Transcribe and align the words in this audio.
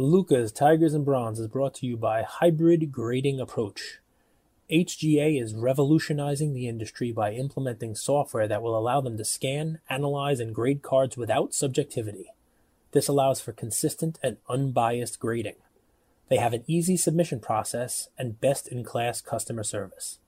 Luka's 0.00 0.50
Tigers 0.50 0.94
and 0.94 1.04
Bronze 1.04 1.38
is 1.38 1.46
brought 1.46 1.74
to 1.74 1.86
you 1.86 1.94
by 1.94 2.22
Hybrid 2.22 2.90
Grading 2.90 3.38
Approach. 3.38 3.98
HGA 4.70 5.38
is 5.38 5.54
revolutionizing 5.54 6.54
the 6.54 6.68
industry 6.68 7.12
by 7.12 7.32
implementing 7.32 7.94
software 7.94 8.48
that 8.48 8.62
will 8.62 8.78
allow 8.78 9.02
them 9.02 9.18
to 9.18 9.26
scan, 9.26 9.78
analyze, 9.90 10.40
and 10.40 10.54
grade 10.54 10.80
cards 10.80 11.18
without 11.18 11.52
subjectivity. 11.52 12.32
This 12.92 13.08
allows 13.08 13.42
for 13.42 13.52
consistent 13.52 14.18
and 14.22 14.38
unbiased 14.48 15.20
grading. 15.20 15.56
They 16.30 16.38
have 16.38 16.54
an 16.54 16.64
easy 16.66 16.96
submission 16.96 17.40
process 17.40 18.08
and 18.16 18.40
best 18.40 18.68
in 18.68 18.84
class 18.84 19.20
customer 19.20 19.64
service. 19.64 20.18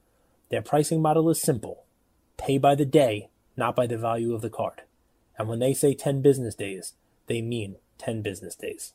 Their 0.51 0.61
pricing 0.61 1.01
model 1.01 1.31
is 1.31 1.41
simple 1.41 1.85
pay 2.37 2.59
by 2.59 2.75
the 2.75 2.85
day, 2.85 3.31
not 3.57 3.75
by 3.75 3.87
the 3.87 3.97
value 3.97 4.35
of 4.35 4.43
the 4.43 4.51
card. 4.51 4.83
And 5.39 5.49
when 5.49 5.61
they 5.61 5.73
say 5.73 5.95
10 5.95 6.21
business 6.21 6.55
days, 6.55 6.93
they 7.27 7.41
mean 7.41 7.77
10 7.97 8.21
business 8.21 8.55
days. 8.55 8.93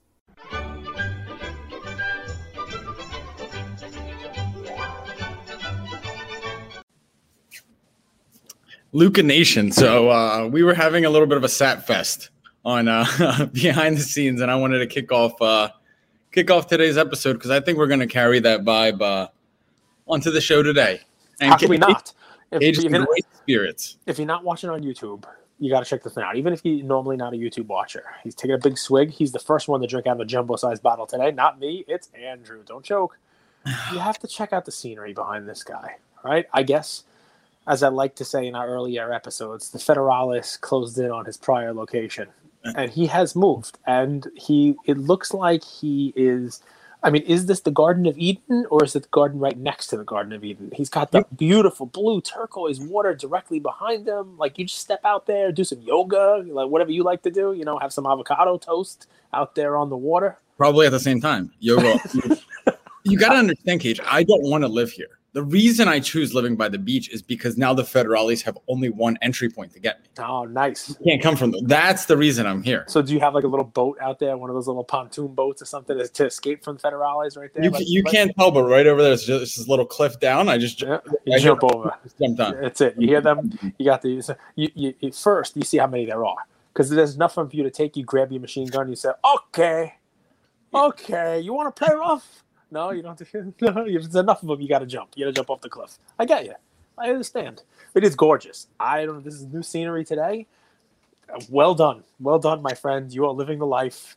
Luka 8.97 9.21
Nation. 9.21 9.71
So 9.71 10.09
uh, 10.09 10.49
we 10.51 10.63
were 10.63 10.73
having 10.73 11.05
a 11.05 11.09
little 11.11 11.27
bit 11.27 11.37
of 11.37 11.43
a 11.43 11.49
sat 11.49 11.85
fest 11.85 12.31
on 12.65 12.87
uh, 12.87 13.05
behind 13.53 13.95
the 13.95 14.01
scenes, 14.01 14.41
and 14.41 14.49
I 14.49 14.55
wanted 14.55 14.79
to 14.79 14.87
kick 14.87 15.11
off 15.11 15.39
uh, 15.39 15.69
kick 16.31 16.49
off 16.49 16.65
today's 16.65 16.97
episode 16.97 17.33
because 17.33 17.51
I 17.51 17.59
think 17.59 17.77
we're 17.77 17.87
going 17.87 17.99
to 17.99 18.07
carry 18.07 18.39
that 18.39 18.61
vibe 18.61 18.99
uh, 19.03 19.27
onto 20.07 20.31
the 20.31 20.41
show 20.41 20.63
today. 20.63 21.01
And 21.39 21.51
How 21.51 21.57
can 21.57 21.69
we 21.69 21.77
not? 21.77 22.11
If, 22.49 22.89
great 22.89 23.25
spirits. 23.35 23.97
If 24.07 24.17
you're 24.17 24.25
not 24.25 24.43
watching 24.43 24.71
on 24.71 24.81
YouTube, 24.81 25.25
you 25.59 25.69
got 25.69 25.83
to 25.83 25.85
check 25.89 26.01
this 26.01 26.15
thing 26.15 26.23
out. 26.23 26.35
Even 26.35 26.51
if 26.51 26.65
you're 26.65 26.83
normally 26.83 27.17
not 27.17 27.33
a 27.33 27.37
YouTube 27.37 27.67
watcher, 27.67 28.03
he's 28.23 28.33
taking 28.33 28.55
a 28.55 28.57
big 28.57 28.79
swig. 28.79 29.11
He's 29.11 29.31
the 29.31 29.39
first 29.39 29.67
one 29.67 29.79
to 29.81 29.87
drink 29.87 30.07
out 30.07 30.13
of 30.13 30.21
a 30.21 30.25
jumbo-sized 30.25 30.81
bottle 30.81 31.05
today. 31.05 31.29
Not 31.29 31.59
me. 31.59 31.85
It's 31.87 32.09
Andrew. 32.19 32.63
Don't 32.65 32.83
choke. 32.83 33.19
you 33.65 33.99
have 33.99 34.17
to 34.19 34.27
check 34.27 34.53
out 34.53 34.65
the 34.65 34.71
scenery 34.71 35.13
behind 35.13 35.47
this 35.47 35.63
guy, 35.63 35.97
right? 36.23 36.47
I 36.51 36.63
guess 36.63 37.03
as 37.67 37.83
I 37.83 37.89
like 37.89 38.15
to 38.15 38.25
say 38.25 38.47
in 38.47 38.55
our 38.55 38.67
earlier 38.67 39.11
episodes, 39.11 39.71
the 39.71 39.77
Federalis 39.77 40.59
closed 40.59 40.97
in 40.97 41.11
on 41.11 41.25
his 41.25 41.37
prior 41.37 41.73
location, 41.73 42.29
and 42.75 42.89
he 42.89 43.05
has 43.07 43.35
moved. 43.35 43.77
And 43.85 44.27
he, 44.35 44.75
it 44.85 44.97
looks 44.97 45.33
like 45.33 45.63
he 45.63 46.13
is. 46.15 46.61
I 47.03 47.11
mean, 47.11 47.21
is 47.23 47.45
this 47.45 47.61
the 47.61 47.71
Garden 47.71 48.07
of 48.07 48.17
Eden, 48.17 48.65
or 48.71 48.83
is 48.83 48.95
it 48.95 49.03
the 49.03 49.09
garden 49.09 49.39
right 49.39 49.57
next 49.57 49.87
to 49.87 49.97
the 49.97 50.03
Garden 50.03 50.33
of 50.33 50.43
Eden? 50.43 50.71
He's 50.73 50.89
got 50.89 51.11
the 51.11 51.25
beautiful 51.35 51.85
blue 51.85 52.21
turquoise 52.21 52.79
water 52.79 53.13
directly 53.13 53.59
behind 53.59 54.07
him. 54.07 54.37
Like 54.37 54.57
you 54.57 54.65
just 54.65 54.79
step 54.79 55.01
out 55.05 55.27
there, 55.27 55.51
do 55.51 55.63
some 55.63 55.81
yoga, 55.81 56.43
like 56.47 56.69
whatever 56.69 56.91
you 56.91 57.03
like 57.03 57.21
to 57.23 57.31
do. 57.31 57.53
You 57.53 57.65
know, 57.65 57.77
have 57.77 57.93
some 57.93 58.07
avocado 58.07 58.57
toast 58.57 59.07
out 59.33 59.55
there 59.55 59.77
on 59.77 59.89
the 59.89 59.97
water. 59.97 60.39
Probably 60.57 60.87
at 60.87 60.91
the 60.91 60.99
same 60.99 61.21
time, 61.21 61.51
yoga. 61.59 61.99
you 63.03 63.17
got 63.17 63.29
to 63.29 63.35
understand, 63.35 63.81
Cage. 63.81 63.99
I 64.03 64.23
don't 64.23 64.43
want 64.49 64.63
to 64.63 64.67
live 64.67 64.89
here. 64.89 65.16
The 65.33 65.43
reason 65.43 65.87
I 65.87 65.99
choose 65.99 66.33
living 66.33 66.55
by 66.55 66.69
the 66.69 66.79
beach 66.79 67.09
is 67.09 67.21
because 67.21 67.57
now 67.57 67.73
the 67.73 67.83
Federalis 67.83 68.41
have 68.43 68.57
only 68.67 68.89
one 68.89 69.17
entry 69.21 69.49
point 69.49 69.71
to 69.73 69.79
get 69.79 70.01
me. 70.01 70.07
Oh, 70.19 70.45
nice. 70.45 70.89
You 70.89 70.95
can't 71.05 71.21
come 71.21 71.35
from 71.35 71.51
them. 71.51 71.67
That's 71.67 72.05
the 72.05 72.17
reason 72.17 72.47
I'm 72.47 72.63
here. 72.63 72.85
So, 72.87 73.01
do 73.01 73.13
you 73.13 73.19
have 73.19 73.35
like 73.35 73.43
a 73.43 73.47
little 73.47 73.65
boat 73.65 73.97
out 74.01 74.19
there, 74.19 74.35
one 74.37 74.49
of 74.49 74.55
those 74.55 74.67
little 74.67 74.83
pontoon 74.83 75.35
boats 75.35 75.61
or 75.61 75.65
something 75.65 75.97
to, 75.97 76.25
escape 76.25 76.63
from 76.63 76.77
the 76.77 76.81
Federalis 76.81 77.37
right 77.37 77.53
there? 77.53 77.63
You, 77.63 77.71
you 77.79 78.03
can't 78.03 78.35
tell, 78.35 78.51
but 78.51 78.63
right 78.63 78.87
over 78.87 79.03
there, 79.03 79.13
it's 79.13 79.25
just 79.25 79.57
this 79.57 79.67
little 79.67 79.85
cliff 79.85 80.19
down. 80.19 80.49
I 80.49 80.57
just 80.57 80.81
yeah, 80.81 80.99
I 81.31 81.39
jump 81.39 81.63
over. 81.63 81.93
Jump 82.19 82.37
down. 82.37 82.61
That's 82.61 82.81
it. 82.81 82.95
You 82.97 83.07
hear 83.07 83.21
them. 83.21 83.51
You 83.77 83.85
got 83.85 84.01
the. 84.01 84.37
You, 84.55 84.71
you, 84.73 84.93
you 84.99 85.11
first, 85.11 85.55
you 85.55 85.63
see 85.63 85.77
how 85.77 85.87
many 85.87 86.05
there 86.05 86.25
are 86.25 86.37
because 86.73 86.89
there's 86.89 87.17
nothing 87.17 87.49
for 87.49 87.55
you 87.55 87.63
to 87.63 87.71
take. 87.71 87.97
You 87.97 88.03
grab 88.03 88.31
your 88.31 88.41
machine 88.41 88.67
gun. 88.67 88.87
You 88.87 88.95
say, 88.95 89.09
"Okay, 89.35 89.95
okay, 90.73 91.39
you 91.39 91.53
want 91.53 91.75
to 91.75 91.85
play 91.85 91.93
rough." 91.95 92.43
No, 92.71 92.91
you 92.91 93.01
don't 93.01 93.17
have 93.17 93.31
to. 93.31 93.53
No, 93.61 93.85
if 93.85 94.03
there's 94.03 94.15
enough 94.15 94.41
of 94.41 94.49
them, 94.49 94.61
you 94.61 94.67
got 94.67 94.79
to 94.79 94.85
jump. 94.85 95.11
You 95.15 95.25
got 95.25 95.29
to 95.29 95.35
jump 95.35 95.49
off 95.49 95.61
the 95.61 95.69
cliff. 95.69 95.97
I 96.19 96.25
get 96.25 96.45
you. 96.45 96.55
I 96.97 97.09
understand. 97.09 97.63
It 97.93 98.03
is 98.03 98.15
gorgeous. 98.15 98.67
I 98.79 99.05
don't. 99.05 99.15
Know, 99.15 99.21
this 99.21 99.35
is 99.35 99.45
new 99.45 99.63
scenery 99.63 100.03
today. 100.03 100.47
Well 101.49 101.75
done, 101.75 102.03
well 102.19 102.39
done, 102.39 102.61
my 102.61 102.73
friend. 102.73 103.11
You 103.13 103.25
are 103.25 103.31
living 103.31 103.59
the 103.59 103.65
life 103.65 104.15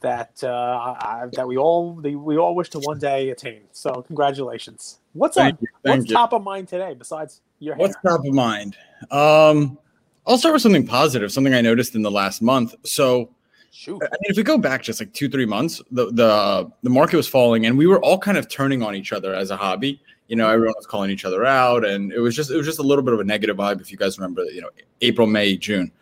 that 0.00 0.42
uh, 0.42 0.96
I, 1.00 1.26
that 1.32 1.46
we 1.46 1.56
all 1.56 1.92
we 1.92 2.36
all 2.36 2.54
wish 2.54 2.70
to 2.70 2.78
one 2.80 2.98
day 2.98 3.30
attain. 3.30 3.62
So 3.72 4.02
congratulations. 4.02 4.98
What's 5.12 5.36
Thank 5.36 5.60
on, 5.60 5.66
What's 5.82 6.08
you. 6.08 6.14
top 6.14 6.32
of 6.32 6.42
mind 6.42 6.68
today 6.68 6.94
besides 6.94 7.40
your 7.58 7.74
hair? 7.74 7.82
What's 7.82 7.96
top 8.06 8.24
of 8.24 8.32
mind? 8.32 8.76
Um, 9.10 9.78
I'll 10.26 10.38
start 10.38 10.54
with 10.54 10.62
something 10.62 10.86
positive. 10.86 11.32
Something 11.32 11.54
I 11.54 11.60
noticed 11.60 11.94
in 11.94 12.02
the 12.02 12.10
last 12.10 12.42
month. 12.42 12.74
So 12.84 13.30
Shoot. 13.70 14.02
I 14.02 14.06
mean, 14.20 14.30
if 14.30 14.36
we 14.36 14.42
go 14.42 14.58
back 14.58 14.82
just 14.82 15.00
like 15.00 15.12
two, 15.12 15.28
three 15.28 15.46
months, 15.46 15.80
the 15.90 16.06
the 16.06 16.70
the 16.82 16.90
market 16.90 17.16
was 17.16 17.28
falling, 17.28 17.66
and 17.66 17.76
we 17.76 17.86
were 17.86 18.02
all 18.02 18.18
kind 18.18 18.38
of 18.38 18.48
turning 18.48 18.82
on 18.82 18.94
each 18.94 19.12
other 19.12 19.34
as 19.34 19.50
a 19.50 19.56
hobby. 19.56 20.00
You 20.28 20.36
know, 20.36 20.48
everyone 20.48 20.74
was 20.76 20.86
calling 20.86 21.10
each 21.10 21.24
other 21.24 21.44
out, 21.44 21.84
and 21.84 22.12
it 22.12 22.20
was 22.20 22.34
just 22.34 22.50
it 22.50 22.56
was 22.56 22.66
just 22.66 22.78
a 22.78 22.82
little 22.82 23.04
bit 23.04 23.14
of 23.14 23.20
a 23.20 23.24
negative 23.24 23.56
vibe. 23.56 23.80
If 23.80 23.92
you 23.92 23.98
guys 23.98 24.18
remember, 24.18 24.44
you 24.44 24.60
know, 24.60 24.70
April, 25.00 25.26
May, 25.26 25.56
June, 25.56 25.92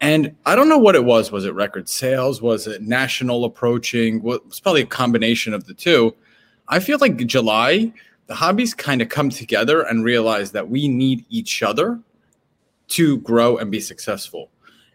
and 0.00 0.34
I 0.44 0.54
don't 0.54 0.68
know 0.68 0.78
what 0.78 0.94
it 0.94 1.04
was. 1.04 1.32
Was 1.32 1.44
it 1.44 1.54
record 1.54 1.88
sales? 1.88 2.42
Was 2.42 2.66
it 2.66 2.82
national 2.82 3.44
approaching? 3.44 4.22
What 4.22 4.46
was 4.46 4.60
probably 4.60 4.82
a 4.82 4.86
combination 4.86 5.54
of 5.54 5.64
the 5.66 5.74
two. 5.74 6.14
I 6.68 6.78
feel 6.80 6.98
like 7.00 7.16
July, 7.26 7.92
the 8.26 8.34
hobbies 8.34 8.74
kind 8.74 9.02
of 9.02 9.08
come 9.08 9.30
together 9.30 9.82
and 9.82 10.04
realize 10.04 10.52
that 10.52 10.68
we 10.68 10.88
need 10.88 11.24
each 11.28 11.62
other 11.62 12.00
to 12.88 13.18
grow 13.18 13.56
and 13.56 13.70
be 13.70 13.80
successful. 13.80 14.50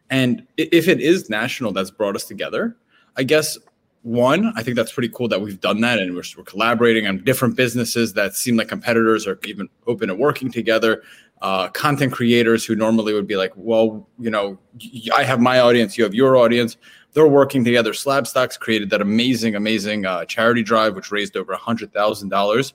And 0.09 0.45
if 0.57 0.87
it 0.87 0.99
is 0.99 1.29
national 1.29 1.71
that's 1.71 1.91
brought 1.91 2.15
us 2.15 2.25
together, 2.25 2.75
I 3.15 3.23
guess 3.23 3.57
one, 4.03 4.53
I 4.55 4.63
think 4.63 4.75
that's 4.75 4.91
pretty 4.91 5.09
cool 5.09 5.27
that 5.27 5.41
we've 5.41 5.59
done 5.59 5.81
that 5.81 5.99
and 5.99 6.15
we're, 6.15 6.23
we're 6.37 6.43
collaborating 6.43 7.05
on 7.07 7.23
different 7.23 7.55
businesses 7.55 8.13
that 8.13 8.35
seem 8.35 8.55
like 8.55 8.69
competitors 8.69 9.27
are 9.27 9.37
even 9.43 9.69
open 9.87 10.07
to 10.07 10.15
working 10.15 10.51
together. 10.51 11.03
Uh, 11.41 11.69
content 11.69 12.11
creators 12.11 12.65
who 12.65 12.75
normally 12.75 13.13
would 13.13 13.27
be 13.27 13.35
like, 13.37 13.51
well, 13.55 14.07
you 14.19 14.29
know, 14.29 14.57
I 15.15 15.23
have 15.23 15.39
my 15.39 15.59
audience, 15.59 15.97
you 15.97 16.03
have 16.03 16.13
your 16.13 16.37
audience. 16.37 16.77
They're 17.13 17.27
working 17.27 17.63
together. 17.63 17.91
SlabStox 17.91 18.59
created 18.59 18.89
that 18.91 19.01
amazing, 19.01 19.55
amazing 19.55 20.05
uh, 20.05 20.25
charity 20.25 20.63
drive, 20.63 20.95
which 20.95 21.11
raised 21.11 21.35
over 21.35 21.53
a 21.53 21.57
hundred 21.57 21.91
thousand 21.93 22.29
dollars. 22.29 22.73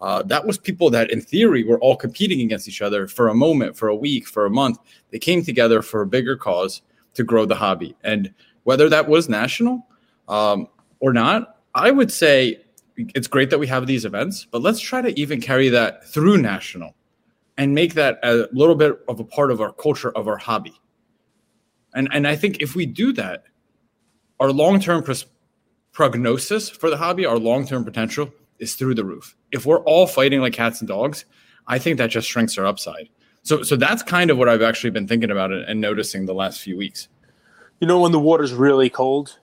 Uh, 0.00 0.22
that 0.22 0.46
was 0.46 0.58
people 0.58 0.90
that, 0.90 1.10
in 1.10 1.20
theory, 1.20 1.64
were 1.64 1.78
all 1.80 1.96
competing 1.96 2.40
against 2.40 2.68
each 2.68 2.82
other 2.82 3.06
for 3.06 3.28
a 3.28 3.34
moment, 3.34 3.76
for 3.76 3.88
a 3.88 3.94
week, 3.96 4.26
for 4.26 4.44
a 4.44 4.50
month. 4.50 4.78
They 5.10 5.18
came 5.18 5.42
together 5.42 5.82
for 5.82 6.02
a 6.02 6.06
bigger 6.06 6.36
cause 6.36 6.82
to 7.14 7.24
grow 7.24 7.46
the 7.46 7.54
hobby. 7.54 7.96
And 8.04 8.32
whether 8.64 8.88
that 8.88 9.08
was 9.08 9.28
national 9.28 9.86
um, 10.28 10.68
or 11.00 11.12
not, 11.12 11.58
I 11.74 11.90
would 11.90 12.12
say 12.12 12.60
it's 12.96 13.26
great 13.26 13.50
that 13.50 13.58
we 13.58 13.66
have 13.66 13.86
these 13.86 14.04
events, 14.04 14.46
but 14.50 14.62
let's 14.62 14.80
try 14.80 15.00
to 15.00 15.18
even 15.18 15.40
carry 15.40 15.68
that 15.70 16.04
through 16.06 16.38
national 16.38 16.94
and 17.56 17.74
make 17.74 17.94
that 17.94 18.18
a 18.22 18.48
little 18.52 18.74
bit 18.74 18.98
of 19.08 19.20
a 19.20 19.24
part 19.24 19.50
of 19.50 19.60
our 19.60 19.72
culture, 19.72 20.10
of 20.16 20.28
our 20.28 20.36
hobby. 20.36 20.74
And, 21.94 22.08
and 22.12 22.26
I 22.26 22.36
think 22.36 22.60
if 22.60 22.74
we 22.74 22.86
do 22.86 23.12
that, 23.14 23.44
our 24.40 24.50
long 24.50 24.80
term 24.80 25.02
pros- 25.02 25.26
prognosis 25.92 26.68
for 26.68 26.90
the 26.90 26.96
hobby, 26.96 27.24
our 27.24 27.38
long 27.38 27.66
term 27.66 27.84
potential 27.84 28.32
is 28.64 28.74
through 28.74 28.96
the 28.96 29.04
roof. 29.04 29.36
If 29.52 29.64
we're 29.64 29.82
all 29.84 30.08
fighting 30.08 30.40
like 30.40 30.54
cats 30.54 30.80
and 30.80 30.88
dogs, 30.88 31.24
I 31.68 31.78
think 31.78 31.98
that 31.98 32.10
just 32.10 32.28
shrinks 32.28 32.58
our 32.58 32.66
upside. 32.66 33.08
So, 33.42 33.62
so 33.62 33.76
that's 33.76 34.02
kind 34.02 34.30
of 34.30 34.38
what 34.38 34.48
I've 34.48 34.62
actually 34.62 34.90
been 34.90 35.06
thinking 35.06 35.30
about 35.30 35.52
it 35.52 35.68
and 35.68 35.80
noticing 35.80 36.26
the 36.26 36.34
last 36.34 36.60
few 36.60 36.76
weeks. 36.76 37.08
You 37.80 37.86
know, 37.86 38.00
when 38.00 38.10
the 38.10 38.18
water's 38.18 38.52
really 38.52 38.88
cold, 38.88 39.38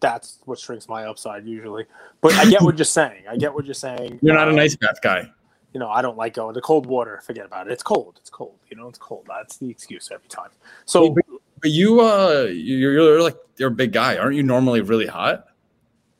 that's 0.00 0.38
what 0.46 0.58
shrinks 0.58 0.88
my 0.88 1.04
upside 1.04 1.46
usually. 1.46 1.84
But 2.22 2.32
I 2.34 2.48
get 2.48 2.62
what 2.62 2.78
you're 2.78 2.84
saying. 2.84 3.24
I 3.30 3.36
get 3.36 3.54
what 3.54 3.66
you're 3.66 3.74
saying. 3.74 4.18
You're 4.22 4.34
not 4.34 4.48
a 4.48 4.52
nice 4.52 4.74
bath 4.76 5.00
guy. 5.02 5.30
You 5.74 5.80
know, 5.80 5.88
I 5.88 6.02
don't 6.02 6.16
like 6.16 6.34
going 6.34 6.54
to 6.54 6.60
cold 6.60 6.86
water. 6.86 7.20
Forget 7.24 7.46
about 7.46 7.66
it. 7.66 7.72
It's 7.72 7.82
cold. 7.82 8.16
It's 8.20 8.30
cold. 8.30 8.58
You 8.70 8.76
know, 8.76 8.88
it's 8.88 8.98
cold. 8.98 9.26
That's 9.28 9.58
the 9.58 9.70
excuse 9.70 10.10
every 10.12 10.28
time. 10.28 10.50
So, 10.86 11.10
but, 11.10 11.24
but 11.60 11.70
you, 11.70 12.00
uh, 12.00 12.48
you're, 12.50 12.92
you're 12.92 13.22
like 13.22 13.36
you're 13.56 13.70
a 13.70 13.74
big 13.74 13.92
guy, 13.92 14.16
aren't 14.16 14.36
you? 14.36 14.42
Normally 14.42 14.80
really 14.80 15.06
hot. 15.06 15.46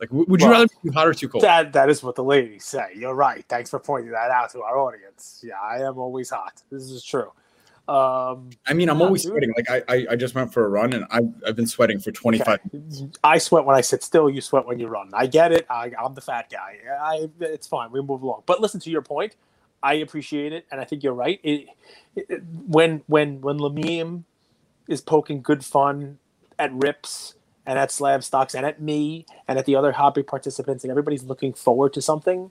Like, 0.03 0.11
would 0.11 0.41
you 0.41 0.49
well, 0.49 0.63
rather 0.63 0.75
be 0.83 0.91
hot 0.91 1.07
or 1.07 1.15
too 1.15 1.29
cold? 1.29 1.45
That 1.45 1.73
that 1.75 1.89
is 1.89 2.03
what 2.03 2.17
the 2.17 2.25
ladies 2.25 2.65
say. 2.65 2.89
You're 2.97 3.15
right. 3.15 3.45
Thanks 3.49 3.71
for 3.71 3.79
pointing 3.79 4.11
that 4.11 4.33
out 4.33 4.51
to 4.51 4.63
our 4.63 4.77
audience. 4.77 5.45
Yeah, 5.47 5.55
I 5.63 5.77
am 5.87 5.97
always 5.97 6.29
hot. 6.29 6.61
This 6.73 6.91
is 6.91 7.05
true. 7.05 7.31
Um, 7.87 8.51
I 8.67 8.73
mean, 8.75 8.89
I'm 8.89 9.01
always 9.01 9.23
dude. 9.23 9.31
sweating. 9.31 9.53
Like 9.57 9.71
I, 9.71 9.95
I, 9.95 10.07
I, 10.11 10.17
just 10.17 10.35
went 10.35 10.53
for 10.53 10.65
a 10.65 10.69
run 10.69 10.93
and 10.93 11.05
I've, 11.11 11.29
I've 11.47 11.57
been 11.57 11.67
sweating 11.67 11.99
for 11.99 12.13
25. 12.13 12.61
Okay. 12.75 13.09
I 13.25 13.39
sweat 13.39 13.65
when 13.65 13.77
I 13.77 13.81
sit 13.81 14.05
still. 14.05 14.31
You 14.31 14.41
sweat 14.41 14.67
when 14.67 14.79
you 14.79 14.87
run. 14.87 15.11
I 15.13 15.27
get 15.27 15.51
it. 15.51 15.67
I, 15.69 15.91
am 15.99 16.15
the 16.15 16.21
fat 16.21 16.49
guy. 16.51 16.79
I, 17.01 17.29
it's 17.41 17.67
fine. 17.67 17.91
We 17.91 18.01
move 18.01 18.23
along. 18.23 18.45
But 18.47 18.61
listen 18.61 18.81
to 18.81 18.91
your 18.91 19.03
point. 19.03 19.37
I 19.83 19.95
appreciate 19.95 20.53
it, 20.53 20.67
and 20.71 20.81
I 20.81 20.85
think 20.85 21.03
you're 21.03 21.13
right. 21.13 21.41
It, 21.43 21.67
it, 22.15 22.43
when 22.67 23.03
when 23.09 23.41
when 23.41 23.59
Lamim 23.59 24.23
is 24.89 25.01
poking 25.01 25.43
good 25.43 25.65
fun 25.65 26.19
at 26.59 26.73
rips 26.73 27.35
and 27.67 27.79
at 27.79 27.91
SlabStox 27.91 28.55
and 28.55 28.67
at 28.67 28.81
me 28.81 29.27
and 29.49 29.59
at 29.59 29.67
the 29.67 29.77
other 29.77 29.93
hobby 29.93 30.23
participants 30.23 30.85
and 30.85 30.91
everybody's 30.91 31.25
looking 31.25 31.53
forward 31.53 31.93
to 31.95 32.03
something 32.03 32.51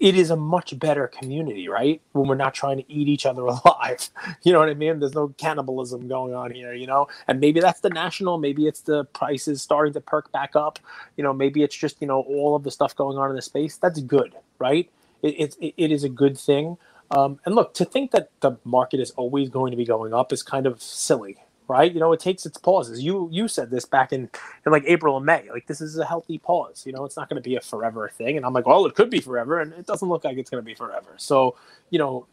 it 0.00 0.16
is 0.16 0.30
a 0.30 0.36
much 0.36 0.78
better 0.78 1.06
community, 1.06 1.68
right? 1.68 2.02
When 2.12 2.28
we're 2.28 2.34
not 2.34 2.52
trying 2.52 2.78
to 2.78 2.92
eat 2.92 3.08
each 3.08 3.24
other 3.26 3.42
alive. 3.64 4.10
You 4.42 4.52
know 4.52 4.58
what 4.58 4.68
I 4.68 4.74
mean? 4.74 4.98
There's 4.98 5.14
no 5.14 5.28
cannibalism 5.38 6.08
going 6.08 6.34
on 6.34 6.50
here, 6.50 6.74
you 6.74 6.86
know? 6.86 7.08
And 7.28 7.40
maybe 7.40 7.60
that's 7.60 7.80
the 7.80 7.90
national, 7.90 8.38
maybe 8.38 8.66
it's 8.66 8.82
the 8.82 9.04
prices 9.06 9.62
starting 9.62 9.94
to 9.94 10.00
perk 10.00 10.30
back 10.32 10.56
up. 10.56 10.78
You 11.16 11.24
know, 11.24 11.32
maybe 11.32 11.62
it's 11.62 11.76
just, 11.76 12.00
you 12.00 12.06
know, 12.06 12.20
all 12.20 12.56
of 12.56 12.64
the 12.64 12.70
stuff 12.70 12.94
going 12.96 13.16
on 13.18 13.30
in 13.30 13.36
the 13.36 13.42
space. 13.42 13.76
That's 13.76 14.00
good, 14.00 14.34
right? 14.58 14.90
It, 15.22 15.56
it, 15.60 15.74
it 15.76 15.92
is 15.92 16.04
a 16.04 16.08
good 16.08 16.36
thing. 16.36 16.76
Um, 17.10 17.38
and 17.46 17.54
look, 17.54 17.74
to 17.74 17.84
think 17.84 18.10
that 18.10 18.30
the 18.40 18.58
market 18.64 19.00
is 19.00 19.12
always 19.12 19.48
going 19.48 19.70
to 19.70 19.76
be 19.76 19.84
going 19.84 20.12
up 20.12 20.32
is 20.32 20.42
kind 20.42 20.66
of 20.66 20.82
silly, 20.82 21.36
right? 21.74 21.92
You 21.92 21.98
know, 21.98 22.12
it 22.12 22.20
takes 22.20 22.46
its 22.46 22.56
pauses. 22.56 23.02
You 23.02 23.28
you 23.32 23.48
said 23.48 23.68
this 23.68 23.84
back 23.84 24.12
in, 24.12 24.30
in 24.64 24.72
like 24.72 24.84
April 24.86 25.16
and 25.16 25.26
May. 25.26 25.50
Like 25.50 25.66
this 25.66 25.80
is 25.80 25.98
a 25.98 26.04
healthy 26.04 26.38
pause. 26.38 26.84
You 26.86 26.92
know, 26.92 27.04
it's 27.04 27.16
not 27.16 27.28
going 27.28 27.42
to 27.42 27.48
be 27.48 27.56
a 27.56 27.60
forever 27.60 28.08
thing. 28.16 28.36
And 28.36 28.46
I'm 28.46 28.52
like, 28.52 28.66
well, 28.66 28.86
it 28.86 28.94
could 28.94 29.10
be 29.10 29.20
forever, 29.20 29.60
and 29.60 29.72
it 29.72 29.84
doesn't 29.84 30.08
look 30.08 30.24
like 30.24 30.38
it's 30.38 30.50
going 30.50 30.62
to 30.62 30.64
be 30.64 30.74
forever. 30.74 31.14
So, 31.16 31.56
you 31.90 31.98
know, 31.98 32.26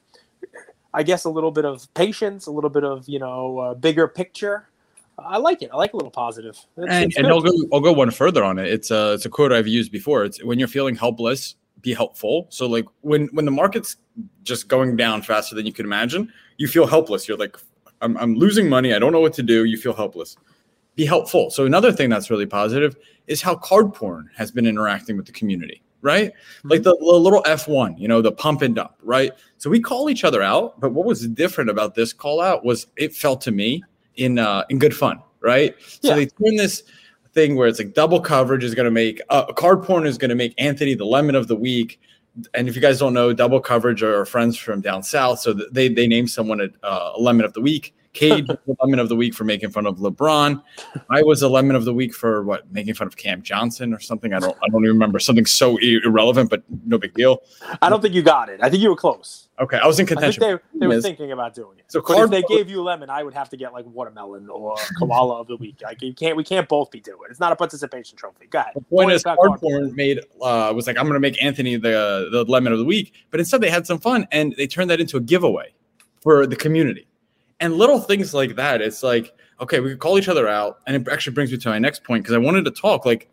I 0.94 1.02
guess 1.02 1.26
a 1.26 1.30
little 1.30 1.52
bit 1.52 1.66
of 1.66 1.92
patience, 1.96 2.46
a 2.46 2.52
little 2.52 2.70
bit 2.70 2.84
of 2.84 3.10
you 3.10 3.18
know, 3.18 3.58
uh, 3.58 3.74
bigger 3.74 4.08
picture. 4.08 4.68
I 5.18 5.38
like 5.38 5.62
it. 5.62 5.70
I 5.74 5.78
like 5.78 5.94
a 5.94 5.98
little 5.98 6.12
positive. 6.12 6.58
It's, 6.78 6.94
and, 6.94 7.06
it's 7.06 7.18
and 7.18 7.28
I'll 7.28 7.42
go 7.42 7.52
I'll 7.74 7.82
go 7.82 7.94
one 7.94 8.12
further 8.12 8.44
on 8.44 8.60
it. 8.60 8.68
It's 8.68 8.92
a 8.92 9.14
it's 9.14 9.26
a 9.26 9.30
quote 9.30 9.52
I've 9.52 9.68
used 9.68 9.92
before. 9.92 10.24
It's 10.24 10.44
when 10.44 10.60
you're 10.60 10.68
feeling 10.68 10.96
helpless, 10.96 11.56
be 11.82 11.94
helpful. 11.94 12.46
So 12.50 12.68
like 12.68 12.86
when 13.02 13.28
when 13.34 13.46
the 13.46 13.52
market's 13.52 13.98
just 14.44 14.68
going 14.68 14.96
down 14.96 15.24
faster 15.24 15.56
than 15.56 15.66
you 15.66 15.74
can 15.74 15.86
imagine, 15.86 16.32
you 16.58 16.68
feel 16.68 16.86
helpless. 16.86 17.28
You're 17.28 17.38
like, 17.38 17.58
I'm, 18.02 18.18
I'm 18.18 18.36
losing 18.36 18.68
money. 18.70 18.94
I 18.94 19.00
don't 19.00 19.12
know 19.12 19.20
what 19.20 19.34
to 19.34 19.44
do. 19.44 19.66
You 19.66 19.78
feel 19.78 19.94
helpless. 19.94 20.38
Be 20.96 21.06
helpful. 21.06 21.50
So 21.50 21.66
another 21.66 21.92
thing 21.92 22.10
that's 22.10 22.30
really 22.30 22.46
positive 22.46 22.96
is 23.28 23.42
how 23.42 23.56
card 23.56 23.94
porn 23.94 24.30
has 24.36 24.52
been 24.52 24.66
interacting 24.66 25.16
with 25.16 25.26
the 25.26 25.32
community, 25.32 25.82
right? 26.02 26.32
Mm-hmm. 26.32 26.70
Like 26.70 26.84
the, 26.84 26.96
the 26.98 27.06
little 27.06 27.44
F1, 27.44 27.98
you 27.98 28.08
know, 28.08 28.22
the 28.22 28.32
pump 28.32 28.62
and 28.62 28.76
dump, 28.76 28.96
right? 29.04 29.32
So 29.58 29.70
we 29.70 29.80
call 29.80 30.10
each 30.10 30.24
other 30.24 30.42
out, 30.42 30.80
but 30.80 30.92
what 30.92 31.06
was 31.06 31.28
different 31.28 31.70
about 31.70 31.96
this 31.96 32.12
call 32.12 32.42
out 32.42 32.66
was 32.66 32.88
it 32.98 33.16
felt 33.16 33.42
to 33.42 33.52
me 33.52 33.84
in 34.16 34.38
uh, 34.38 34.64
in 34.70 34.80
good 34.80 34.96
fun, 34.96 35.22
right? 35.40 35.76
Yeah. 36.02 36.12
So 36.12 36.16
they 36.16 36.26
turn 36.26 36.56
this 36.58 36.84
thing 37.34 37.56
where 37.56 37.68
it's 37.68 37.80
like 37.80 37.94
double 37.94 38.20
coverage 38.20 38.64
is 38.64 38.76
going 38.76 38.86
to 38.86 38.92
make 38.92 39.22
uh, 39.30 39.46
card 39.54 39.84
porn 39.84 40.06
is 40.06 40.18
going 40.18 40.30
to 40.30 40.36
make 40.36 40.54
Anthony 40.58 40.96
the 40.96 41.06
lemon 41.06 41.36
of 41.36 41.48
the 41.48 41.56
week 41.56 42.00
and 42.54 42.68
if 42.68 42.76
you 42.76 42.82
guys 42.82 43.00
don't 43.00 43.14
know, 43.14 43.34
double 43.34 43.60
coverage 43.60 44.04
are 44.04 44.26
friends 44.26 44.58
from 44.58 44.82
down 44.82 45.04
south. 45.04 45.40
So 45.40 45.54
they 45.54 45.90
they 45.90 46.08
name 46.08 46.28
someone 46.28 46.62
a, 46.62 46.86
uh, 46.86 47.14
a 47.16 47.20
lemon 47.20 47.46
of 47.46 47.54
the 47.54 47.62
week. 47.62 47.94
Cade 48.14 48.48
lemon 48.82 49.00
of 49.00 49.10
the 49.10 49.16
week 49.16 49.34
for 49.34 49.46
making 49.46 49.70
fun 49.70 49.86
of 49.86 49.98
LeBron. 49.98 50.62
I 51.10 51.24
was 51.24 51.42
a 51.42 51.48
lemon 51.48 51.76
of 51.76 51.86
the 51.86 51.94
week 51.94 52.14
for 52.14 52.44
what 52.44 52.70
making 52.72 52.94
fun 52.96 53.08
of 53.08 53.16
Cam 53.16 53.42
Johnson 53.42 53.94
or 53.94 54.00
something. 54.00 54.34
I 54.34 54.40
don't 54.40 54.58
I 54.62 54.68
don't 54.70 54.84
even 54.84 54.96
remember 54.96 55.18
something 55.20 55.46
so 55.46 55.78
irrelevant, 55.78 56.50
but 56.50 56.64
no 56.86 56.98
big 56.98 57.14
deal. 57.14 57.42
I 57.82 57.90
don't 57.90 58.02
think 58.02 58.14
you 58.14 58.22
got 58.22 58.50
it. 58.50 58.60
I 58.62 58.70
think 58.70 58.84
you 58.84 58.90
were 58.90 58.98
close. 58.98 59.48
Okay, 59.62 59.78
I 59.78 59.86
was 59.88 60.00
in 60.00 60.08
contention. 60.08 60.42
they, 60.42 60.58
they 60.80 60.88
were 60.88 61.02
thinking 61.02 61.32
about 61.32 61.54
doing 61.54 61.78
it. 61.78 61.86
So 61.88 62.04
if 62.06 62.30
they 62.30 62.42
gave 62.42 62.70
you 62.70 62.82
lemon, 62.82 63.10
I 63.10 63.24
would 63.24 63.34
have 63.34 63.48
to 63.50 63.58
get 63.58 63.72
like 63.72 63.86
watermelon 63.86 64.50
or 64.50 64.76
koala 64.98 65.40
of 65.40 65.48
the 65.48 65.56
week. 65.56 65.82
Like 65.84 66.02
you 66.02 66.14
can't, 66.14 66.36
we 66.36 66.44
can't 66.44 66.68
both 66.68 66.90
be 66.92 67.00
doing 67.00 67.20
it. 67.26 67.32
It's 67.32 67.40
not 67.40 67.52
a 67.52 67.56
participation 67.56 68.18
trophy. 68.18 68.48
Go 68.48 68.60
ahead. 68.60 68.74
The 68.74 68.82
point, 68.82 68.90
point 68.90 69.12
is, 69.12 69.24
cardboard 69.24 69.96
made 69.96 70.20
uh, 70.42 70.74
was 70.76 70.88
like 70.88 70.98
I'm 70.98 71.04
going 71.04 71.14
to 71.14 71.20
make 71.20 71.42
Anthony 71.42 71.78
the 71.78 72.28
the 72.32 72.44
lemon 72.46 72.74
of 72.74 72.80
the 72.80 72.86
week, 72.86 73.14
but 73.30 73.40
instead 73.40 73.62
they 73.62 73.70
had 73.70 73.86
some 73.86 74.00
fun 74.00 74.28
and 74.32 74.54
they 74.58 74.68
turned 74.68 74.90
that 74.90 75.00
into 75.00 75.16
a 75.16 75.22
giveaway 75.22 75.74
for 76.22 76.46
the 76.46 76.56
community 76.56 77.08
and 77.62 77.76
little 77.76 78.00
things 78.00 78.34
like 78.34 78.56
that. 78.58 78.82
It's 78.82 79.04
like 79.04 79.34
okay, 79.62 79.80
we 79.80 79.92
could 79.92 80.00
call 80.00 80.18
each 80.18 80.28
other 80.28 80.48
out, 80.48 80.80
and 80.88 80.96
it 80.96 81.08
actually 81.12 81.34
brings 81.34 81.52
me 81.52 81.58
to 81.60 81.70
my 81.70 81.80
next 81.80 82.04
point 82.04 82.24
because 82.24 82.36
I 82.36 82.40
wanted 82.40 82.66
to 82.66 82.72
talk 82.72 83.06
like 83.06 83.30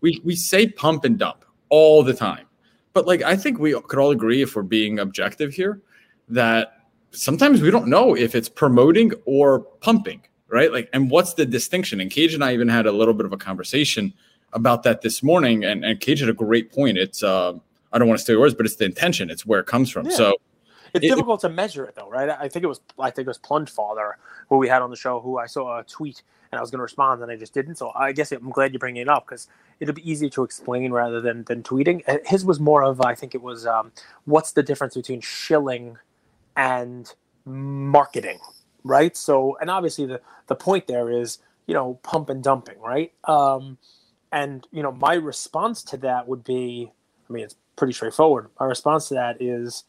we 0.00 0.20
we 0.24 0.34
say 0.34 0.68
pump 0.68 1.04
and 1.04 1.18
dump 1.18 1.44
all 1.68 2.02
the 2.02 2.14
time 2.14 2.46
but 2.92 3.06
like 3.06 3.22
I 3.22 3.36
think 3.36 3.58
we 3.58 3.78
could 3.88 3.98
all 3.98 4.10
agree 4.10 4.42
if 4.42 4.54
we're 4.54 4.62
being 4.62 4.98
objective 4.98 5.52
here 5.52 5.80
that 6.28 6.74
sometimes 7.10 7.60
we 7.60 7.70
don't 7.70 7.88
know 7.88 8.14
if 8.16 8.34
it's 8.34 8.48
promoting 8.48 9.12
or 9.24 9.60
pumping, 9.60 10.22
right? 10.48 10.72
Like, 10.72 10.88
and 10.92 11.10
what's 11.10 11.34
the 11.34 11.44
distinction? 11.44 12.00
And 12.00 12.10
Cage 12.10 12.34
and 12.34 12.44
I 12.44 12.52
even 12.54 12.68
had 12.68 12.86
a 12.86 12.92
little 12.92 13.14
bit 13.14 13.26
of 13.26 13.32
a 13.32 13.36
conversation 13.36 14.12
about 14.52 14.82
that 14.82 15.00
this 15.00 15.22
morning, 15.22 15.64
and, 15.64 15.84
and 15.84 16.00
Cage 16.00 16.20
had 16.20 16.28
a 16.28 16.34
great 16.34 16.72
point. 16.72 16.98
It's 16.98 17.22
uh, 17.22 17.54
I 17.92 17.98
don't 17.98 18.08
want 18.08 18.18
to 18.18 18.24
steal 18.24 18.36
yours, 18.36 18.54
but 18.54 18.66
it's 18.66 18.76
the 18.76 18.84
intention. 18.84 19.30
It's 19.30 19.46
where 19.46 19.60
it 19.60 19.66
comes 19.66 19.90
from. 19.90 20.06
Yeah. 20.06 20.16
So 20.16 20.34
it's 20.94 21.04
it, 21.04 21.08
difficult 21.08 21.40
to 21.40 21.48
measure 21.48 21.84
it 21.84 21.94
though, 21.94 22.08
right? 22.08 22.28
I 22.30 22.48
think 22.48 22.64
it 22.64 22.68
was 22.68 22.80
I 22.98 23.10
think 23.10 23.26
it 23.26 23.30
was 23.30 23.38
Plunge 23.38 23.70
Father 23.70 24.16
who 24.48 24.58
we 24.58 24.68
had 24.68 24.82
on 24.82 24.90
the 24.90 24.96
show 24.96 25.20
who 25.20 25.38
I 25.38 25.46
saw 25.46 25.78
a 25.80 25.84
tweet 25.84 26.22
and 26.50 26.58
I 26.58 26.62
was 26.62 26.70
going 26.70 26.78
to 26.78 26.82
respond 26.82 27.22
and 27.22 27.32
I 27.32 27.36
just 27.36 27.54
didn't. 27.54 27.76
So 27.76 27.92
I 27.94 28.12
guess 28.12 28.30
I'm 28.32 28.50
glad 28.50 28.72
you're 28.72 28.78
bringing 28.78 29.02
it 29.02 29.08
up 29.08 29.26
because 29.26 29.48
it'll 29.80 29.94
be 29.94 30.08
easier 30.08 30.28
to 30.30 30.44
explain 30.44 30.92
rather 30.92 31.20
than 31.20 31.44
than 31.44 31.62
tweeting. 31.62 32.02
His 32.26 32.44
was 32.44 32.60
more 32.60 32.82
of 32.84 33.00
I 33.00 33.14
think 33.14 33.34
it 33.34 33.42
was 33.42 33.66
um, 33.66 33.92
what's 34.26 34.52
the 34.52 34.62
difference 34.62 34.94
between 34.94 35.20
shilling 35.20 35.98
and 36.56 37.12
marketing, 37.44 38.38
right? 38.84 39.16
So 39.16 39.56
and 39.60 39.70
obviously 39.70 40.06
the 40.06 40.20
the 40.46 40.54
point 40.54 40.86
there 40.86 41.10
is 41.10 41.38
you 41.66 41.74
know 41.74 41.98
pump 42.02 42.28
and 42.28 42.42
dumping, 42.42 42.80
right? 42.80 43.12
Um, 43.24 43.78
and 44.30 44.66
you 44.72 44.82
know 44.82 44.92
my 44.92 45.14
response 45.14 45.82
to 45.84 45.96
that 45.98 46.28
would 46.28 46.44
be, 46.44 46.92
I 47.28 47.32
mean 47.32 47.44
it's 47.44 47.56
pretty 47.76 47.94
straightforward. 47.94 48.48
My 48.60 48.66
response 48.66 49.08
to 49.08 49.14
that 49.14 49.40
is 49.40 49.84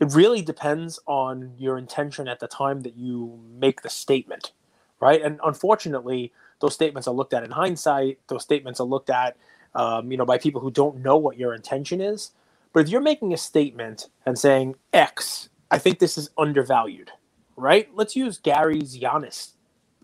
it 0.00 0.12
really 0.14 0.42
depends 0.42 1.00
on 1.06 1.54
your 1.58 1.78
intention 1.78 2.28
at 2.28 2.40
the 2.40 2.48
time 2.48 2.82
that 2.82 2.96
you 2.96 3.40
make 3.58 3.82
the 3.82 3.90
statement, 3.90 4.52
right? 5.00 5.22
And 5.22 5.40
unfortunately, 5.44 6.32
those 6.60 6.74
statements 6.74 7.08
are 7.08 7.14
looked 7.14 7.34
at 7.34 7.44
in 7.44 7.52
hindsight. 7.52 8.18
Those 8.28 8.42
statements 8.42 8.80
are 8.80 8.86
looked 8.86 9.10
at, 9.10 9.36
um, 9.74 10.10
you 10.10 10.18
know, 10.18 10.26
by 10.26 10.38
people 10.38 10.60
who 10.60 10.70
don't 10.70 10.98
know 11.02 11.16
what 11.16 11.38
your 11.38 11.54
intention 11.54 12.00
is. 12.00 12.32
But 12.72 12.80
if 12.80 12.88
you're 12.90 13.00
making 13.02 13.32
a 13.34 13.38
statement 13.38 14.08
and 14.26 14.38
saying 14.38 14.76
X, 14.92 15.50
I 15.70 15.78
think 15.78 15.98
this 16.00 16.18
is 16.18 16.30
undervalued, 16.38 17.10
right? 17.56 17.88
Let's 17.94 18.16
use 18.16 18.38
Gary's 18.38 18.98
Giannis 18.98 19.52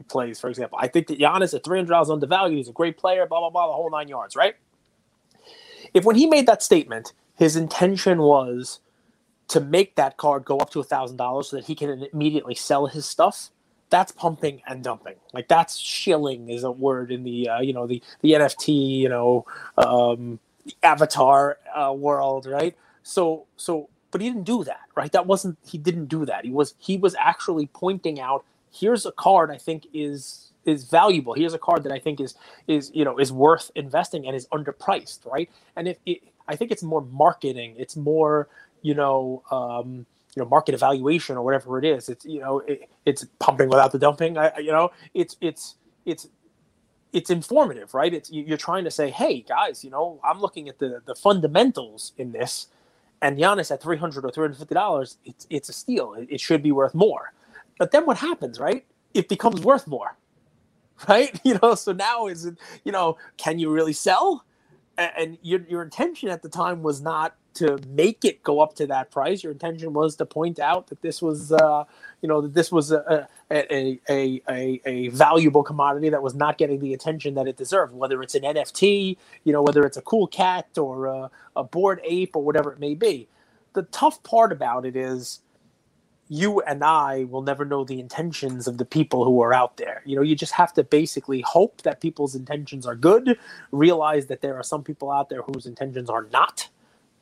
plays 0.09 0.41
for 0.41 0.49
example. 0.49 0.79
I 0.81 0.89
think 0.89 1.09
that 1.09 1.19
Giannis 1.19 1.55
at 1.55 1.65
three 1.65 1.79
hundred 1.79 1.91
dollars 1.93 2.11
undervalued. 2.11 2.59
He's 2.59 2.69
a 2.69 2.73
great 2.73 2.99
player. 2.99 3.27
Blah 3.27 3.41
blah 3.41 3.51
blah. 3.51 3.69
The 3.69 3.73
whole 3.75 3.91
nine 3.91 4.09
yards, 4.09 4.37
right? 4.37 4.55
If 5.95 6.05
when 6.05 6.17
he 6.17 6.27
made 6.27 6.47
that 6.47 6.63
statement, 6.63 7.13
his 7.37 7.57
intention 7.57 8.19
was 8.19 8.81
to 9.49 9.61
make 9.61 9.97
that 9.97 10.17
card 10.17 10.45
go 10.45 10.59
up 10.59 10.71
to 10.71 10.81
a 10.81 10.85
thousand 10.85 11.17
dollars 11.17 11.49
so 11.51 11.57
that 11.57 11.67
he 11.67 11.75
can 11.75 12.07
immediately 12.13 12.55
sell 12.55 12.87
his 12.87 13.07
stuff 13.07 13.51
that's 13.91 14.13
pumping 14.13 14.63
and 14.67 14.83
dumping. 14.85 15.15
Like 15.33 15.49
that's 15.49 15.77
shilling 15.79 16.49
is 16.51 16.65
a 16.65 16.71
word 16.71 17.11
in 17.11 17.25
the 17.25 17.49
uh, 17.49 17.61
you 17.61 17.73
know 17.73 17.87
the 17.87 18.03
the 18.23 18.33
nft 18.33 18.99
you 19.01 19.09
know 19.09 19.47
um, 19.77 20.39
avatar 20.83 21.59
uh, 21.75 21.93
world 21.93 22.47
right? 22.47 22.77
So 23.03 23.47
so 23.57 23.89
but 24.11 24.21
he 24.21 24.29
didn't 24.29 24.45
do 24.45 24.65
that 24.65 24.81
right? 24.95 25.13
That 25.13 25.27
wasn't 25.27 25.59
he 25.67 25.79
didn't 25.79 26.07
do 26.07 26.27
that. 26.27 26.45
He 26.45 26.51
was 26.51 26.75
he 26.79 26.97
was 26.97 27.15
actually 27.19 27.69
pointing 27.69 28.21
out 28.21 28.45
here's 28.71 29.07
a 29.07 29.13
card 29.13 29.51
i 29.51 29.57
think 29.57 29.87
is 29.95 30.53
is 30.67 30.85
valuable. 30.85 31.33
Here's 31.33 31.55
a 31.55 31.59
card 31.59 31.83
that 31.85 31.93
i 31.93 31.99
think 31.99 32.21
is 32.21 32.35
is 32.67 32.91
you 32.95 33.05
know 33.05 33.19
is 33.19 33.33
worth 33.33 33.71
investing 33.75 34.27
and 34.27 34.37
is 34.37 34.47
underpriced 34.49 35.25
right? 35.27 35.51
And 35.77 35.89
if 35.89 35.99
it, 36.05 36.19
i 36.49 36.57
think 36.57 36.71
it's 36.71 36.83
more 36.83 37.03
marketing. 37.03 37.75
It's 37.79 37.97
more 37.97 38.49
you 38.83 38.95
know, 38.95 39.43
um, 39.51 40.07
you 40.37 40.43
know, 40.43 40.49
market 40.49 40.75
evaluation 40.75 41.37
or 41.37 41.43
whatever 41.45 41.79
it 41.79 41.85
is. 41.85 42.09
It's 42.09 42.25
you 42.25 42.41
know, 42.41 42.61
it, 42.61 42.89
it's 43.07 43.27
pumping 43.41 43.69
without 43.69 43.93
the 43.93 43.99
dumping. 44.01 44.39
I, 44.39 44.59
you 44.59 44.73
know, 44.73 44.91
it's 45.15 45.37
it's 45.41 45.77
it's 46.07 46.29
it's 47.13 47.31
informative, 47.31 47.95
right? 47.95 48.15
It's 48.15 48.31
you're 48.33 48.59
trying 48.59 48.85
to 48.85 48.93
say, 48.93 49.11
hey 49.11 49.43
guys, 49.43 49.85
you 49.85 49.91
know, 49.91 50.21
I'm 50.25 50.41
looking 50.41 50.69
at 50.71 50.79
the 50.81 51.03
the 51.07 51.17
fundamentals 51.17 52.13
in 52.19 52.33
this, 52.33 52.69
and 53.23 53.39
Giannis 53.39 53.71
at 53.73 53.83
three 53.83 53.99
hundred 53.99 54.25
or 54.25 54.31
three 54.33 54.45
hundred 54.45 54.59
fifty 54.59 54.75
dollars, 54.75 55.19
it's 55.25 55.47
it's 55.51 55.71
a 55.71 55.75
steal. 55.75 56.15
It, 56.15 56.29
it 56.33 56.41
should 56.41 56.63
be 56.63 56.73
worth 56.73 56.95
more. 56.95 57.33
But 57.79 57.93
then 57.93 58.07
what 58.07 58.19
happens, 58.19 58.61
right? 58.61 58.87
It 59.15 59.29
becomes 59.29 59.63
worth 59.63 59.87
more, 59.89 60.17
right? 61.09 61.39
You 61.45 61.59
know, 61.63 61.75
so 61.77 61.93
now 61.93 62.29
is 62.29 62.47
it, 62.47 62.59
you 62.85 62.93
know, 62.93 63.19
can 63.39 63.59
you 63.59 63.71
really 63.71 63.95
sell? 63.95 64.45
And 64.99 65.39
your 65.43 65.61
your 65.69 65.83
intention 65.83 66.29
at 66.31 66.43
the 66.43 66.51
time 66.51 66.83
was 66.83 67.01
not 67.03 67.37
to 67.59 67.79
make 67.89 68.25
it 68.25 68.43
go 68.43 68.61
up 68.61 68.75
to 68.77 68.87
that 68.89 69.11
price. 69.11 69.43
Your 69.45 69.53
intention 69.53 69.93
was 69.95 70.17
to 70.17 70.27
point 70.27 70.59
out 70.61 70.89
that 70.89 71.03
this 71.03 71.23
was, 71.23 71.53
uh, 71.53 71.85
you 72.23 72.29
know, 72.29 72.43
that 72.43 72.55
this 72.55 72.73
was 72.73 72.93
a, 72.93 73.29
a, 73.51 74.01
a, 74.11 74.43
a, 74.51 74.83
a 74.87 75.09
valuable 75.09 75.63
commodity 75.63 76.11
that 76.11 76.23
was 76.23 76.35
not 76.35 76.59
getting 76.59 76.81
the 76.81 76.95
attention 76.95 77.35
that 77.35 77.49
it 77.49 77.57
deserved, 77.57 77.95
whether 77.95 78.23
it's 78.23 78.35
an 78.35 78.43
NFT, 78.43 79.17
you 79.45 79.53
know, 79.53 79.63
whether 79.63 79.85
it's 79.85 79.97
a 79.99 80.03
cool 80.03 80.27
cat 80.27 80.67
or 80.79 81.07
a, 81.07 81.31
a 81.57 81.65
Bored 81.65 82.01
Ape 82.05 82.37
or 82.37 82.45
whatever 82.45 82.73
it 82.73 82.81
may 82.81 82.95
be. 82.95 83.29
The 83.75 83.83
tough 83.85 84.23
part 84.25 84.53
about 84.53 84.87
it 84.87 84.97
is 84.97 85.41
you 86.29 86.61
and 86.63 86.85
I 86.85 87.25
will 87.25 87.43
never 87.43 87.65
know 87.65 87.85
the 87.85 88.01
intentions 88.01 88.67
of 88.69 88.79
the 88.79 88.85
people 88.85 89.25
who 89.25 89.43
are 89.43 89.55
out 89.55 89.77
there. 89.79 90.03
You 90.07 90.17
know, 90.17 90.23
you 90.23 90.37
just 90.37 90.53
have 90.55 90.73
to 90.75 90.85
basically 90.85 91.43
hope 91.43 91.83
that 91.83 92.01
people's 92.01 92.35
intentions 92.35 92.87
are 92.87 92.97
good, 92.97 93.39
realize 93.73 94.27
that 94.27 94.41
there 94.43 94.57
are 94.57 94.63
some 94.63 94.85
people 94.85 95.11
out 95.11 95.29
there 95.29 95.43
whose 95.43 95.67
intentions 95.67 96.11
are 96.11 96.27
not 96.33 96.69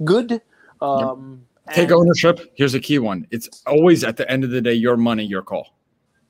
good. 0.05 0.41
Um, 0.81 1.47
yep. 1.67 1.75
Take 1.75 1.91
ownership. 1.91 2.53
Here's 2.55 2.75
a 2.75 2.81
key 2.81 2.99
one. 2.99 3.27
It's 3.31 3.49
always 3.67 4.05
at 4.05 4.17
the 4.17 4.31
end 4.31 4.45
of 4.45 4.51
the 4.51 4.61
day 4.61 4.75
your 4.75 4.97
money, 4.97 5.25
your 5.25 5.43
call. 5.43 5.75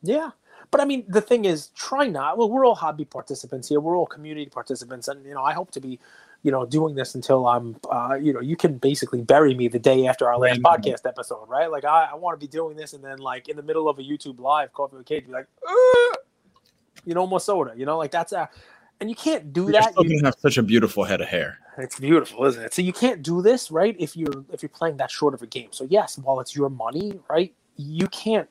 Yeah, 0.02 0.30
But 0.70 0.80
I 0.80 0.84
mean, 0.84 1.04
the 1.08 1.20
thing 1.20 1.44
is, 1.44 1.68
try 1.68 2.06
not. 2.06 2.38
Well, 2.38 2.50
we're 2.50 2.64
all 2.64 2.74
hobby 2.74 3.04
participants 3.04 3.68
here. 3.68 3.80
We're 3.80 3.96
all 3.96 4.06
community 4.06 4.50
participants, 4.50 5.08
and 5.08 5.24
you 5.24 5.34
know, 5.34 5.42
I 5.42 5.52
hope 5.52 5.70
to 5.72 5.80
be, 5.80 5.98
you 6.42 6.50
know, 6.50 6.66
doing 6.66 6.94
this 6.94 7.14
until 7.14 7.46
I'm, 7.46 7.76
uh, 7.90 8.18
you 8.20 8.32
know, 8.32 8.40
you 8.40 8.56
can 8.56 8.78
basically 8.78 9.22
bury 9.22 9.54
me 9.54 9.68
the 9.68 9.78
day 9.78 10.06
after 10.06 10.28
our 10.28 10.38
last 10.38 10.60
right. 10.64 10.80
podcast 10.80 11.06
episode, 11.06 11.48
right? 11.48 11.70
Like, 11.70 11.84
I, 11.84 12.10
I 12.12 12.14
want 12.14 12.38
to 12.38 12.44
be 12.44 12.50
doing 12.50 12.76
this, 12.76 12.92
and 12.92 13.02
then 13.02 13.18
like 13.18 13.48
in 13.48 13.56
the 13.56 13.62
middle 13.62 13.88
of 13.88 13.98
a 13.98 14.02
YouTube 14.02 14.40
live, 14.40 14.72
coffee 14.72 14.96
with 14.96 15.06
Kate, 15.06 15.26
be 15.26 15.32
like, 15.32 15.46
you 17.04 17.14
know, 17.14 17.26
more 17.26 17.40
soda, 17.40 17.72
you 17.76 17.86
know, 17.86 17.96
like 17.96 18.10
that's 18.10 18.32
a, 18.32 18.48
and 19.00 19.10
you 19.10 19.16
can't 19.16 19.52
do 19.52 19.64
you're 19.64 19.72
that. 19.72 19.92
Still 19.92 20.06
you 20.06 20.20
have 20.24 20.36
such 20.38 20.56
a 20.58 20.62
beautiful 20.62 21.04
head 21.04 21.20
of 21.20 21.28
hair. 21.28 21.58
It's 21.78 21.98
beautiful, 22.00 22.44
isn't 22.46 22.62
it? 22.62 22.74
So 22.74 22.82
you 22.82 22.92
can't 22.92 23.22
do 23.22 23.42
this, 23.42 23.70
right? 23.70 23.94
If 23.98 24.16
you're 24.16 24.44
if 24.52 24.62
you're 24.62 24.70
playing 24.70 24.96
that 24.98 25.10
short 25.10 25.34
of 25.34 25.42
a 25.42 25.46
game. 25.46 25.68
So 25.72 25.84
yes, 25.84 26.18
while 26.18 26.40
it's 26.40 26.56
your 26.56 26.70
money, 26.70 27.20
right, 27.28 27.54
you 27.76 28.06
can't 28.08 28.48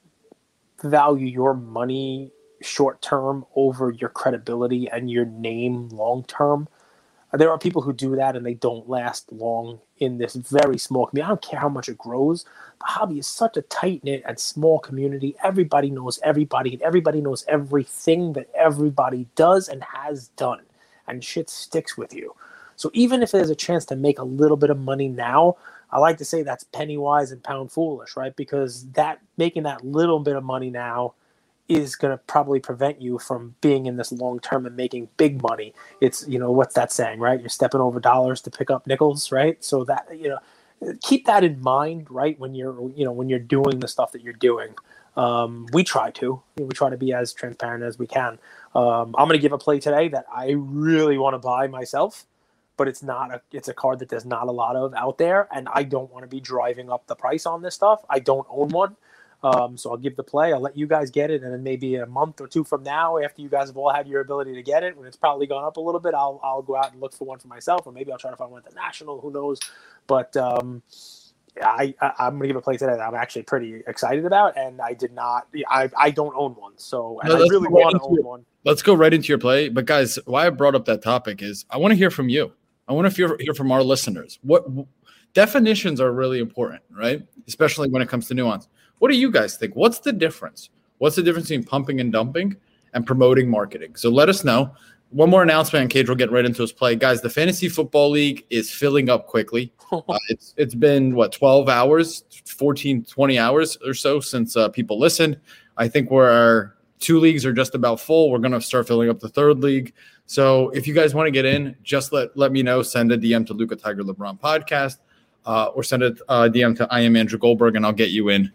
value 0.84 1.28
your 1.28 1.54
money 1.54 2.32
short 2.62 3.02
term 3.02 3.46
over 3.56 3.92
your 3.92 4.10
credibility 4.10 4.88
and 4.90 5.10
your 5.10 5.26
name 5.26 5.90
long 5.90 6.24
term. 6.26 6.68
There 7.38 7.52
are 7.52 7.60
people 7.60 7.82
who 7.82 7.94
do 7.94 8.16
that 8.18 8.36
and 8.36 8.46
they 8.46 8.56
don't 8.56 8.90
last 8.90 9.32
long 9.32 9.80
in 10.00 10.18
this 10.18 10.36
very 10.36 10.78
small 10.78 11.08
community. 11.08 11.26
I 11.26 11.30
don't 11.30 11.42
care 11.42 11.60
how 11.60 11.70
much 11.70 11.90
it 11.90 11.98
grows. 11.98 12.44
The 12.44 12.86
hobby 12.86 13.20
is 13.20 13.28
such 13.28 13.58
a 13.58 13.64
tight 13.64 14.04
knit 14.04 14.24
and 14.28 14.40
small 14.40 14.80
community. 14.80 15.36
Everybody 15.44 15.90
knows 15.92 16.20
everybody, 16.24 16.74
and 16.74 16.82
everybody 16.82 17.22
knows 17.22 17.46
everything 17.48 18.34
that 18.34 18.50
everybody 18.56 19.28
does 19.36 19.70
and 19.70 19.84
has 19.84 20.30
done. 20.30 20.62
And 21.08 21.24
shit 21.24 21.50
sticks 21.50 21.98
with 21.98 22.14
you. 22.14 22.36
So 22.76 22.92
even 22.94 23.24
if 23.24 23.32
there's 23.32 23.50
a 23.50 23.56
chance 23.56 23.86
to 23.88 23.96
make 23.96 24.20
a 24.20 24.24
little 24.24 24.58
bit 24.58 24.70
of 24.70 24.80
money 24.80 25.08
now, 25.08 25.58
I 25.92 26.00
like 26.00 26.18
to 26.18 26.26
say 26.26 26.44
that's 26.44 26.66
penny 26.66 26.98
wise 26.98 27.32
and 27.32 27.44
pound 27.44 27.72
foolish, 27.72 28.18
right? 28.18 28.36
Because 28.36 28.86
that 28.92 29.20
making 29.38 29.64
that 29.64 29.86
little 29.86 30.20
bit 30.20 30.36
of 30.36 30.44
money 30.44 30.70
now 30.70 31.14
is 31.68 31.96
going 31.96 32.12
to 32.12 32.18
probably 32.26 32.60
prevent 32.60 33.02
you 33.02 33.20
from 33.20 33.56
being 33.62 33.86
in 33.86 33.98
this 33.98 34.12
long 34.12 34.40
term 34.40 34.66
and 34.66 34.76
making 34.76 35.10
big 35.18 35.42
money. 35.42 35.74
It's, 36.02 36.28
you 36.28 36.40
know, 36.40 36.52
what's 36.52 36.76
that 36.76 36.92
saying, 36.92 37.20
right? 37.20 37.40
You're 37.40 37.50
stepping 37.50 37.82
over 37.82 38.00
dollars 38.00 38.42
to 38.42 38.52
pick 38.52 38.70
up 38.70 38.88
nickels, 38.88 39.32
right? 39.32 39.64
So 39.64 39.84
that, 39.86 40.08
you 40.14 40.30
know, 40.30 40.94
keep 41.02 41.26
that 41.26 41.44
in 41.44 41.62
mind, 41.62 42.10
right? 42.12 42.40
When 42.40 42.54
you're, 42.56 42.92
you 42.92 43.06
know, 43.06 43.12
when 43.12 43.30
you're 43.30 43.40
doing 43.40 43.80
the 43.80 43.88
stuff 43.88 44.12
that 44.14 44.22
you're 44.22 44.34
doing. 44.34 44.76
Um, 45.18 45.68
we 45.72 45.84
try 45.84 46.12
to, 46.12 46.42
we 46.58 46.68
try 46.70 46.90
to 46.90 46.98
be 46.98 47.14
as 47.14 47.32
transparent 47.34 47.84
as 47.84 47.98
we 47.98 48.06
can. 48.06 48.38
Um, 48.76 49.16
I'm 49.18 49.28
going 49.28 49.32
to 49.32 49.40
give 49.40 49.54
a 49.54 49.58
play 49.58 49.80
today 49.80 50.10
that 50.10 50.26
I 50.34 50.52
really 50.58 51.18
want 51.18 51.36
to 51.36 51.40
buy 51.40 51.68
myself 51.68 52.26
but 52.78 52.88
it's 52.88 53.04
not 53.04 53.34
a 53.34 53.42
it's 53.52 53.68
a 53.68 53.74
card 53.74 54.00
that 54.00 54.10
there's 54.10 54.26
not 54.26 54.48
a 54.48 54.52
lot 54.52 54.76
of 54.76 54.94
out 54.94 55.18
there 55.18 55.48
and 55.54 55.68
i 55.74 55.84
don't 55.84 56.12
want 56.12 56.24
to 56.24 56.28
be 56.28 56.40
driving 56.40 56.90
up 56.90 57.06
the 57.08 57.16
price 57.16 57.46
on 57.46 57.62
this 57.62 57.76
stuff 57.76 58.04
i 58.10 58.20
don't 58.20 58.48
own 58.50 58.70
one 58.70 58.96
um, 59.46 59.78
so 59.78 59.92
i'll 59.92 59.98
give 59.98 60.16
the 60.16 60.24
play 60.24 60.54
i'll 60.54 60.60
let 60.60 60.78
you 60.78 60.88
guys 60.88 61.10
get 61.12 61.30
it 61.30 61.44
and 61.44 61.54
then 61.54 61.64
maybe 61.64 61.96
a 61.96 62.06
month 62.06 62.42
or 62.42 62.48
two 62.48 62.64
from 62.64 62.84
now 62.84 63.18
after 63.18 63.42
you 63.42 63.50
guys 63.50 63.68
have 63.68 63.78
all 63.78 63.92
had 63.92 64.08
your 64.08 64.22
ability 64.22 64.54
to 64.54 64.64
get 64.64 64.84
it 64.84 64.98
when 64.98 65.08
it's 65.08 65.18
probably 65.18 65.48
gone 65.48 65.64
up 65.64 65.78
a 65.78 65.82
little 65.82 66.00
bit 66.00 66.14
i'll, 66.14 66.40
I'll 66.44 66.62
go 66.62 66.76
out 66.76 66.92
and 66.92 67.02
look 67.02 67.14
for 67.14 67.26
one 67.26 67.40
for 67.40 67.48
myself 67.48 67.86
or 67.86 67.94
maybe 67.94 68.12
i'll 68.12 68.18
try 68.18 68.32
to 68.32 68.38
find 68.38 68.52
one 68.52 68.64
at 68.66 68.70
the 68.70 68.76
national 68.76 69.22
who 69.22 69.32
knows 69.32 69.60
but 70.08 70.36
um, 70.38 70.84
I, 71.62 71.94
I 72.02 72.28
am 72.28 72.34
gonna 72.34 72.48
give 72.48 72.56
a 72.56 72.62
play 72.62 72.78
today 72.78 72.92
that 72.92 73.02
I'm 73.02 73.16
actually 73.16 73.44
pretty 73.44 73.82
excited 73.88 74.26
about, 74.26 74.58
and 74.58 74.82
I 74.82 74.94
did 74.94 75.14
not. 75.14 75.48
I 75.70 75.90
I 75.98 76.12
don't 76.12 76.36
own 76.36 76.52
one, 76.54 76.74
so 76.78 77.22
no, 77.24 77.36
I 77.36 77.40
really 77.48 77.70
want 77.70 77.96
to 77.96 78.02
own 78.02 78.24
one. 78.24 78.46
Let's 78.66 78.82
go 78.82 78.94
right 78.94 79.14
into 79.14 79.30
your 79.30 79.38
play. 79.38 79.70
But 79.70 79.86
guys, 79.86 80.20
why 80.26 80.48
I 80.48 80.50
brought 80.50 80.76
up 80.76 80.86
that 80.86 81.02
topic 81.02 81.42
is 81.42 81.66
I 81.70 81.78
want 81.78 81.92
to 81.94 81.96
hear 81.96 82.10
from 82.10 82.30
you. 82.30 82.52
I 82.88 82.94
want 82.94 83.10
to 83.10 83.16
hear, 83.16 83.38
hear 83.40 83.54
from 83.54 83.72
our 83.72 83.82
listeners. 83.84 84.38
What 84.42 84.66
definitions 85.34 86.00
are 86.00 86.12
really 86.12 86.40
important, 86.40 86.82
right? 86.92 87.26
Especially 87.48 87.90
when 87.90 88.02
it 88.02 88.10
comes 88.10 88.28
to 88.28 88.34
nuance. 88.34 88.68
What 89.00 89.12
do 89.12 89.18
you 89.18 89.32
guys 89.32 89.58
think? 89.58 89.76
What's 89.76 90.00
the 90.00 90.14
difference? 90.14 90.70
What's 90.98 91.16
the 91.16 91.24
difference 91.24 91.50
between 91.50 91.66
pumping 91.66 92.00
and 92.00 92.12
dumping 92.12 92.56
and 92.94 93.06
promoting 93.06 93.50
marketing? 93.50 93.96
So 93.96 94.10
let 94.10 94.30
us 94.30 94.44
know. 94.44 94.72
One 95.12 95.30
more 95.30 95.44
announcement, 95.44 95.84
and 95.84 95.92
Cage 95.92 96.10
will 96.10 96.16
get 96.16 96.32
right 96.32 96.46
into 96.46 96.62
his 96.62 96.72
play. 96.72 96.96
Guys, 96.96 97.22
the 97.22 97.30
Fantasy 97.30 97.70
Football 97.70 98.10
League 98.10 98.46
is 98.50 98.72
filling 98.72 99.10
up 99.10 99.28
quickly. 99.28 99.72
Uh, 99.92 100.18
it's 100.30 100.56
It's 100.58 100.74
been, 100.74 101.16
what, 101.16 101.32
12 101.32 101.70
hours, 101.70 102.24
14, 102.46 103.06
20 103.06 103.40
hours 103.40 103.78
or 103.86 103.94
so 103.94 104.20
since 104.20 104.58
uh, 104.58 104.68
people 104.68 105.00
listened. 105.00 105.40
I 105.78 105.88
think 105.88 106.10
we're 106.10 106.74
two 107.00 107.20
leagues 107.20 107.46
are 107.46 107.54
just 107.54 107.76
about 107.76 108.00
full. 108.00 108.32
We're 108.32 108.40
going 108.40 108.52
to 108.54 108.62
start 108.62 108.88
filling 108.88 109.10
up 109.10 109.20
the 109.20 109.30
third 109.30 109.60
league. 109.60 109.94
So 110.26 110.70
if 110.70 110.88
you 110.88 110.94
guys 110.94 111.14
want 111.14 111.28
to 111.28 111.32
get 111.32 111.46
in, 111.46 111.76
just 111.84 112.12
let 112.12 112.36
let 112.36 112.52
me 112.52 112.64
know. 112.64 112.82
Send 112.82 113.12
a 113.12 113.18
DM 113.18 113.46
to 113.48 113.54
Luka 113.54 113.76
Tiger 113.76 114.04
LeBron 114.04 114.40
podcast, 114.40 114.98
uh, 115.46 115.66
or 115.66 115.84
send 115.84 116.04
a 116.04 116.16
uh, 116.28 116.50
DM 116.50 116.76
to 116.78 116.88
I 116.92 117.02
am 117.02 117.16
Andrew 117.16 117.38
Goldberg, 117.38 117.76
and 117.76 117.86
I'll 117.86 117.94
get 117.94 118.10
you 118.10 118.30
in. 118.30 118.52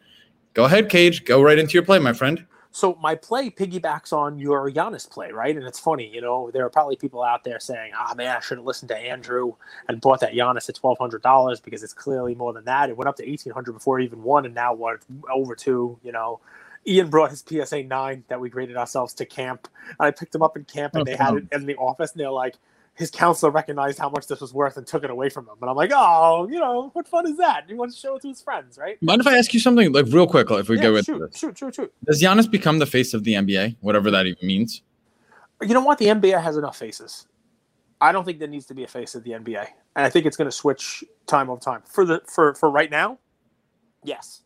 Go 0.61 0.67
ahead, 0.67 0.91
Cage. 0.91 1.25
Go 1.25 1.41
right 1.41 1.59
into 1.59 1.73
your 1.73 1.83
play, 1.83 1.99
my 1.99 2.13
friend. 2.13 2.45
So 2.71 2.99
my 3.01 3.15
play 3.15 3.49
piggybacks 3.49 4.13
on 4.13 4.39
your 4.39 4.71
Giannis 4.71 5.09
play, 5.09 5.33
right? 5.33 5.57
And 5.57 5.65
it's 5.65 5.81
funny, 5.81 6.07
you 6.07 6.21
know, 6.21 6.51
there 6.51 6.67
are 6.67 6.69
probably 6.69 6.97
people 6.97 7.23
out 7.23 7.45
there 7.45 7.59
saying, 7.59 7.93
"Ah, 7.97 8.09
oh, 8.11 8.15
man, 8.15 8.37
I 8.37 8.41
should 8.41 8.59
have 8.59 8.67
listened 8.67 8.91
to 8.91 8.97
Andrew 8.99 9.55
and 9.89 10.03
bought 10.03 10.21
that 10.21 10.35
Giannis 10.35 10.69
at 10.69 10.75
twelve 10.75 10.99
hundred 10.99 11.23
dollars 11.23 11.61
because 11.61 11.83
it's 11.83 11.95
clearly 11.95 12.35
more 12.35 12.53
than 12.53 12.67
that. 12.67 12.91
It 12.91 12.97
went 12.99 13.09
up 13.09 13.17
to 13.17 13.27
eighteen 13.27 13.55
hundred 13.55 13.73
before 13.73 14.01
it 14.01 14.05
even 14.05 14.23
won, 14.23 14.45
and 14.45 14.55
now 14.55 14.75
what? 14.75 15.01
Over 15.33 15.55
two, 15.55 15.99
you 16.03 16.13
know." 16.13 16.41
Ian 16.87 17.09
brought 17.09 17.31
his 17.31 17.43
PSA 17.47 17.85
nine 17.85 18.25
that 18.29 18.39
we 18.39 18.51
graded 18.51 18.77
ourselves 18.77 19.15
to 19.15 19.25
camp. 19.25 19.69
And 19.87 20.07
I 20.07 20.11
picked 20.11 20.35
him 20.35 20.43
up 20.43 20.59
in 20.59 20.65
camp, 20.65 20.95
and 20.95 21.03
oh, 21.03 21.05
they 21.05 21.17
had 21.17 21.37
it 21.37 21.45
in 21.53 21.65
the 21.65 21.77
office, 21.77 22.13
and 22.13 22.21
they're 22.21 22.31
like, 22.31 22.57
his 22.95 23.11
counselor 23.11 23.51
recognized 23.51 23.99
how 23.99 24.11
much 24.11 24.27
this 24.27 24.41
was 24.41 24.53
worth 24.53 24.77
and 24.77 24.87
took 24.87 25.05
it 25.05 25.11
away 25.11 25.29
from 25.31 25.47
him. 25.47 25.55
And 25.61 25.71
I'm 25.71 25.77
like, 25.77 25.93
oh, 25.95 26.49
you 26.51 26.59
know, 26.59 26.91
what 26.93 27.09
fun 27.09 27.27
is 27.27 27.37
that? 27.39 27.65
He 27.67 27.75
wants 27.75 27.95
to 27.95 28.01
show 28.01 28.17
it 28.17 28.23
to 28.23 28.29
his 28.29 28.43
friends, 28.43 28.77
right? 28.79 29.01
Mind 29.03 29.21
if 29.21 29.27
I 29.27 29.39
ask 29.39 29.55
you 29.55 29.61
something, 29.61 29.93
like 29.93 30.07
real 30.09 30.27
quick, 30.27 30.51
if 30.51 30.69
we 30.69 30.77
yeah, 30.77 30.83
go 30.83 30.93
with 30.95 31.07
shoot, 31.07 31.37
shoot, 31.37 31.57
shoot, 31.57 31.75
shoot. 31.75 31.93
Does 32.05 32.23
Giannis 32.23 32.51
become 32.51 32.79
the 32.79 32.87
face 32.87 33.15
of 33.15 33.25
the 33.25 33.35
NBA, 33.35 33.77
whatever 33.81 34.11
that 34.11 34.27
even 34.27 34.47
means? 34.47 34.83
You 35.63 35.75
know 35.75 35.85
what? 35.85 35.99
The 35.99 36.07
NBA 36.07 36.43
has 36.43 36.57
enough 36.57 36.77
faces. 36.77 37.27
I 38.01 38.13
don't 38.13 38.25
think 38.25 38.39
there 38.39 38.49
needs 38.49 38.67
to 38.67 38.75
be 38.75 38.85
a 38.85 38.89
face 38.89 39.15
of 39.15 39.25
the 39.25 39.33
NBA, 39.33 39.67
and 39.97 40.07
I 40.07 40.11
think 40.11 40.27
it's 40.27 40.37
going 40.37 40.49
to 40.49 40.57
switch 40.57 41.05
time 41.27 41.51
over 41.51 41.61
time. 41.61 41.83
For 41.87 42.05
the 42.05 42.23
for 42.27 42.55
for 42.55 42.71
right 42.71 42.91
now, 42.91 43.19
yes 44.05 44.43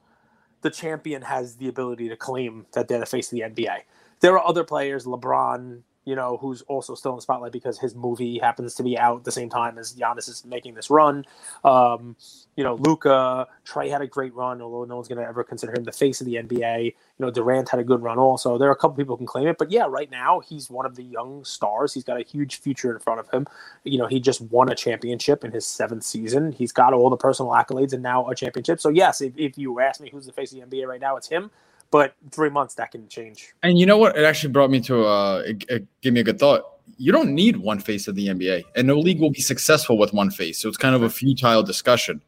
the 0.65 0.71
champion 0.71 1.21
has 1.21 1.57
the 1.57 1.69
ability 1.69 2.09
to 2.09 2.17
claim 2.17 2.67
that 2.73 2.89
they're 2.89 2.99
the 2.99 3.07
face 3.07 3.31
of 3.31 3.39
the 3.39 3.43
NBA. 3.43 3.81
There 4.21 4.33
are 4.33 4.45
other 4.45 4.65
players, 4.65 5.05
LeBron, 5.05 5.83
you 6.05 6.15
know, 6.15 6.37
who's 6.37 6.63
also 6.63 6.95
still 6.95 7.13
in 7.13 7.17
the 7.17 7.23
spotlight 7.23 7.53
because 7.53 7.79
his 7.79 7.95
movie 7.95 8.39
happens 8.39 8.75
to 8.75 8.83
be 8.83 8.99
out 8.99 9.19
at 9.19 9.25
the 9.25 9.33
same 9.33 9.49
time 9.49 9.79
as 9.79 9.95
Giannis 9.95 10.29
is 10.29 10.45
making 10.45 10.75
this 10.75 10.91
run. 10.91 11.25
Um, 11.65 12.17
you 12.57 12.63
know, 12.63 12.75
Luka, 12.75 13.49
Trae 13.67 13.91
had 13.91 14.03
a 14.03 14.07
great 14.07 14.35
run, 14.35 14.61
although 14.61 14.85
no 14.85 14.97
one's 14.97 15.09
going 15.09 15.21
to 15.21 15.27
ever 15.27 15.43
consider 15.43 15.73
him 15.73 15.85
the 15.85 15.93
face 15.93 16.21
of 16.21 16.27
the 16.27 16.35
NBA. 16.35 16.85
You 16.85 16.93
know, 17.19 17.31
Durant 17.31 17.69
had 17.69 17.81
a 17.81 17.85
good 17.85 18.03
run 18.03 18.19
also. 18.19 18.59
There 18.59 18.69
are 18.69 18.73
a 18.73 18.77
couple 18.77 18.97
people 18.97 19.17
can 19.17 19.27
claim 19.27 19.49
it, 19.49 19.59
but 19.59 19.71
yeah, 19.71 19.87
right 19.89 20.11
now 20.11 20.41
he's 20.41 20.69
one 20.69 20.87
of 20.87 20.95
the 20.95 21.03
young 21.03 21.45
stars. 21.45 21.95
He's 21.95 22.05
got 22.05 22.21
a 22.21 22.25
huge 22.25 22.61
future 22.61 22.93
in 22.93 22.99
front 22.99 23.21
of 23.21 23.31
him. 23.31 23.47
You 23.85 23.99
know, 23.99 24.07
he 24.07 24.21
just 24.21 24.41
won 24.43 24.71
a 24.71 24.75
championship 24.75 25.45
in 25.45 25.53
his 25.53 25.67
seventh 25.67 26.05
season. 26.05 26.53
He's 26.53 26.73
got 26.73 26.93
all 26.93 27.11
the 27.11 27.17
personal 27.17 27.53
accolades 27.53 27.93
and 27.93 28.03
now 28.03 28.29
a 28.29 28.35
championship. 28.35 28.81
So 28.81 28.91
yes, 28.91 29.21
if, 29.21 29.33
if 29.37 29.57
you 29.57 29.81
ask 29.81 30.01
me 30.01 30.11
who's 30.11 30.27
the 30.27 30.33
face 30.33 30.53
of 30.53 30.59
the 30.71 30.77
NBA 30.77 30.87
right 30.87 31.01
now, 31.01 31.17
it's 31.17 31.29
him 31.29 31.51
but 31.95 32.17
three 32.33 32.51
months 32.51 32.75
that 32.75 32.91
can 32.91 33.07
change. 33.07 33.55
And 33.63 33.79
you 33.79 33.87
know 33.87 33.97
what? 33.97 34.19
It 34.19 34.25
actually 34.25 34.53
brought 34.53 34.69
me 34.69 34.81
to 34.81 35.05
uh, 35.05 35.45
it, 35.47 35.65
it 35.69 35.87
gave 36.01 36.13
me 36.13 36.19
a 36.19 36.25
good 36.25 36.41
thought. 36.41 36.63
You 36.97 37.13
don't 37.13 37.33
need 37.33 37.57
one 37.57 37.79
face 37.79 38.09
of 38.09 38.17
the 38.17 38.27
NBA, 38.27 38.65
and 38.75 38.89
no 38.89 38.99
league 38.99 39.21
will 39.21 39.31
be 39.31 39.41
successful 39.41 39.97
with 39.97 40.13
one 40.13 40.33
face. 40.33 40.59
So 40.59 40.69
it's 40.69 40.77
kind 40.77 40.97
of 40.97 41.05
a 41.05 41.09
futile 41.09 41.63
discussion. 41.63 42.21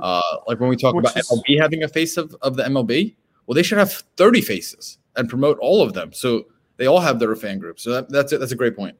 Uh, 0.00 0.22
like 0.46 0.58
when 0.58 0.70
we 0.70 0.76
talk 0.76 0.94
Which 0.94 1.04
about 1.04 1.18
is, 1.18 1.28
MLB 1.28 1.60
having 1.60 1.82
a 1.82 1.88
face 1.88 2.16
of, 2.16 2.34
of 2.40 2.56
the 2.56 2.62
MLB, 2.62 3.14
well, 3.46 3.54
they 3.54 3.62
should 3.62 3.76
have 3.76 3.92
30 4.16 4.40
faces 4.40 4.96
and 5.16 5.28
promote 5.28 5.58
all 5.58 5.82
of 5.82 5.92
them. 5.92 6.14
So 6.14 6.46
they 6.78 6.86
all 6.86 7.00
have 7.00 7.18
their 7.18 7.36
fan 7.36 7.58
groups. 7.58 7.82
So 7.82 7.90
that, 7.90 8.08
that's 8.08 8.32
it. 8.32 8.40
That's 8.40 8.52
a 8.52 8.56
great 8.56 8.74
point. 8.74 8.96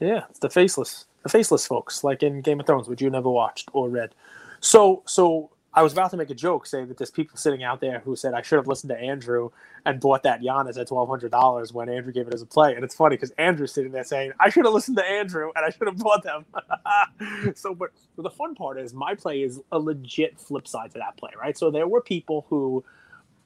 Yeah, 0.00 0.22
it's 0.30 0.38
the 0.38 0.50
faceless, 0.50 1.06
the 1.24 1.30
faceless 1.30 1.66
folks, 1.66 2.04
like 2.04 2.22
in 2.22 2.42
Game 2.42 2.60
of 2.60 2.66
Thrones, 2.66 2.86
which 2.86 3.02
you 3.02 3.10
never 3.10 3.28
watched 3.28 3.70
or 3.72 3.88
read. 3.88 4.14
So, 4.60 5.02
so 5.06 5.50
I 5.74 5.82
was 5.82 5.92
about 5.92 6.10
to 6.12 6.16
make 6.18 6.30
a 6.30 6.34
joke 6.34 6.66
saying 6.66 6.88
that 6.88 6.98
there's 6.98 7.10
people 7.10 7.38
sitting 7.38 7.64
out 7.64 7.80
there 7.80 8.00
who 8.00 8.16
said 8.16 8.34
I 8.34 8.42
should 8.42 8.56
have 8.56 8.68
listened 8.68 8.90
to 8.90 8.98
Andrew 8.98 9.50
and 9.86 10.00
bought 10.00 10.22
that 10.24 10.42
Giannis 10.42 10.78
at 10.78 10.88
twelve 10.88 11.08
hundred 11.08 11.32
dollars 11.32 11.72
when 11.72 11.88
Andrew 11.88 12.12
gave 12.12 12.28
it 12.28 12.34
as 12.34 12.42
a 12.42 12.46
play. 12.46 12.74
And 12.74 12.84
it's 12.84 12.94
funny 12.94 13.16
because 13.16 13.32
Andrew's 13.32 13.72
sitting 13.74 13.92
there 13.92 14.04
saying 14.04 14.32
I 14.40 14.50
should 14.50 14.66
have 14.66 14.74
listened 14.74 14.98
to 14.98 15.04
Andrew 15.04 15.50
and 15.56 15.64
I 15.66 15.70
should 15.70 15.88
have 15.88 15.98
bought 15.98 16.24
them. 16.24 16.46
so, 17.56 17.74
but, 17.74 17.90
but 18.16 18.22
the 18.24 18.30
fun 18.30 18.54
part 18.54 18.78
is 18.78 18.94
my 18.94 19.14
play 19.14 19.42
is 19.42 19.60
a 19.72 19.78
legit 19.78 20.38
flip 20.40 20.68
side 20.68 20.92
to 20.92 20.98
that 20.98 21.16
play, 21.18 21.30
right? 21.40 21.58
So 21.58 21.70
there 21.70 21.88
were 21.88 22.02
people 22.02 22.46
who 22.50 22.84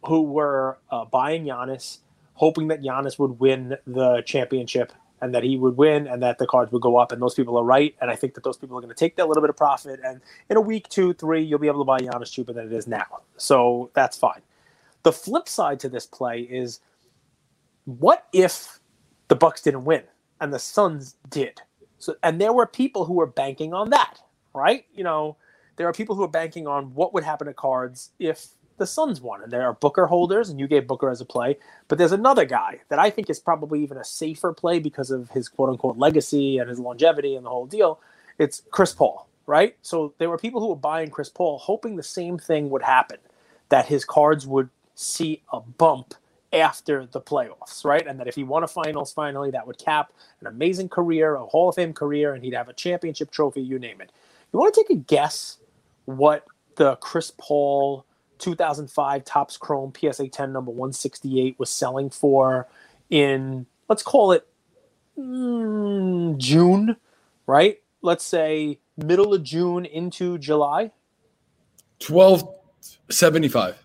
who 0.06 0.22
were 0.22 0.78
uh, 0.90 1.04
buying 1.06 1.44
Giannis, 1.44 1.98
hoping 2.34 2.68
that 2.68 2.82
Giannis 2.82 3.18
would 3.18 3.40
win 3.40 3.76
the 3.86 4.22
championship 4.26 4.92
and 5.20 5.34
that 5.34 5.42
he 5.42 5.56
would 5.56 5.76
win 5.76 6.06
and 6.06 6.22
that 6.22 6.38
the 6.38 6.46
cards 6.46 6.72
would 6.72 6.82
go 6.82 6.96
up 6.96 7.12
and 7.12 7.22
those 7.22 7.34
people 7.34 7.56
are 7.58 7.64
right. 7.64 7.94
And 8.00 8.10
i 8.10 8.16
think 8.16 8.34
that 8.34 8.44
those 8.44 8.56
people 8.56 8.76
are 8.78 8.80
going 8.80 8.94
to 8.94 8.98
take 8.98 9.16
that 9.16 9.28
little 9.28 9.42
bit 9.42 9.50
of 9.50 9.56
profit. 9.56 10.00
And 10.04 10.20
in 10.50 10.56
a 10.56 10.60
week 10.60 10.88
two 10.88 11.14
three 11.14 11.42
you'll 11.42 11.58
be 11.58 11.68
able 11.68 11.80
to 11.80 11.84
buy 11.84 11.98
Giannis 12.00 12.32
cheaper 12.32 12.52
than 12.52 12.66
it 12.66 12.72
is 12.72 12.86
now. 12.86 13.06
So 13.36 13.90
that's 13.94 14.16
fine. 14.16 14.42
The 15.02 15.12
flip 15.12 15.48
side 15.48 15.80
to 15.80 15.88
this 15.88 16.06
play 16.06 16.40
is 16.40 16.80
what 17.84 18.26
if 18.32 18.80
the 19.28 19.36
bucks 19.36 19.62
didn't 19.62 19.84
win 19.84 20.04
and 20.40 20.52
the 20.52 20.58
suns 20.58 21.16
did? 21.30 21.60
So 21.98 22.16
and 22.22 22.40
there 22.40 22.52
were 22.52 22.66
people 22.66 23.04
who 23.04 23.14
were 23.14 23.26
banking 23.26 23.74
on 23.74 23.90
that 23.90 24.20
right? 24.54 24.84
You 24.94 25.04
know 25.04 25.36
there 25.76 25.88
are 25.88 25.92
people 25.92 26.16
who 26.16 26.24
are 26.24 26.28
banking 26.28 26.66
on 26.66 26.94
what 26.94 27.14
would 27.14 27.24
happen 27.24 27.46
to 27.46 27.54
cards 27.54 28.10
if 28.18 28.48
the 28.78 28.86
Suns 28.86 29.20
won, 29.20 29.42
and 29.42 29.52
there 29.52 29.62
are 29.62 29.74
Booker 29.74 30.06
holders, 30.06 30.48
and 30.48 30.58
you 30.58 30.66
gave 30.66 30.86
Booker 30.86 31.10
as 31.10 31.20
a 31.20 31.24
play. 31.24 31.58
But 31.88 31.98
there's 31.98 32.12
another 32.12 32.44
guy 32.44 32.80
that 32.88 32.98
I 32.98 33.10
think 33.10 33.28
is 33.28 33.38
probably 33.38 33.82
even 33.82 33.98
a 33.98 34.04
safer 34.04 34.52
play 34.52 34.78
because 34.78 35.10
of 35.10 35.30
his 35.30 35.48
quote 35.48 35.68
unquote 35.68 35.98
legacy 35.98 36.58
and 36.58 36.68
his 36.68 36.78
longevity 36.78 37.36
and 37.36 37.44
the 37.44 37.50
whole 37.50 37.66
deal. 37.66 38.00
It's 38.38 38.62
Chris 38.70 38.94
Paul, 38.94 39.28
right? 39.46 39.76
So 39.82 40.14
there 40.18 40.30
were 40.30 40.38
people 40.38 40.60
who 40.60 40.68
were 40.68 40.76
buying 40.76 41.10
Chris 41.10 41.28
Paul, 41.28 41.58
hoping 41.58 41.96
the 41.96 42.02
same 42.02 42.38
thing 42.38 42.70
would 42.70 42.82
happen, 42.82 43.18
that 43.68 43.86
his 43.86 44.04
cards 44.04 44.46
would 44.46 44.70
see 44.94 45.42
a 45.52 45.60
bump 45.60 46.14
after 46.52 47.06
the 47.06 47.20
playoffs, 47.20 47.84
right? 47.84 48.06
And 48.06 48.18
that 48.18 48.26
if 48.26 48.34
he 48.34 48.44
won 48.44 48.64
a 48.64 48.68
finals 48.68 49.12
finally, 49.12 49.50
that 49.50 49.66
would 49.66 49.78
cap 49.78 50.12
an 50.40 50.46
amazing 50.46 50.88
career, 50.88 51.34
a 51.34 51.44
Hall 51.44 51.68
of 51.68 51.74
Fame 51.74 51.92
career, 51.92 52.34
and 52.34 52.42
he'd 52.42 52.54
have 52.54 52.68
a 52.68 52.72
championship 52.72 53.30
trophy, 53.30 53.60
you 53.60 53.78
name 53.78 54.00
it. 54.00 54.10
You 54.52 54.58
want 54.58 54.72
to 54.74 54.80
take 54.80 54.90
a 54.90 55.00
guess 55.00 55.58
what 56.06 56.46
the 56.76 56.96
Chris 56.96 57.32
Paul 57.36 58.06
2005 58.38 59.24
Topps 59.24 59.56
Chrome 59.56 59.92
PSA 59.98 60.28
10 60.28 60.52
number 60.52 60.70
168 60.70 61.58
was 61.58 61.70
selling 61.70 62.10
for 62.10 62.68
in, 63.10 63.66
let's 63.88 64.02
call 64.02 64.32
it 64.32 64.46
mm, 65.18 66.36
June, 66.38 66.96
right? 67.46 67.78
Let's 68.02 68.24
say 68.24 68.78
middle 68.96 69.34
of 69.34 69.42
June 69.42 69.84
into 69.84 70.38
July. 70.38 70.92
1275. 72.06 73.84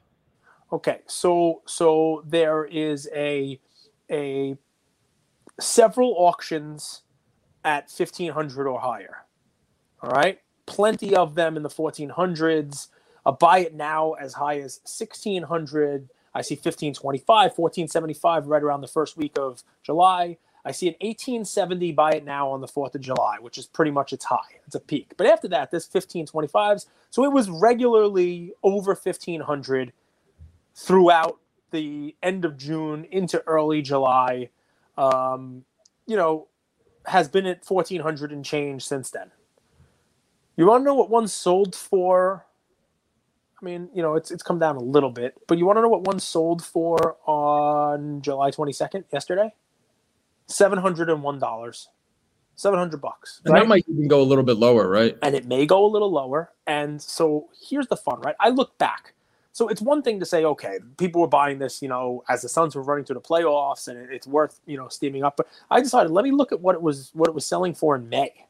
Okay, 0.72 1.00
so 1.08 1.62
so 1.66 2.24
there 2.28 2.66
is 2.66 3.08
a 3.14 3.60
a 4.10 4.58
several 5.60 6.16
auctions 6.18 7.04
at 7.64 7.84
1500 7.84 8.68
or 8.68 8.80
higher. 8.80 9.26
All 10.02 10.10
right? 10.10 10.40
Plenty 10.66 11.16
of 11.16 11.36
them 11.36 11.58
in 11.58 11.64
the 11.64 11.70
1400s. 11.70 12.88
A 13.26 13.32
buy 13.32 13.60
it 13.60 13.74
now 13.74 14.14
as 14.14 14.34
high 14.34 14.60
as 14.60 14.80
1600. 14.84 16.10
I 16.36 16.42
see 16.42 16.56
1525, 16.56 17.26
1475 17.58 18.48
right 18.48 18.64
around 18.64 18.82
the 18.82 18.88
first 18.88 19.18
week 19.18 19.38
of 19.38 19.64
July. 19.84 20.38
I 20.66 20.72
see 20.72 20.88
an 20.88 20.96
1870 21.02 21.92
buy 21.92 22.14
it 22.14 22.26
now 22.26 22.50
on 22.50 22.62
the 22.62 22.68
4th 22.68 22.96
of 22.96 23.02
July, 23.02 23.38
which 23.42 23.58
is 23.58 23.66
pretty 23.66 23.92
much 23.92 24.14
its 24.14 24.26
high. 24.26 24.60
It's 24.66 24.76
a 24.76 24.80
peak. 24.80 25.14
But 25.18 25.28
after 25.28 25.48
that, 25.50 25.72
this 25.72 25.88
1525s. 25.88 26.86
So 27.10 27.26
it 27.26 27.34
was 27.34 27.50
regularly 27.50 28.54
over 28.64 28.92
1500 28.96 29.92
throughout 30.76 31.40
the 31.72 32.16
end 32.24 32.46
of 32.46 32.58
June 32.58 33.06
into 33.12 33.44
early 33.46 33.82
July. 33.82 34.50
Um, 34.98 35.66
you 36.08 36.16
know, 36.16 36.48
has 37.06 37.28
been 37.28 37.46
at 37.46 37.66
1400 37.66 38.32
and 38.32 38.46
change 38.46 38.86
since 38.86 39.10
then. 39.10 39.32
You 40.56 40.68
want 40.68 40.82
to 40.82 40.86
know 40.86 40.94
what 40.94 41.10
one 41.10 41.28
sold 41.28 41.76
for? 41.76 42.46
I 43.64 43.66
mean, 43.66 43.90
you 43.94 44.02
know, 44.02 44.16
it's 44.16 44.30
it's 44.30 44.44
come 44.44 44.60
down 44.60 44.76
a 44.76 44.82
little 44.82 45.10
bit, 45.10 45.36
but 45.48 45.58
you 45.58 45.66
want 45.66 45.78
to 45.78 45.82
know 45.82 45.90
what 45.90 46.02
one 46.02 46.20
sold 46.20 46.64
for 46.64 47.16
on 47.26 48.22
July 48.22 48.52
22nd, 48.52 49.06
yesterday? 49.12 49.54
$701. 50.50 51.88
700 52.56 53.02
bucks. 53.02 53.42
And 53.46 53.56
that 53.56 53.68
might 53.68 53.84
even 53.90 54.08
go 54.08 54.22
a 54.22 54.24
little 54.24 54.44
bit 54.44 54.58
lower, 54.58 54.88
right? 54.88 55.18
And 55.24 55.34
it 55.34 55.48
may 55.48 55.66
go 55.66 55.86
a 55.86 55.88
little 55.88 56.12
lower. 56.12 56.52
And 56.68 57.02
so 57.02 57.48
here's 57.68 57.88
the 57.88 57.98
fun, 57.98 58.22
right? 58.22 58.36
I 58.40 58.50
look 58.50 58.78
back 58.78 59.14
so 59.54 59.68
it's 59.68 59.82
one 59.82 60.02
thing 60.02 60.20
to 60.20 60.26
say, 60.26 60.44
okay, 60.44 60.80
people 60.98 61.22
were 61.22 61.28
buying 61.28 61.60
this, 61.60 61.80
you 61.80 61.88
know, 61.88 62.24
as 62.28 62.42
the 62.42 62.50
Suns 62.50 62.76
were 62.76 62.82
running 62.82 63.06
through 63.06 63.16
the 63.16 63.22
playoffs, 63.22 63.88
and 63.88 64.12
it's 64.12 64.26
worth, 64.26 64.60
you 64.66 64.78
know, 64.78 64.88
steaming 64.88 65.24
up. 65.24 65.38
But 65.38 65.48
I 65.70 65.80
decided, 65.80 66.12
let 66.12 66.26
me 66.26 66.32
look 66.32 66.52
at 66.52 66.60
what 66.60 66.74
it 66.74 66.82
was, 66.82 67.12
what 67.14 67.30
it 67.30 67.36
was 67.36 67.46
selling 67.46 67.76
for 67.76 67.96
in 67.96 68.10
May, 68.10 68.48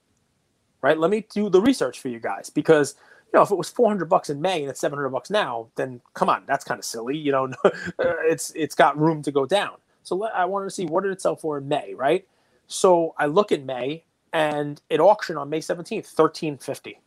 right? 0.81 0.97
Let 0.97 1.11
me 1.11 1.27
do 1.29 1.49
the 1.49 1.59
research 1.59 1.99
for 1.99 2.07
you 2.07 2.19
guys 2.19 2.49
because, 2.49 2.95
you 3.33 3.39
know, 3.39 3.43
if 3.43 3.51
it 3.51 3.57
was 3.57 3.69
400 3.69 4.05
bucks 4.05 4.29
in 4.29 4.41
May 4.41 4.61
and 4.61 4.69
it's 4.69 4.79
700 4.81 5.09
bucks 5.09 5.29
now, 5.31 5.69
then 5.75 6.01
come 6.13 6.29
on, 6.29 6.43
that's 6.47 6.65
kind 6.65 6.79
of 6.79 6.85
silly. 6.85 7.17
You 7.17 7.31
know, 7.33 7.45
uh, 7.65 7.71
it's 7.99 8.51
it's 8.55 8.75
got 8.75 8.97
room 8.99 9.23
to 9.23 9.31
go 9.31 9.45
down. 9.45 9.77
So 10.03 10.25
I 10.25 10.45
wanted 10.45 10.65
to 10.65 10.71
see 10.71 10.85
what 10.85 11.03
did 11.03 11.13
it 11.13 11.21
sell 11.21 11.35
for 11.35 11.57
in 11.57 11.67
May, 11.67 11.93
right? 11.95 12.27
So 12.67 13.15
I 13.17 13.27
look 13.27 13.51
in 13.51 13.65
May, 13.65 14.03
and 14.33 14.81
it 14.89 14.99
auctioned 14.99 15.39
on 15.39 15.49
May 15.49 15.59
17th, 15.61 16.17
1350. 16.17 16.99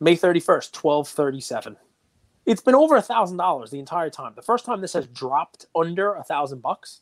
May 0.00 0.16
31st, 0.16 0.84
1237 0.84 1.76
it's 2.46 2.60
been 2.62 2.74
over 2.74 2.96
a 2.96 3.02
thousand 3.02 3.36
dollars 3.36 3.70
the 3.70 3.78
entire 3.78 4.10
time. 4.10 4.32
The 4.34 4.42
first 4.42 4.64
time 4.64 4.80
this 4.80 4.94
has 4.94 5.06
dropped 5.08 5.66
under 5.76 6.14
a 6.14 6.24
thousand 6.24 6.60
bucks 6.62 7.00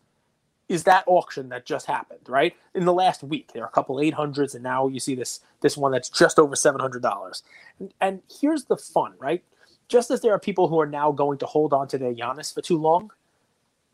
is 0.71 0.85
that 0.85 1.05
auction 1.07 1.49
that 1.50 1.67
just 1.67 1.87
happened, 1.87 2.21
right? 2.29 2.55
In 2.75 2.85
the 2.85 2.93
last 2.93 3.23
week, 3.23 3.53
there 3.53 3.62
are 3.62 3.69
a 3.69 3.73
couple 3.73 4.00
eight 4.00 4.15
hundreds, 4.15 4.55
and 4.55 4.65
now 4.65 4.89
you 4.89 5.00
see 5.00 5.15
this 5.15 5.41
this 5.61 5.77
one 5.77 5.93
that's 5.93 6.09
just 6.09 6.39
over 6.39 6.57
seven 6.57 6.81
hundred 6.81 7.03
dollars. 7.03 7.43
And, 7.79 7.93
and 8.00 8.23
here's 8.41 8.65
the 8.65 8.77
fun, 8.77 9.15
right? 9.19 9.43
Just 9.89 10.11
as 10.11 10.21
there 10.23 10.33
are 10.33 10.39
people 10.39 10.69
who 10.69 10.80
are 10.80 10.87
now 10.87 11.13
going 11.13 11.39
to 11.39 11.47
hold 11.47 11.73
on 11.73 11.89
to 11.89 11.99
their 11.99 12.15
Giannis 12.15 12.54
for 12.54 12.63
too 12.63 12.78
long, 12.78 13.11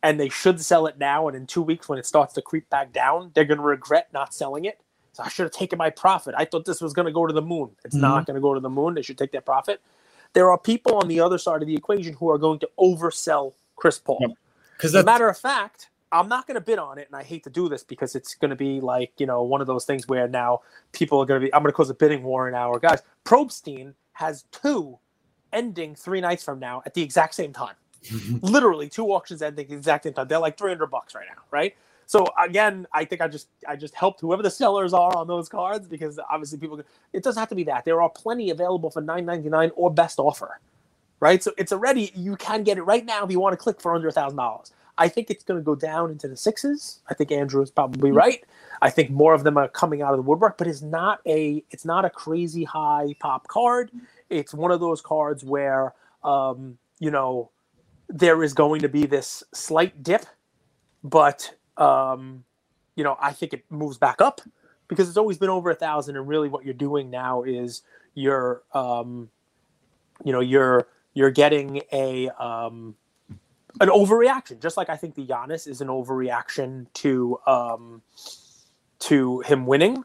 and 0.03 0.21
they 0.21 0.29
should 0.29 0.61
sell 0.61 0.87
it 0.87 0.99
now, 0.99 1.27
and 1.27 1.37
in 1.37 1.47
two 1.47 1.63
weeks 1.63 1.89
when 1.89 1.99
it 1.99 2.07
starts 2.07 2.35
to 2.35 2.43
creep 2.43 2.69
back 2.71 2.93
down, 2.93 3.33
they're 3.35 3.45
going 3.45 3.59
to 3.59 3.65
regret 3.65 4.09
not 4.13 4.35
selling 4.35 4.67
it. 4.67 4.81
So 5.15 5.23
I 5.23 5.29
should 5.29 5.45
have 5.45 5.53
taken 5.53 5.79
my 5.79 5.89
profit. 5.89 6.35
I 6.37 6.45
thought 6.45 6.67
this 6.67 6.83
was 6.83 6.93
going 6.93 7.07
to 7.07 7.13
go 7.13 7.27
to 7.27 7.33
the 7.33 7.41
moon. 7.41 7.71
It's 7.85 7.95
mm-hmm. 7.95 8.03
not 8.03 8.27
going 8.27 8.35
to 8.35 8.41
go 8.41 8.53
to 8.53 8.61
the 8.61 8.69
moon. 8.69 8.95
They 8.95 9.03
should 9.03 9.19
take 9.19 9.33
their 9.33 9.41
profit 9.41 9.81
there 10.37 10.51
are 10.51 10.59
people 10.59 10.97
on 10.97 11.09
the 11.09 11.19
other 11.19 11.39
side 11.39 11.63
of 11.63 11.67
the 11.67 11.75
equation 11.75 12.13
who 12.13 12.29
are 12.29 12.37
going 12.37 12.59
to 12.59 12.69
oversell 12.79 13.55
Chris 13.75 13.99
Paul. 13.99 14.37
Because 14.77 14.95
as 14.95 15.03
a 15.03 15.05
matter 15.05 15.29
of 15.29 15.39
fact, 15.39 15.89
I'm 16.21 16.29
not 16.29 16.47
going 16.47 16.57
to 16.57 16.61
bid 16.61 16.79
on 16.79 16.99
it, 16.99 17.09
and 17.09 17.17
I 17.17 17.23
hate 17.23 17.45
to 17.45 17.51
do 17.51 17.69
this 17.69 17.85
because 17.85 18.15
it's 18.15 18.35
going 18.35 18.51
to 18.51 18.57
be 18.57 18.81
like 18.81 19.13
you 19.19 19.27
know 19.27 19.43
one 19.43 19.61
of 19.61 19.67
those 19.67 19.85
things 19.85 20.09
where 20.09 20.29
now 20.29 20.61
people 20.93 21.21
are 21.21 21.27
going 21.27 21.41
to 21.41 21.47
be. 21.47 21.55
I'm 21.55 21.63
going 21.63 21.73
to 21.73 21.77
cause 21.77 21.91
a 21.91 21.95
bidding 21.95 22.23
war 22.23 22.49
in 22.49 22.55
our 22.55 22.79
guys. 22.79 23.03
Probstein 23.25 23.95
has 24.13 24.45
two 24.51 24.99
ending 25.53 25.95
three 25.95 26.21
nights 26.21 26.45
from 26.45 26.59
now 26.59 26.83
at 26.87 26.95
the 26.95 27.03
exact 27.03 27.35
same 27.35 27.53
time. 27.53 27.75
Literally 28.43 28.89
two 28.89 29.07
auctions 29.13 29.43
ending 29.43 29.69
the 29.69 29.75
exact 29.75 30.05
same 30.05 30.13
time. 30.13 30.29
They're 30.29 30.39
like 30.39 30.59
300 30.59 30.87
bucks 30.87 31.15
right 31.15 31.27
now, 31.35 31.43
right? 31.51 31.75
So 32.07 32.25
again, 32.39 32.87
I 32.93 33.05
think 33.05 33.21
I 33.21 33.29
just 33.29 33.49
I 33.69 33.77
just 33.77 33.95
helped 33.95 34.21
whoever 34.21 34.43
the 34.43 34.51
sellers 34.51 34.95
are 34.95 35.17
on 35.17 35.27
those 35.27 35.49
cards 35.49 35.89
because 35.89 36.21
obviously 36.31 36.59
people 36.59 36.81
it 37.13 37.23
doesn't 37.23 37.41
have 37.41 37.49
to 37.49 37.55
be 37.57 37.65
that. 37.65 37.85
There 37.85 38.01
are 38.01 38.09
plenty 38.09 38.51
available 38.51 38.91
for 38.91 39.03
9.99 39.03 39.73
or 39.75 39.93
best 39.93 40.19
offer. 40.19 40.61
Right? 41.19 41.43
So 41.43 41.53
it's 41.59 41.73
already 41.73 42.13
you 42.15 42.37
can 42.37 42.63
get 42.63 42.79
it 42.79 42.83
right 42.83 43.05
now 43.05 43.25
if 43.25 43.31
you 43.31 43.41
want 43.41 43.55
to 43.55 43.57
click 43.57 43.81
for 43.81 43.95
under 43.95 44.09
a 44.09 44.13
thousand 44.13 44.37
dollars. 44.37 44.73
I 44.99 45.09
think 45.09 45.31
it's 45.31 45.45
going 45.45 45.61
to 45.61 45.65
go 45.65 45.75
down 45.75 46.11
into 46.11 46.29
the 46.29 46.37
sixes. 46.37 47.01
I 47.09 47.15
think 47.15 47.31
Andrew 47.31 47.63
is 47.63 47.71
probably 47.71 48.11
mm-hmm. 48.11 48.19
right. 48.19 48.45
I 48.83 48.91
think 48.91 49.11
more 49.11 49.35
of 49.35 49.45
them 49.45 49.57
are 49.57 49.69
coming 49.69 50.03
out 50.03 50.13
of 50.13 50.19
the 50.19 50.23
woodwork, 50.23 50.59
but 50.59 50.67
it's 50.67 50.83
not 50.83 51.21
a 51.27 51.63
it's 51.71 51.85
not 51.85 52.05
a 52.05 52.11
crazy 52.11 52.65
high 52.65 53.15
pop 53.21 53.49
card. 53.49 53.91
It's 54.31 54.53
one 54.55 54.71
of 54.71 54.81
those 54.81 55.01
cards 55.01 55.45
where 55.45 55.95
um, 56.25 56.79
you 56.99 57.11
know 57.11 57.51
there 58.09 58.43
is 58.43 58.53
going 58.53 58.83
to 58.83 58.89
be 58.89 59.07
this 59.07 59.43
slight 59.53 60.03
dip, 60.03 60.27
but 61.03 61.55
um, 61.77 62.45
you 62.97 63.05
know, 63.05 63.17
I 63.21 63.33
think 63.33 63.53
it 63.53 63.65
moves 63.71 63.99
back 63.99 64.21
up 64.21 64.41
because 64.89 65.09
it's 65.09 65.19
always 65.19 65.39
been 65.39 65.51
over 65.51 65.71
a 65.71 65.75
thousand. 65.75 66.17
And 66.17 66.27
really, 66.27 66.49
what 66.49 66.65
you're 66.65 66.75
doing 66.75 67.11
now 67.11 67.43
is 67.43 67.83
you're, 68.15 68.63
um, 68.73 69.31
you 70.25 70.33
know, 70.33 70.41
you're 70.41 70.89
you're 71.15 71.31
getting 71.31 71.83
a 71.93 72.29
um, 72.31 72.95
an 73.81 73.89
overreaction, 73.89 74.61
just 74.61 74.77
like 74.77 74.89
I 74.89 74.97
think 74.97 75.15
the 75.15 75.27
Giannis 75.27 75.67
is 75.67 75.81
an 75.81 75.89
overreaction 75.89 76.87
to 76.95 77.39
um, 77.47 78.03
to 79.01 79.41
him 79.41 79.67
winning. 79.67 80.05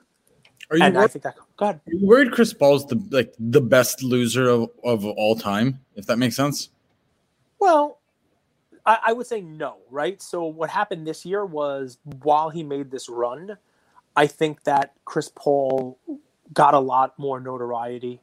Are 0.69 0.77
you 0.77 0.83
and 0.83 0.95
worried, 0.95 1.03
I 1.03 1.07
think 1.07 1.23
that 1.23 1.35
God, 1.57 1.81
Are 1.87 1.93
you 1.93 2.07
worried 2.07 2.31
Chris 2.31 2.53
Paul's 2.53 2.85
the 2.85 3.01
like 3.11 3.33
the 3.39 3.61
best 3.61 4.03
loser 4.03 4.47
of, 4.47 4.69
of 4.83 5.05
all 5.05 5.35
time? 5.35 5.81
If 5.95 6.05
that 6.07 6.17
makes 6.17 6.35
sense. 6.35 6.69
Well, 7.59 7.99
I, 8.85 8.97
I 9.07 9.13
would 9.13 9.27
say 9.27 9.41
no, 9.41 9.77
right? 9.89 10.21
So 10.21 10.45
what 10.45 10.69
happened 10.69 11.05
this 11.05 11.25
year 11.25 11.45
was 11.45 11.97
while 12.03 12.49
he 12.49 12.63
made 12.63 12.89
this 12.89 13.09
run, 13.09 13.57
I 14.15 14.27
think 14.27 14.63
that 14.63 14.93
Chris 15.05 15.31
Paul 15.33 15.99
got 16.53 16.73
a 16.73 16.79
lot 16.79 17.17
more 17.19 17.39
notoriety 17.39 18.21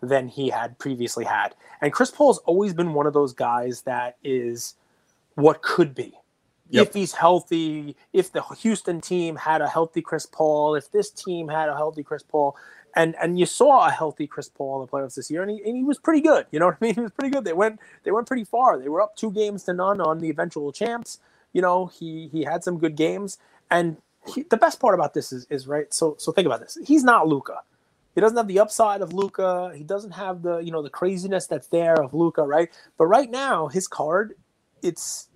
than 0.00 0.28
he 0.28 0.48
had 0.48 0.78
previously 0.78 1.24
had. 1.24 1.54
And 1.80 1.92
Chris 1.92 2.10
Paul's 2.10 2.38
always 2.38 2.74
been 2.74 2.92
one 2.94 3.06
of 3.06 3.12
those 3.12 3.32
guys 3.32 3.82
that 3.82 4.16
is 4.24 4.74
what 5.34 5.62
could 5.62 5.94
be. 5.94 6.14
Yep. 6.70 6.88
If 6.88 6.94
he's 6.94 7.12
healthy, 7.12 7.96
if 8.14 8.32
the 8.32 8.42
Houston 8.42 9.00
team 9.02 9.36
had 9.36 9.60
a 9.60 9.68
healthy 9.68 10.00
Chris 10.00 10.24
Paul, 10.24 10.74
if 10.74 10.90
this 10.90 11.10
team 11.10 11.48
had 11.48 11.68
a 11.68 11.76
healthy 11.76 12.02
Chris 12.02 12.22
Paul, 12.22 12.56
and 12.96 13.14
and 13.20 13.38
you 13.38 13.46
saw 13.46 13.86
a 13.86 13.90
healthy 13.90 14.26
Chris 14.26 14.48
Paul 14.48 14.80
in 14.80 14.86
the 14.86 14.90
playoffs 14.90 15.14
this 15.14 15.30
year, 15.30 15.42
and 15.42 15.50
he, 15.50 15.62
and 15.64 15.76
he 15.76 15.84
was 15.84 15.98
pretty 15.98 16.22
good. 16.22 16.46
You 16.50 16.60
know 16.60 16.66
what 16.66 16.78
I 16.80 16.84
mean? 16.84 16.94
He 16.94 17.00
was 17.00 17.12
pretty 17.12 17.30
good. 17.30 17.44
They 17.44 17.52
went 17.52 17.78
they 18.04 18.10
went 18.10 18.26
pretty 18.26 18.44
far. 18.44 18.78
They 18.78 18.88
were 18.88 19.02
up 19.02 19.16
two 19.16 19.30
games 19.30 19.64
to 19.64 19.74
none 19.74 20.00
on 20.00 20.18
the 20.18 20.30
eventual 20.30 20.72
champs. 20.72 21.18
You 21.52 21.62
know, 21.62 21.86
he 21.86 22.28
he 22.32 22.44
had 22.44 22.64
some 22.64 22.78
good 22.78 22.96
games, 22.96 23.38
and 23.70 23.98
he, 24.34 24.42
the 24.42 24.56
best 24.56 24.80
part 24.80 24.94
about 24.94 25.14
this 25.14 25.32
is 25.32 25.46
is 25.50 25.66
right. 25.66 25.92
So 25.92 26.16
so 26.18 26.32
think 26.32 26.46
about 26.46 26.60
this. 26.60 26.78
He's 26.84 27.04
not 27.04 27.28
Luka. 27.28 27.60
He 28.14 28.20
doesn't 28.20 28.36
have 28.36 28.48
the 28.48 28.60
upside 28.60 29.00
of 29.00 29.12
Luka. 29.12 29.72
He 29.74 29.84
doesn't 29.84 30.12
have 30.12 30.42
the 30.42 30.58
you 30.58 30.70
know 30.70 30.82
the 30.82 30.90
craziness 30.90 31.46
that's 31.46 31.68
there 31.68 32.00
of 32.02 32.14
Luka, 32.14 32.42
right? 32.42 32.70
But 32.98 33.06
right 33.06 33.30
now, 33.30 33.68
his 33.68 33.88
card, 33.88 34.34
it's 34.82 35.28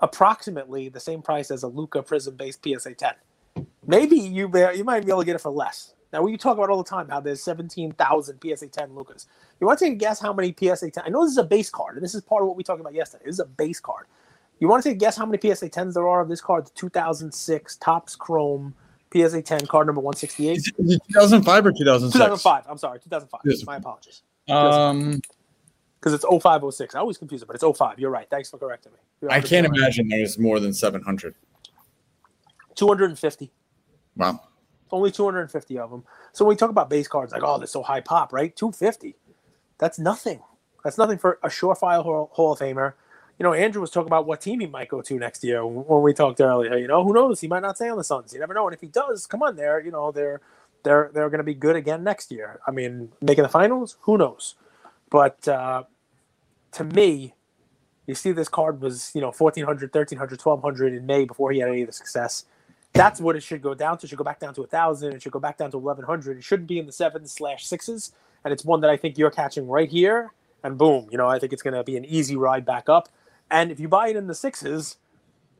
approximately 0.00 0.88
the 0.88 1.00
same 1.00 1.22
price 1.22 1.50
as 1.50 1.62
a 1.62 1.68
Luka 1.68 2.02
Prism 2.02 2.36
based 2.36 2.64
PSA 2.64 2.94
10. 2.94 3.14
Maybe 3.86 4.16
you 4.16 4.50
you 4.74 4.84
might 4.84 5.04
be 5.04 5.10
able 5.10 5.20
to 5.20 5.26
get 5.26 5.36
it 5.36 5.40
for 5.40 5.50
less 5.50 5.94
Now, 6.12 6.22
we 6.22 6.36
talk 6.36 6.56
about 6.56 6.70
all 6.70 6.82
the 6.82 6.88
time 6.88 7.08
how 7.08 7.20
there's 7.20 7.42
17,000 7.42 8.38
PSA 8.42 8.68
10 8.68 8.94
Lukas. 8.94 9.26
You 9.60 9.66
want 9.66 9.78
to 9.78 9.84
take 9.84 9.94
a 9.94 9.96
guess 9.96 10.20
how 10.20 10.32
many 10.32 10.54
PSA 10.58 10.90
10? 10.90 11.04
I 11.06 11.08
know 11.08 11.24
this 11.24 11.32
is 11.32 11.38
a 11.38 11.44
base 11.44 11.70
card, 11.70 11.96
and 11.96 12.04
this 12.04 12.14
is 12.14 12.22
part 12.22 12.42
of 12.42 12.48
what 12.48 12.56
we 12.56 12.64
talked 12.64 12.80
about 12.80 12.94
yesterday. 12.94 13.24
This 13.26 13.34
is 13.34 13.40
a 13.40 13.46
base 13.46 13.80
card. 13.80 14.06
You 14.60 14.68
want 14.68 14.82
to 14.82 14.88
take 14.88 14.96
a 14.96 15.00
guess 15.00 15.16
how 15.16 15.26
many 15.26 15.38
PSA 15.38 15.70
10s 15.70 15.94
there 15.94 16.08
are 16.08 16.20
of 16.20 16.28
this 16.28 16.40
card? 16.40 16.66
The 16.66 16.70
2006 16.74 17.76
Topps 17.76 18.16
Chrome 18.16 18.74
PSA 19.12 19.42
10 19.42 19.66
card 19.66 19.86
number 19.86 20.00
168. 20.00 20.56
Is 20.56 20.72
it 20.78 21.02
2005 21.12 21.66
or 21.66 21.72
2006? 21.72 22.12
2005. 22.12 22.64
I'm 22.68 22.78
sorry, 22.78 22.98
2005. 23.00 23.40
Yes. 23.44 23.64
My 23.64 23.76
apologies. 23.76 24.22
Um, 24.48 25.20
because 26.04 26.12
it's 26.12 26.24
0506. 26.24 26.94
I 26.94 26.98
always 26.98 27.16
confuse 27.16 27.40
it, 27.40 27.46
but 27.46 27.56
it's 27.56 27.64
05. 27.64 27.98
You're 27.98 28.10
right. 28.10 28.28
Thanks 28.28 28.50
for 28.50 28.58
correcting 28.58 28.92
me. 28.92 29.28
I 29.30 29.40
can't 29.40 29.64
imagine 29.64 30.06
there's 30.08 30.38
more 30.38 30.60
than 30.60 30.74
700. 30.74 31.34
250. 32.74 33.50
Wow. 34.14 34.42
Only 34.90 35.10
250 35.10 35.78
of 35.78 35.90
them. 35.90 36.04
So 36.34 36.44
when 36.44 36.50
we 36.50 36.56
talk 36.56 36.68
about 36.68 36.90
base 36.90 37.08
cards, 37.08 37.32
like, 37.32 37.42
oh, 37.42 37.56
they're 37.56 37.66
so 37.66 37.82
high 37.82 38.02
pop, 38.02 38.34
right? 38.34 38.54
250. 38.54 39.16
That's 39.78 39.98
nothing. 39.98 40.42
That's 40.84 40.98
nothing 40.98 41.16
for 41.16 41.38
a 41.42 41.48
surefire 41.48 42.02
Hall, 42.02 42.28
Hall 42.34 42.52
of 42.52 42.58
Famer. 42.58 42.92
You 43.38 43.44
know, 43.44 43.54
Andrew 43.54 43.80
was 43.80 43.90
talking 43.90 44.08
about 44.08 44.26
what 44.26 44.42
team 44.42 44.60
he 44.60 44.66
might 44.66 44.90
go 44.90 45.00
to 45.00 45.18
next 45.18 45.42
year 45.42 45.66
when 45.66 46.02
we 46.02 46.12
talked 46.12 46.38
earlier. 46.38 46.76
You 46.76 46.86
know, 46.86 47.02
who 47.02 47.14
knows? 47.14 47.40
He 47.40 47.48
might 47.48 47.62
not 47.62 47.76
stay 47.76 47.88
on 47.88 47.96
the 47.96 48.04
Suns. 48.04 48.34
You 48.34 48.40
never 48.40 48.52
know. 48.52 48.66
And 48.66 48.74
if 48.74 48.82
he 48.82 48.88
does, 48.88 49.26
come 49.26 49.42
on, 49.42 49.56
there. 49.56 49.80
You 49.80 49.90
know, 49.90 50.12
they're 50.12 50.42
they're 50.82 51.10
they're 51.14 51.30
going 51.30 51.38
to 51.38 51.44
be 51.44 51.54
good 51.54 51.76
again 51.76 52.04
next 52.04 52.30
year. 52.30 52.60
I 52.66 52.72
mean, 52.72 53.10
making 53.22 53.42
the 53.42 53.48
finals, 53.48 53.96
who 54.02 54.18
knows? 54.18 54.54
But 55.10 55.46
uh, 55.48 55.84
to 56.74 56.84
me, 56.84 57.34
you 58.06 58.14
see 58.14 58.32
this 58.32 58.48
card 58.48 58.80
was 58.80 59.12
you 59.14 59.20
know 59.20 59.32
1400 59.32 59.94
1300 59.94 60.40
1200 60.40 60.94
in 60.94 61.06
may 61.06 61.24
before 61.24 61.52
he 61.52 61.60
had 61.60 61.68
any 61.70 61.82
of 61.82 61.86
the 61.88 61.92
success 61.92 62.44
that's 62.94 63.20
what 63.20 63.34
it 63.36 63.42
should 63.42 63.60
go 63.60 63.74
down 63.74 63.98
to. 63.98 64.06
It 64.06 64.08
should 64.08 64.18
go 64.18 64.24
back 64.24 64.38
down 64.38 64.54
to 64.54 64.62
a 64.62 64.66
thousand. 64.66 65.14
It 65.14 65.22
should 65.22 65.32
go 65.32 65.40
back 65.40 65.58
down 65.58 65.70
to 65.72 65.76
eleven 65.76 66.04
hundred. 66.04 66.38
It 66.38 66.44
shouldn't 66.44 66.68
be 66.68 66.78
in 66.78 66.86
the 66.86 66.92
sevens 66.92 67.32
slash 67.32 67.66
sixes. 67.66 68.12
And 68.44 68.52
it's 68.52 68.64
one 68.64 68.80
that 68.82 68.90
I 68.90 68.96
think 68.96 69.18
you're 69.18 69.32
catching 69.32 69.66
right 69.66 69.90
here. 69.90 70.32
And 70.62 70.78
boom, 70.78 71.08
you 71.10 71.18
know, 71.18 71.28
I 71.28 71.38
think 71.38 71.52
it's 71.52 71.62
going 71.62 71.74
to 71.74 71.82
be 71.82 71.96
an 71.96 72.04
easy 72.04 72.36
ride 72.36 72.64
back 72.64 72.88
up. 72.88 73.08
And 73.50 73.70
if 73.70 73.80
you 73.80 73.88
buy 73.88 74.08
it 74.08 74.16
in 74.16 74.28
the 74.28 74.34
sixes, 74.34 74.96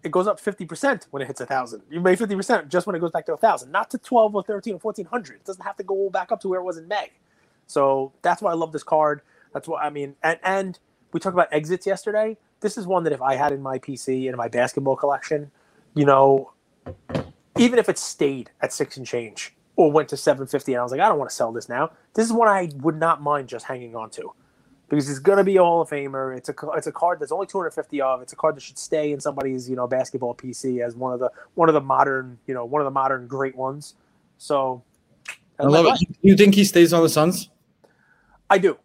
it 0.03 0.12
goes 0.12 0.29
up 0.29 0.38
fifty 0.38 0.64
percent 0.64 1.09
when 1.11 1.22
it 1.22 1.27
hits 1.27 1.40
a 1.40 1.46
thousand. 1.46 1.83
You 1.90 2.00
made 2.00 2.18
fifty 2.18 2.37
percent 2.37 2.68
just 2.68 2.87
when 2.87 2.94
it 2.94 3.00
goes 3.00 3.11
back 3.11 3.27
to 3.27 3.35
a 3.35 3.37
thousand, 3.37 3.72
not 3.72 3.90
to 3.90 3.98
twelve 3.98 4.35
or 4.35 4.44
thirteen 4.44 4.74
or 4.74 4.79
fourteen 4.79 5.07
hundred. 5.07 5.37
It 5.37 5.44
doesn't 5.44 5.64
have 5.64 5.77
to 5.79 5.83
go 5.83 6.09
back 6.11 6.31
up 6.31 6.40
to 6.42 6.48
where 6.48 6.61
it 6.61 6.64
was 6.64 6.79
in 6.79 6.87
May. 6.87 7.11
So 7.66 8.12
that's 8.22 8.42
why 8.42 8.53
I 8.53 8.55
love 8.55 8.70
this 8.70 8.85
card. 8.85 9.22
That's 9.53 9.66
what 9.66 9.83
I 9.83 9.90
mean. 9.90 10.14
And 10.22 10.38
and 10.44 10.79
we 11.14 11.20
talked 11.20 11.35
about 11.35 11.48
exits 11.53 11.87
yesterday. 11.87 12.37
This 12.61 12.77
is 12.77 12.88
one 12.88 13.05
that 13.05 13.12
if 13.12 13.22
I 13.22 13.37
had 13.37 13.53
in 13.53 13.62
my 13.62 13.79
PC 13.79 14.29
in 14.29 14.37
my 14.37 14.48
basketball 14.48 14.96
collection, 14.96 15.53
you 15.94 16.05
know, 16.05 16.50
even 17.57 17.79
if 17.79 17.88
it 17.88 17.98
stayed 17.98 18.50
at 18.61 18.72
six 18.72 18.96
and 18.96 19.07
change 19.07 19.55
or 19.77 19.92
went 19.92 20.09
to 20.09 20.16
750 20.16 20.72
and 20.72 20.81
I 20.81 20.83
was 20.83 20.90
like, 20.90 21.00
I 21.00 21.09
don't 21.09 21.18
want 21.18 21.31
to 21.31 21.37
sell 21.37 21.53
this 21.53 21.68
now. 21.68 21.92
This 22.14 22.27
is 22.27 22.33
one 22.33 22.48
I 22.48 22.68
would 22.81 22.98
not 22.98 23.22
mind 23.22 23.48
just 23.48 23.64
hanging 23.64 23.94
on 23.94 24.11
to 24.11 24.33
because 24.88 25.09
it's 25.09 25.20
going 25.20 25.38
to 25.38 25.44
be 25.44 25.57
a 25.57 25.62
Hall 25.62 25.81
of 25.81 25.88
Famer. 25.88 26.37
It's 26.37 26.48
a 26.48 26.55
it's 26.74 26.88
a 26.88 26.92
card 26.92 27.20
that's 27.20 27.31
only 27.31 27.46
250 27.46 28.00
of. 28.00 28.20
It's 28.20 28.33
a 28.33 28.37
card 28.37 28.57
that 28.57 28.62
should 28.62 28.79
stay 28.79 29.12
in 29.12 29.20
somebody's 29.20 29.70
you 29.70 29.77
know 29.77 29.87
basketball 29.87 30.35
PC 30.35 30.85
as 30.85 30.96
one 30.96 31.12
of 31.12 31.20
the 31.20 31.31
one 31.55 31.68
of 31.68 31.74
the 31.74 31.81
modern 31.81 32.38
you 32.48 32.55
know 32.55 32.64
one 32.64 32.83
of 32.83 32.87
the 32.87 32.90
modern 32.90 33.29
great 33.29 33.55
ones. 33.55 33.94
So 34.37 34.83
I 35.61 35.62
love 35.62 35.87
it. 35.87 36.09
You 36.22 36.37
think 36.37 36.57
he 36.57 36.64
stays 36.64 36.92
on 36.92 37.05
the 37.05 37.09
Suns? 37.09 37.50
I 38.50 38.59
do. 38.59 38.79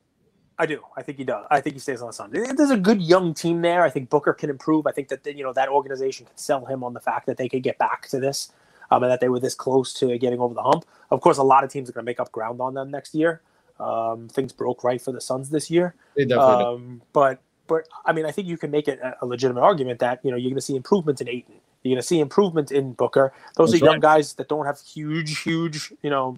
I 0.60 0.66
do. 0.66 0.84
I 0.98 1.02
think 1.02 1.18
he 1.18 1.24
does. 1.24 1.48
I 1.50 1.62
think 1.62 1.78
he 1.78 1.80
stays 1.80 2.02
on 2.02 2.08
the 2.08 2.14
Suns. 2.14 2.34
There's 2.34 2.70
a 2.70 2.78
good 2.78 3.02
young 3.02 3.34
team 3.34 3.62
there. 3.62 3.82
I 3.84 3.90
think 3.90 4.10
Booker 4.10 4.34
can 4.34 4.50
improve. 4.50 4.86
I 4.86 4.92
think 4.92 5.08
that 5.08 5.26
you 5.26 5.42
know 5.42 5.54
that 5.54 5.70
organization 5.70 6.26
can 6.26 6.38
sell 6.38 6.66
him 6.66 6.84
on 6.84 6.94
the 6.94 7.00
fact 7.00 7.28
that 7.28 7.38
they 7.38 7.48
could 7.48 7.64
get 7.64 7.78
back 7.78 8.10
to 8.10 8.20
this 8.20 8.52
um, 8.92 9.02
and 9.02 9.12
that 9.12 9.22
they 9.22 9.30
were 9.30 9.40
this 9.40 9.56
close 9.56 9.94
to 9.96 10.18
getting 10.18 10.42
over 10.42 10.54
the 10.54 10.62
hump. 10.62 10.86
Of 11.12 11.22
course, 11.22 11.38
a 11.38 11.44
lot 11.44 11.64
of 11.64 11.72
teams 11.72 11.90
are 11.90 11.94
going 11.94 12.04
to 12.04 12.10
make 12.10 12.20
up 12.20 12.32
ground 12.34 12.60
on 12.60 12.74
them 12.74 12.92
next 12.92 13.16
year. 13.16 13.42
Um, 13.80 14.28
things 14.28 14.52
broke 14.52 14.84
right 14.84 15.02
for 15.02 15.14
the 15.14 15.22
Suns 15.22 15.50
this 15.50 15.72
year. 15.72 15.96
Um, 16.42 17.02
but 17.14 17.40
but 17.68 17.88
I 18.06 18.12
mean, 18.12 18.26
I 18.26 18.32
think 18.32 18.48
you 18.50 18.58
can 18.58 18.70
make 18.70 18.90
it 18.90 19.00
a 19.22 19.26
legitimate 19.26 19.62
argument 19.62 20.00
that 20.00 20.20
you 20.26 20.32
know 20.32 20.36
you're 20.36 20.50
going 20.50 20.56
to 20.56 20.62
see 20.62 20.76
improvement 20.76 21.22
in 21.22 21.30
Ayton. 21.30 21.56
You're 21.84 21.96
going 21.96 22.02
to 22.02 22.08
see 22.08 22.20
improvement 22.20 22.74
in 22.74 22.92
Booker. 22.92 23.32
Those 23.56 23.72
That's 23.72 23.82
are 23.82 23.86
young 23.86 23.96
right. 23.96 24.02
guys 24.02 24.34
that 24.34 24.50
don't 24.50 24.66
have 24.66 24.82
huge, 24.82 25.40
huge, 25.40 25.94
you 26.02 26.10
know, 26.10 26.38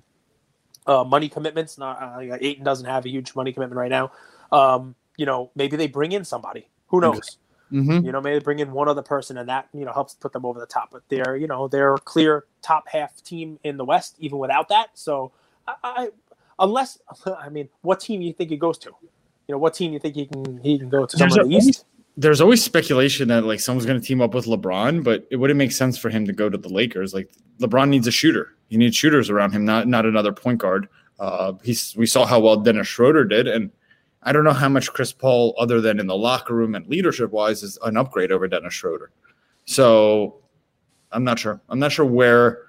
uh, 0.88 1.04
money 1.04 1.30
commitments. 1.30 1.78
Not 1.78 2.02
uh, 2.02 2.38
Ayton 2.40 2.64
doesn't 2.64 2.86
have 2.86 3.06
a 3.06 3.10
huge 3.10 3.36
money 3.36 3.52
commitment 3.54 3.78
right 3.78 3.92
now. 3.92 4.12
Um, 4.52 4.96
you 5.18 5.26
know, 5.26 5.52
maybe 5.56 5.78
they 5.78 5.88
bring 5.88 6.12
in 6.12 6.26
somebody. 6.26 6.68
Who 6.88 7.02
knows? 7.02 7.38
Mm-hmm. 7.72 8.06
You 8.06 8.12
know, 8.12 8.20
maybe 8.20 8.44
bring 8.44 8.60
in 8.60 8.72
one 8.72 8.90
other 8.90 9.02
person, 9.02 9.38
and 9.38 9.48
that 9.48 9.70
you 9.74 9.86
know 9.86 9.94
helps 9.94 10.14
put 10.14 10.34
them 10.34 10.46
over 10.46 10.60
the 10.60 10.66
top. 10.66 10.90
But 10.92 11.04
they're 11.08 11.38
you 11.38 11.48
know 11.48 11.68
they're 11.68 11.94
a 11.94 12.00
clear 12.00 12.46
top 12.62 12.88
half 12.88 13.24
team 13.24 13.60
in 13.64 13.78
the 13.78 13.86
West, 13.86 14.16
even 14.20 14.40
without 14.40 14.68
that. 14.70 14.90
So, 14.94 15.32
I, 15.68 15.76
I 15.84 16.10
unless 16.60 17.00
I 17.26 17.50
mean, 17.50 17.70
what 17.82 18.00
team 18.00 18.20
do 18.20 18.26
you 18.26 18.34
think 18.34 18.50
he 18.50 18.58
goes 18.58 18.78
to? 18.80 18.90
You 19.48 19.56
know, 19.56 19.58
what 19.58 19.74
team 19.74 19.92
do 19.92 19.94
you 19.94 20.00
think 20.00 20.16
he 20.16 20.26
can 20.26 20.58
he 20.58 20.80
can 20.80 20.90
go 20.90 21.06
to? 21.06 21.18
Somewhere 21.18 21.42
in 21.44 21.50
the 21.50 21.56
East. 21.56 21.86
There's 22.18 22.42
always 22.42 22.64
speculation 22.64 23.30
that 23.30 23.46
like 23.46 23.60
someone's 23.60 23.86
going 23.86 24.00
to 24.00 24.06
team 24.06 24.22
up 24.22 24.34
with 24.34 24.46
LeBron, 24.46 25.04
but 25.04 25.28
it 25.32 25.38
wouldn't 25.38 25.58
make 25.58 25.72
sense 25.72 25.98
for 25.98 26.10
him 26.10 26.26
to 26.26 26.34
go 26.34 26.50
to 26.50 26.58
the 26.58 26.70
Lakers. 26.70 27.14
Like 27.14 27.32
LeBron 27.60 27.90
needs 27.90 28.08
a 28.08 28.12
shooter. 28.12 28.56
He 28.70 28.78
needs 28.78 28.96
shooters 28.96 29.30
around 29.30 29.52
him, 29.52 29.66
not 29.66 29.88
not 29.88 30.06
another 30.06 30.34
point 30.34 30.60
guard. 30.60 30.88
Uh, 31.20 31.54
he's 31.64 31.96
we 31.96 32.06
saw 32.06 32.26
how 32.26 32.40
well 32.40 32.58
Dennis 32.58 32.88
Schroeder 32.88 33.24
did, 33.24 33.48
and 33.48 33.72
I 34.24 34.32
don't 34.32 34.44
know 34.44 34.54
how 34.54 34.70
much 34.70 34.92
Chris 34.92 35.12
Paul, 35.12 35.56
other 35.58 35.82
than 35.82 36.00
in 36.00 36.08
the 36.08 36.16
locker 36.16 36.54
room 36.56 36.76
and 36.76 36.86
leadership 36.88 37.32
wise, 37.32 37.64
is 37.64 37.78
an 37.84 37.98
upgrade 37.98 38.32
over 38.32 38.48
Dennis 38.48 38.74
Schroeder. 38.74 39.12
So 39.66 40.42
I'm 41.12 41.24
not 41.24 41.40
sure. 41.40 41.62
I'm 41.70 41.80
not 41.80 41.92
sure 41.92 42.06
where 42.06 42.64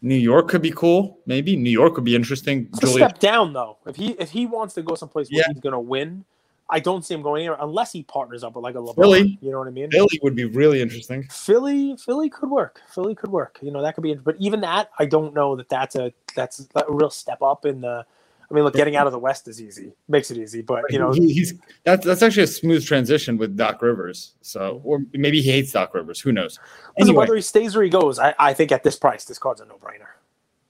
New 0.00 0.16
York 0.16 0.48
could 0.48 0.62
be 0.62 0.72
cool. 0.72 1.20
Maybe 1.26 1.56
New 1.56 1.70
York 1.70 1.94
would 1.94 2.04
be 2.04 2.16
interesting. 2.16 2.68
It's 2.72 2.82
a 2.82 2.86
step 2.88 3.18
down 3.18 3.52
though. 3.52 3.78
If 3.86 3.96
he 3.96 4.10
if 4.12 4.30
he 4.30 4.46
wants 4.46 4.74
to 4.74 4.82
go 4.82 4.94
someplace 4.94 5.30
where 5.30 5.40
yeah. 5.40 5.52
he's 5.52 5.60
going 5.60 5.72
to 5.72 5.80
win, 5.80 6.24
I 6.72 6.80
don't 6.80 7.04
see 7.04 7.14
him 7.14 7.22
going 7.22 7.42
anywhere 7.42 7.58
unless 7.60 7.92
he 7.92 8.02
partners 8.02 8.42
up 8.42 8.56
with 8.56 8.64
like 8.64 8.74
a 8.74 8.78
LeBron. 8.78 8.96
Philly, 8.96 9.38
you 9.40 9.50
know 9.50 9.58
what 9.58 9.68
I 9.68 9.70
mean? 9.70 9.90
Philly 9.90 10.18
would 10.22 10.34
be 10.34 10.46
really 10.46 10.80
interesting. 10.80 11.28
Philly, 11.30 11.96
Philly 11.98 12.30
could 12.30 12.50
work. 12.50 12.80
Philly 12.88 13.14
could 13.14 13.30
work. 13.30 13.58
You 13.62 13.70
know 13.70 13.82
that 13.82 13.94
could 13.94 14.02
be. 14.02 14.14
But 14.14 14.36
even 14.38 14.62
that, 14.62 14.90
I 14.98 15.04
don't 15.04 15.34
know 15.34 15.54
that 15.56 15.68
that's 15.68 15.94
a 15.96 16.12
that's 16.34 16.66
a 16.74 16.84
real 16.88 17.10
step 17.10 17.42
up 17.42 17.66
in 17.66 17.82
the 17.82 18.04
I 18.52 18.54
mean, 18.54 18.64
look, 18.64 18.74
getting 18.74 18.96
out 18.96 19.06
of 19.06 19.12
the 19.12 19.18
West 19.18 19.48
is 19.48 19.62
easy, 19.62 19.92
makes 20.08 20.30
it 20.30 20.36
easy, 20.36 20.60
but 20.60 20.84
you 20.90 20.98
know, 20.98 21.10
he, 21.12 21.32
he's 21.32 21.54
that's 21.84 22.04
that's 22.04 22.22
actually 22.22 22.42
a 22.42 22.48
smooth 22.48 22.84
transition 22.84 23.38
with 23.38 23.56
Doc 23.56 23.80
Rivers. 23.80 24.34
So, 24.42 24.82
or 24.84 25.00
maybe 25.14 25.40
he 25.40 25.50
hates 25.50 25.72
Doc 25.72 25.94
Rivers. 25.94 26.20
Who 26.20 26.32
knows? 26.32 26.58
Anyway, 26.98 27.16
whether 27.16 27.34
he 27.34 27.40
stays 27.40 27.74
or 27.74 27.82
he 27.82 27.88
goes, 27.88 28.18
I, 28.18 28.34
I 28.38 28.52
think 28.52 28.70
at 28.70 28.82
this 28.82 28.96
price, 28.96 29.24
this 29.24 29.38
card's 29.38 29.62
a 29.62 29.64
no 29.64 29.76
brainer. 29.76 30.08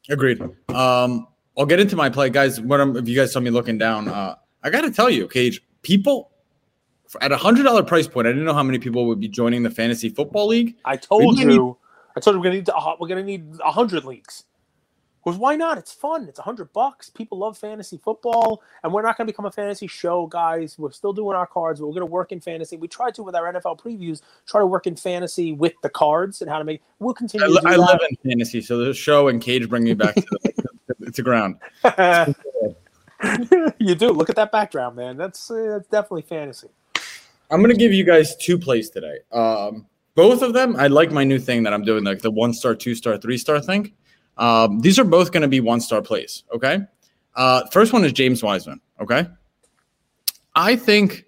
Agreed. 0.08 0.40
Um, 0.68 1.26
I'll 1.58 1.66
get 1.66 1.80
into 1.80 1.96
my 1.96 2.08
play, 2.08 2.30
guys. 2.30 2.60
What 2.60 2.80
I'm, 2.80 2.96
if 2.96 3.08
you 3.08 3.16
guys 3.16 3.32
saw 3.32 3.40
me 3.40 3.50
looking 3.50 3.78
down, 3.78 4.06
uh, 4.06 4.36
I 4.62 4.70
got 4.70 4.82
to 4.82 4.90
tell 4.92 5.10
you, 5.10 5.26
Cage, 5.26 5.60
people 5.82 6.30
at 7.20 7.32
a 7.32 7.36
hundred 7.36 7.64
dollar 7.64 7.82
price 7.82 8.08
point, 8.08 8.26
I 8.26 8.30
didn't 8.30 8.44
know 8.44 8.54
how 8.54 8.62
many 8.62 8.78
people 8.78 9.06
would 9.06 9.20
be 9.20 9.28
joining 9.28 9.62
the 9.62 9.70
fantasy 9.70 10.08
football 10.08 10.46
league. 10.46 10.76
I 10.84 10.96
told 10.96 11.38
you, 11.38 11.46
need, 11.46 11.60
I 12.16 12.20
told 12.20 12.34
you 12.34 12.40
we're 12.40 12.44
gonna 12.44 12.56
need 12.56 12.66
to, 12.66 12.74
uh, 12.74 12.96
we're 12.98 13.08
gonna 13.08 13.22
need 13.22 13.58
a 13.64 13.70
hundred 13.70 14.04
leagues. 14.04 14.44
Because 15.24 15.38
why 15.38 15.54
not? 15.54 15.78
It's 15.78 15.92
fun. 15.92 16.26
It's 16.28 16.40
a 16.40 16.42
hundred 16.42 16.72
bucks. 16.72 17.08
People 17.08 17.38
love 17.38 17.56
fantasy 17.56 17.96
football, 17.96 18.60
and 18.82 18.92
we're 18.92 19.02
not 19.02 19.16
to 19.18 19.24
become 19.24 19.44
a 19.44 19.52
fantasy 19.52 19.86
show, 19.86 20.26
guys. 20.26 20.76
We're 20.76 20.90
still 20.90 21.12
doing 21.12 21.36
our 21.36 21.46
cards, 21.46 21.78
but 21.78 21.86
we're 21.86 21.94
to 22.00 22.06
work 22.06 22.32
in 22.32 22.40
fantasy. 22.40 22.76
We 22.76 22.88
tried 22.88 23.14
to 23.14 23.22
with 23.22 23.36
our 23.36 23.52
NFL 23.52 23.78
previews, 23.78 24.20
try 24.46 24.60
to 24.60 24.66
work 24.66 24.88
in 24.88 24.96
fantasy 24.96 25.52
with 25.52 25.74
the 25.82 25.90
cards 25.90 26.40
and 26.42 26.50
how 26.50 26.58
to 26.58 26.64
make. 26.64 26.82
We'll 26.98 27.14
continue. 27.14 27.46
I, 27.64 27.74
I 27.74 27.76
live 27.76 28.00
in 28.10 28.30
fantasy, 28.30 28.60
so 28.62 28.78
the 28.78 28.92
show 28.92 29.28
and 29.28 29.40
Cage 29.40 29.68
bring 29.68 29.84
me 29.84 29.94
back 29.94 30.16
to 30.16 30.26
the, 30.98 31.10
to 31.12 31.22
ground. 31.22 31.56
you 33.78 33.94
do. 33.94 34.10
Look 34.10 34.30
at 34.30 34.36
that 34.36 34.52
background, 34.52 34.96
man. 34.96 35.16
That's 35.16 35.50
uh, 35.50 35.80
definitely 35.90 36.22
fantasy. 36.22 36.68
I'm 37.50 37.60
to 37.70 37.76
give 37.76 37.92
you 37.92 38.04
guys 38.04 38.34
two 38.36 38.58
plays 38.58 38.90
today. 38.90 39.18
Um, 39.30 39.86
both 40.14 40.42
of 40.42 40.52
them, 40.52 40.76
I 40.76 40.88
like 40.88 41.10
my 41.10 41.24
new 41.24 41.38
thing 41.38 41.62
that 41.64 41.72
I'm 41.72 41.84
doing, 41.84 42.04
like 42.04 42.20
the 42.20 42.30
one 42.30 42.52
star, 42.52 42.74
two 42.74 42.94
star, 42.94 43.18
three 43.18 43.38
star 43.38 43.60
thing. 43.60 43.92
Um, 44.38 44.80
these 44.80 44.98
are 44.98 45.04
both 45.04 45.32
to 45.42 45.48
be 45.48 45.60
one 45.60 45.80
star 45.80 46.02
plays. 46.02 46.44
Okay. 46.54 46.80
Uh, 47.34 47.66
first 47.70 47.92
one 47.92 48.04
is 48.04 48.12
James 48.12 48.42
Wiseman. 48.42 48.80
Okay. 49.00 49.26
I 50.54 50.76
think, 50.76 51.24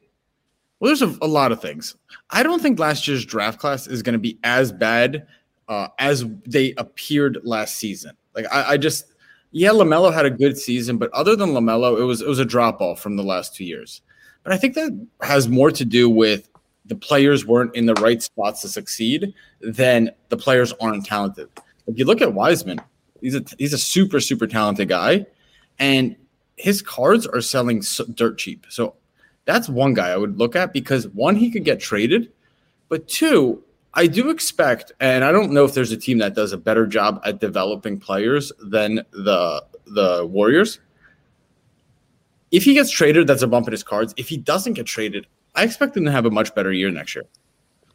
well, 0.80 0.88
there's 0.88 1.02
a, 1.02 1.16
a 1.22 1.26
lot 1.26 1.52
of 1.52 1.60
things. 1.60 1.96
I 2.30 2.42
don't 2.42 2.60
think 2.60 2.78
last 2.78 3.06
year's 3.08 3.24
draft 3.24 3.58
class 3.58 3.86
is 3.86 4.02
going 4.02 4.14
to 4.14 4.18
be 4.18 4.38
as 4.44 4.72
bad 4.72 5.26
uh, 5.68 5.88
as 5.98 6.24
they 6.46 6.74
appeared 6.76 7.38
last 7.42 7.76
season. 7.76 8.16
Like, 8.34 8.46
I, 8.52 8.72
I 8.72 8.76
just, 8.76 9.13
yeah, 9.54 9.70
LaMelo 9.70 10.12
had 10.12 10.26
a 10.26 10.30
good 10.30 10.58
season, 10.58 10.98
but 10.98 11.10
other 11.12 11.36
than 11.36 11.50
LaMelo, 11.50 11.98
it 12.00 12.04
was 12.04 12.20
it 12.20 12.28
was 12.28 12.38
a 12.38 12.44
drop 12.44 12.80
off 12.80 13.00
from 13.00 13.16
the 13.16 13.22
last 13.22 13.54
two 13.54 13.64
years. 13.64 14.02
But 14.42 14.52
I 14.52 14.58
think 14.58 14.74
that 14.74 15.06
has 15.22 15.48
more 15.48 15.70
to 15.70 15.84
do 15.84 16.10
with 16.10 16.48
the 16.84 16.94
players 16.94 17.46
weren't 17.46 17.74
in 17.74 17.86
the 17.86 17.94
right 17.94 18.22
spots 18.22 18.60
to 18.60 18.68
succeed 18.68 19.32
than 19.60 20.10
the 20.28 20.36
players 20.36 20.74
aren't 20.80 21.06
talented. 21.06 21.48
If 21.86 21.98
you 21.98 22.04
look 22.04 22.20
at 22.20 22.34
Wiseman, 22.34 22.80
He's 23.24 23.34
a 23.34 23.42
he's 23.56 23.72
a 23.72 23.78
super 23.78 24.20
super 24.20 24.46
talented 24.46 24.90
guy, 24.90 25.24
and 25.78 26.14
his 26.56 26.82
cards 26.82 27.26
are 27.26 27.40
selling 27.40 27.80
so 27.80 28.04
dirt 28.04 28.36
cheap. 28.36 28.66
So 28.68 28.96
that's 29.46 29.66
one 29.66 29.94
guy 29.94 30.10
I 30.10 30.18
would 30.18 30.38
look 30.38 30.54
at 30.54 30.74
because 30.74 31.08
one 31.08 31.34
he 31.34 31.50
could 31.50 31.64
get 31.64 31.80
traded, 31.80 32.30
but 32.90 33.08
two 33.08 33.63
I 33.94 34.06
do 34.08 34.30
expect, 34.30 34.92
and 35.00 35.24
I 35.24 35.30
don't 35.30 35.52
know 35.52 35.64
if 35.64 35.74
there's 35.74 35.92
a 35.92 35.96
team 35.96 36.18
that 36.18 36.34
does 36.34 36.52
a 36.52 36.58
better 36.58 36.86
job 36.86 37.20
at 37.24 37.40
developing 37.40 37.98
players 37.98 38.52
than 38.60 38.96
the 39.12 39.64
the 39.86 40.26
Warriors. 40.26 40.80
If 42.50 42.64
he 42.64 42.74
gets 42.74 42.90
traded, 42.90 43.26
that's 43.26 43.42
a 43.42 43.46
bump 43.46 43.66
in 43.68 43.72
his 43.72 43.82
cards. 43.82 44.14
If 44.16 44.28
he 44.28 44.36
doesn't 44.36 44.74
get 44.74 44.86
traded, 44.86 45.26
I 45.54 45.64
expect 45.64 45.96
him 45.96 46.04
to 46.04 46.10
have 46.10 46.26
a 46.26 46.30
much 46.30 46.54
better 46.54 46.72
year 46.72 46.90
next 46.90 47.14
year. 47.14 47.24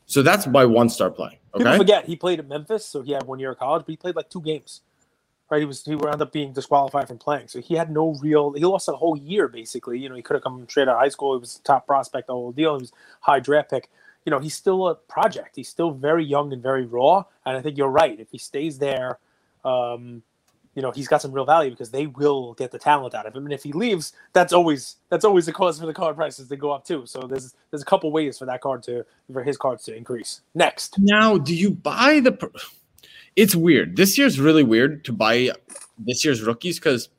So 0.05 0.21
that's 0.21 0.47
my 0.47 0.65
one 0.65 0.89
star 0.89 1.11
play. 1.11 1.39
Okay. 1.53 1.63
People 1.63 1.77
forget 1.77 2.05
he 2.05 2.15
played 2.15 2.39
at 2.39 2.47
Memphis, 2.47 2.85
so 2.85 3.01
he 3.01 3.11
had 3.11 3.23
one 3.23 3.39
year 3.39 3.51
of 3.51 3.59
college, 3.59 3.83
but 3.85 3.91
he 3.91 3.97
played 3.97 4.15
like 4.15 4.29
two 4.29 4.41
games. 4.41 4.81
Right, 5.49 5.59
he 5.59 5.65
was 5.65 5.83
he 5.83 5.95
wound 5.95 6.21
up 6.21 6.31
being 6.31 6.53
disqualified 6.53 7.07
from 7.07 7.17
playing, 7.17 7.47
so 7.47 7.59
he 7.59 7.73
had 7.73 7.91
no 7.91 8.15
real. 8.21 8.53
He 8.53 8.63
lost 8.63 8.87
a 8.87 8.93
whole 8.93 9.17
year 9.17 9.47
basically. 9.47 9.97
You 9.97 10.07
know, 10.07 10.15
he 10.15 10.21
could 10.21 10.35
have 10.35 10.43
come 10.43 10.65
straight 10.69 10.87
out 10.87 10.95
of 10.95 10.99
high 10.99 11.09
school. 11.09 11.33
He 11.35 11.39
was 11.39 11.59
top 11.63 11.87
prospect, 11.87 12.27
the 12.27 12.33
whole 12.33 12.51
deal. 12.51 12.75
He 12.77 12.81
was 12.81 12.91
high 13.21 13.39
draft 13.39 13.71
pick. 13.71 13.89
You 14.29 14.35
know, 14.35 14.39
he's 14.39 14.53
still 14.53 14.89
a 14.89 14.93
project. 14.93 15.55
He's 15.55 15.69
still 15.69 15.89
very 15.89 16.23
young 16.23 16.53
and 16.53 16.61
very 16.61 16.85
raw. 16.85 17.23
And 17.47 17.57
I 17.57 17.61
think 17.63 17.79
you're 17.79 17.89
right. 17.89 18.19
If 18.19 18.29
he 18.29 18.37
stays 18.37 18.77
there, 18.77 19.17
um, 19.65 20.21
you 20.75 20.83
know, 20.83 20.91
he's 20.91 21.07
got 21.07 21.19
some 21.19 21.31
real 21.31 21.45
value 21.45 21.71
because 21.71 21.89
they 21.89 22.05
will 22.05 22.53
get 22.53 22.69
the 22.69 22.77
talent 22.77 23.15
out 23.15 23.25
of 23.25 23.35
him. 23.35 23.45
And 23.45 23.51
if 23.51 23.63
he 23.63 23.71
leaves, 23.71 24.13
that's 24.33 24.53
always 24.53 24.97
that's 25.09 25.25
always 25.25 25.47
a 25.47 25.51
cause 25.51 25.79
for 25.79 25.87
the 25.87 25.95
card 25.95 26.15
prices 26.15 26.47
to 26.47 26.55
go 26.55 26.69
up 26.69 26.85
too. 26.85 27.07
So 27.07 27.21
there's 27.21 27.55
there's 27.71 27.81
a 27.81 27.85
couple 27.85 28.11
ways 28.11 28.37
for 28.37 28.45
that 28.45 28.61
card 28.61 28.83
to 28.83 29.03
for 29.33 29.43
his 29.43 29.57
cards 29.57 29.83
to 29.85 29.95
increase. 29.95 30.41
Next, 30.53 30.93
now, 30.99 31.39
do 31.39 31.55
you 31.55 31.71
buy 31.71 32.19
the? 32.19 32.51
it's 33.35 33.55
weird. 33.55 33.95
This 33.95 34.15
year's 34.15 34.39
really 34.39 34.61
weird 34.61 35.03
to 35.05 35.11
buy 35.11 35.49
this 35.97 36.23
year's 36.23 36.43
rookies 36.43 36.77
because 36.77 37.09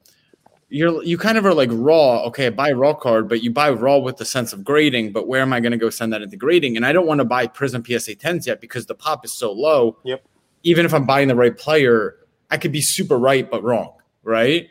you're 0.70 1.02
you 1.02 1.18
kind 1.18 1.36
of 1.36 1.44
are 1.44 1.52
like 1.52 1.68
raw. 1.72 2.22
Okay, 2.24 2.46
I 2.46 2.50
buy 2.50 2.72
raw 2.72 2.94
card, 2.94 3.28
but 3.28 3.42
you 3.42 3.50
buy 3.50 3.70
raw 3.70 3.98
with 3.98 4.16
the 4.16 4.24
sense 4.24 4.52
of 4.52 4.64
grading. 4.64 5.12
But 5.12 5.26
where 5.26 5.42
am 5.42 5.52
I 5.52 5.60
going 5.60 5.72
to 5.72 5.78
go 5.78 5.90
send 5.90 6.12
that 6.12 6.22
into 6.22 6.36
grading? 6.36 6.76
And 6.76 6.86
I 6.86 6.92
don't 6.92 7.06
want 7.06 7.18
to 7.18 7.24
buy 7.24 7.46
Prism 7.46 7.84
PSA 7.84 8.16
10s 8.16 8.46
yet 8.46 8.60
because 8.60 8.86
the 8.86 8.94
pop 8.94 9.24
is 9.24 9.32
so 9.32 9.52
low. 9.52 9.98
Yep. 10.04 10.24
Even 10.62 10.86
if 10.86 10.94
I'm 10.94 11.06
buying 11.06 11.28
the 11.28 11.34
right 11.34 11.56
player, 11.56 12.16
I 12.50 12.56
could 12.56 12.72
be 12.72 12.80
super 12.80 13.18
right 13.18 13.50
but 13.50 13.62
wrong. 13.62 13.94
Right. 14.22 14.68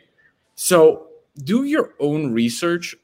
So 0.54 1.08
do 1.42 1.64
your 1.64 1.94
own 2.00 2.32
research. 2.32 2.96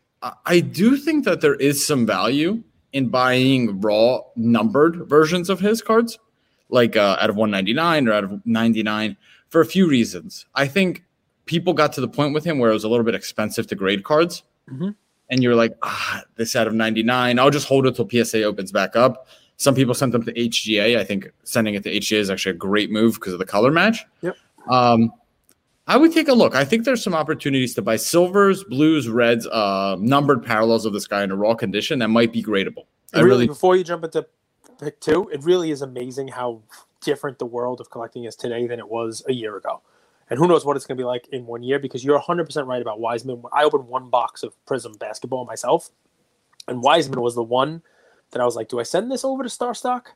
I 0.44 0.60
do 0.60 0.96
think 0.96 1.24
that 1.24 1.40
there 1.40 1.54
is 1.54 1.86
some 1.86 2.06
value 2.06 2.62
in 2.92 3.08
buying 3.10 3.80
raw 3.80 4.20
numbered 4.34 5.08
versions 5.08 5.50
of 5.50 5.60
his 5.60 5.82
cards 5.82 6.18
like 6.68 6.96
uh, 6.96 7.16
out 7.20 7.30
of 7.30 7.36
199 7.36 8.08
or 8.08 8.12
out 8.12 8.24
of 8.24 8.46
99 8.46 9.16
for 9.48 9.60
a 9.60 9.66
few 9.66 9.88
reasons. 9.88 10.46
I 10.54 10.66
think 10.66 11.04
people 11.46 11.72
got 11.72 11.92
to 11.94 12.00
the 12.00 12.08
point 12.08 12.34
with 12.34 12.44
him 12.44 12.58
where 12.58 12.70
it 12.70 12.74
was 12.74 12.84
a 12.84 12.88
little 12.88 13.04
bit 13.04 13.14
expensive 13.14 13.66
to 13.68 13.74
grade 13.74 14.04
cards. 14.04 14.42
Mm-hmm. 14.70 14.90
And 15.30 15.42
you're 15.42 15.56
like, 15.56 15.76
ah, 15.82 16.22
this 16.36 16.54
out 16.54 16.66
of 16.66 16.74
99, 16.74 17.38
I'll 17.38 17.50
just 17.50 17.66
hold 17.66 17.86
it 17.86 17.96
till 17.96 18.08
PSA 18.08 18.44
opens 18.44 18.70
back 18.70 18.94
up. 18.94 19.26
Some 19.56 19.74
people 19.74 19.94
sent 19.94 20.12
them 20.12 20.22
to 20.24 20.32
HGA. 20.32 20.98
I 20.98 21.04
think 21.04 21.32
sending 21.44 21.74
it 21.74 21.82
to 21.84 21.90
HGA 21.90 22.18
is 22.18 22.30
actually 22.30 22.52
a 22.52 22.58
great 22.58 22.90
move 22.90 23.14
because 23.14 23.32
of 23.32 23.38
the 23.38 23.46
color 23.46 23.72
match. 23.72 24.04
Yep. 24.20 24.36
Um, 24.68 25.12
I 25.88 25.96
would 25.96 26.12
take 26.12 26.28
a 26.28 26.32
look. 26.32 26.54
I 26.54 26.64
think 26.64 26.84
there's 26.84 27.02
some 27.02 27.14
opportunities 27.14 27.74
to 27.76 27.82
buy 27.82 27.96
silvers, 27.96 28.64
blues, 28.64 29.08
reds, 29.08 29.46
uh, 29.46 29.96
numbered 29.98 30.44
parallels 30.44 30.84
of 30.84 30.92
this 30.92 31.06
guy 31.06 31.22
in 31.22 31.30
a 31.30 31.36
raw 31.36 31.54
condition 31.54 32.00
that 32.00 32.08
might 32.08 32.32
be 32.32 32.42
gradable. 32.42 32.86
I 33.14 33.20
really, 33.20 33.30
really, 33.30 33.46
before 33.46 33.76
you 33.76 33.84
jump 33.84 34.04
into 34.04 34.26
pick 34.80 35.00
two, 35.00 35.28
it 35.32 35.42
really 35.44 35.70
is 35.70 35.82
amazing 35.82 36.28
how 36.28 36.62
different 37.00 37.38
the 37.38 37.46
world 37.46 37.80
of 37.80 37.90
collecting 37.90 38.24
is 38.24 38.34
today 38.34 38.66
than 38.66 38.80
it 38.80 38.88
was 38.88 39.22
a 39.28 39.32
year 39.32 39.56
ago. 39.56 39.80
And 40.30 40.38
who 40.38 40.48
knows 40.48 40.64
what 40.64 40.76
it's 40.76 40.86
going 40.86 40.98
to 40.98 41.00
be 41.00 41.06
like 41.06 41.28
in 41.32 41.46
one 41.46 41.62
year 41.62 41.78
because 41.78 42.04
you're 42.04 42.20
100% 42.20 42.66
right 42.66 42.82
about 42.82 43.00
Wiseman. 43.00 43.42
I 43.52 43.64
opened 43.64 43.86
one 43.88 44.10
box 44.10 44.42
of 44.42 44.54
Prism 44.66 44.94
basketball 44.94 45.44
myself, 45.44 45.90
and 46.68 46.82
Wiseman 46.82 47.20
was 47.20 47.34
the 47.34 47.42
one 47.42 47.82
that 48.32 48.40
I 48.40 48.44
was 48.44 48.56
like, 48.56 48.68
do 48.68 48.80
I 48.80 48.84
send 48.84 49.10
this 49.10 49.24
over 49.24 49.42
to 49.44 49.48
StarStock 49.48 50.06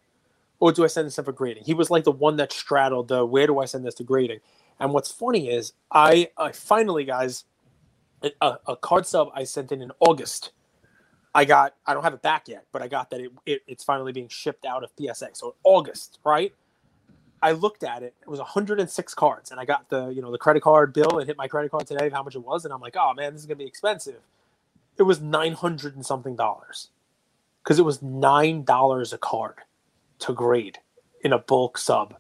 or 0.59 0.73
do 0.73 0.85
I 0.85 0.89
send 0.89 1.07
this 1.07 1.19
in 1.19 1.25
for 1.25 1.33
grading? 1.33 1.65
He 1.65 1.75
was 1.75 1.91
like 1.91 2.05
the 2.05 2.13
one 2.13 2.37
that 2.37 2.53
straddled 2.53 3.09
the 3.09 3.25
where 3.25 3.47
do 3.47 3.61
I 3.61 3.67
send 3.67 3.87
this 3.87 3.95
to 3.97 4.05
grading? 4.05 4.41
And 4.81 4.93
what's 4.93 5.13
funny 5.13 5.51
is 5.51 5.75
I, 5.93 6.31
I 6.37 6.53
finally, 6.53 7.05
guys, 7.05 7.45
a, 8.41 8.57
a 8.67 8.77
card 8.77 9.07
sub 9.07 9.29
I 9.35 9.45
sent 9.45 9.73
in 9.73 9.83
in 9.83 9.93
August 10.01 10.51
I 11.35 11.45
got 11.45 11.75
I 11.87 11.95
don't 11.95 12.03
have 12.03 12.15
it 12.15 12.23
back 12.23 12.49
yet, 12.49 12.67
but 12.73 12.83
I 12.83 12.89
got 12.89 13.11
that 13.11 13.21
it, 13.21 13.33
it, 13.47 13.63
it's 13.67 13.85
finally 13.85 14.13
being 14.13 14.29
shipped 14.29 14.65
out 14.65 14.83
of 14.83 14.91
PSA. 14.99 15.31
So 15.35 15.55
August, 15.65 16.19
right? 16.25 16.53
I 17.43 17.53
looked 17.53 17.85
at 17.85 18.03
it. 18.03 18.15
It 18.23 18.29
was 18.29 18.39
106 18.39 19.15
cards, 19.15 19.51
and 19.51 19.59
I 19.61 19.65
got 19.65 19.89
the 19.89 20.09
you 20.09 20.23
know 20.23 20.31
the 20.31 20.39
credit 20.39 20.63
card 20.63 20.93
bill 20.93 21.19
and 21.19 21.27
hit 21.27 21.37
my 21.37 21.49
credit 21.49 21.71
card 21.71 21.87
today 21.87 22.07
of 22.07 22.13
how 22.13 22.23
much 22.23 22.35
it 22.35 22.45
was, 22.45 22.65
and 22.65 22.75
I'm 22.75 22.81
like, 22.81 22.97
oh 22.97 23.15
man, 23.15 23.33
this 23.33 23.43
is 23.43 23.47
gonna 23.47 23.57
be 23.57 23.67
expensive. 23.67 24.21
It 24.99 25.05
was 25.05 25.21
900 25.21 25.95
and 25.95 26.05
something 26.05 26.37
dollars 26.37 26.89
because 27.63 27.79
it 27.79 27.85
was 27.85 28.03
nine 28.03 28.65
dollars 28.65 29.13
a 29.13 29.19
card 29.19 29.57
to 30.21 30.33
grade 30.33 30.79
in 31.23 31.33
a 31.33 31.39
bulk 31.39 31.79
sub 31.79 32.17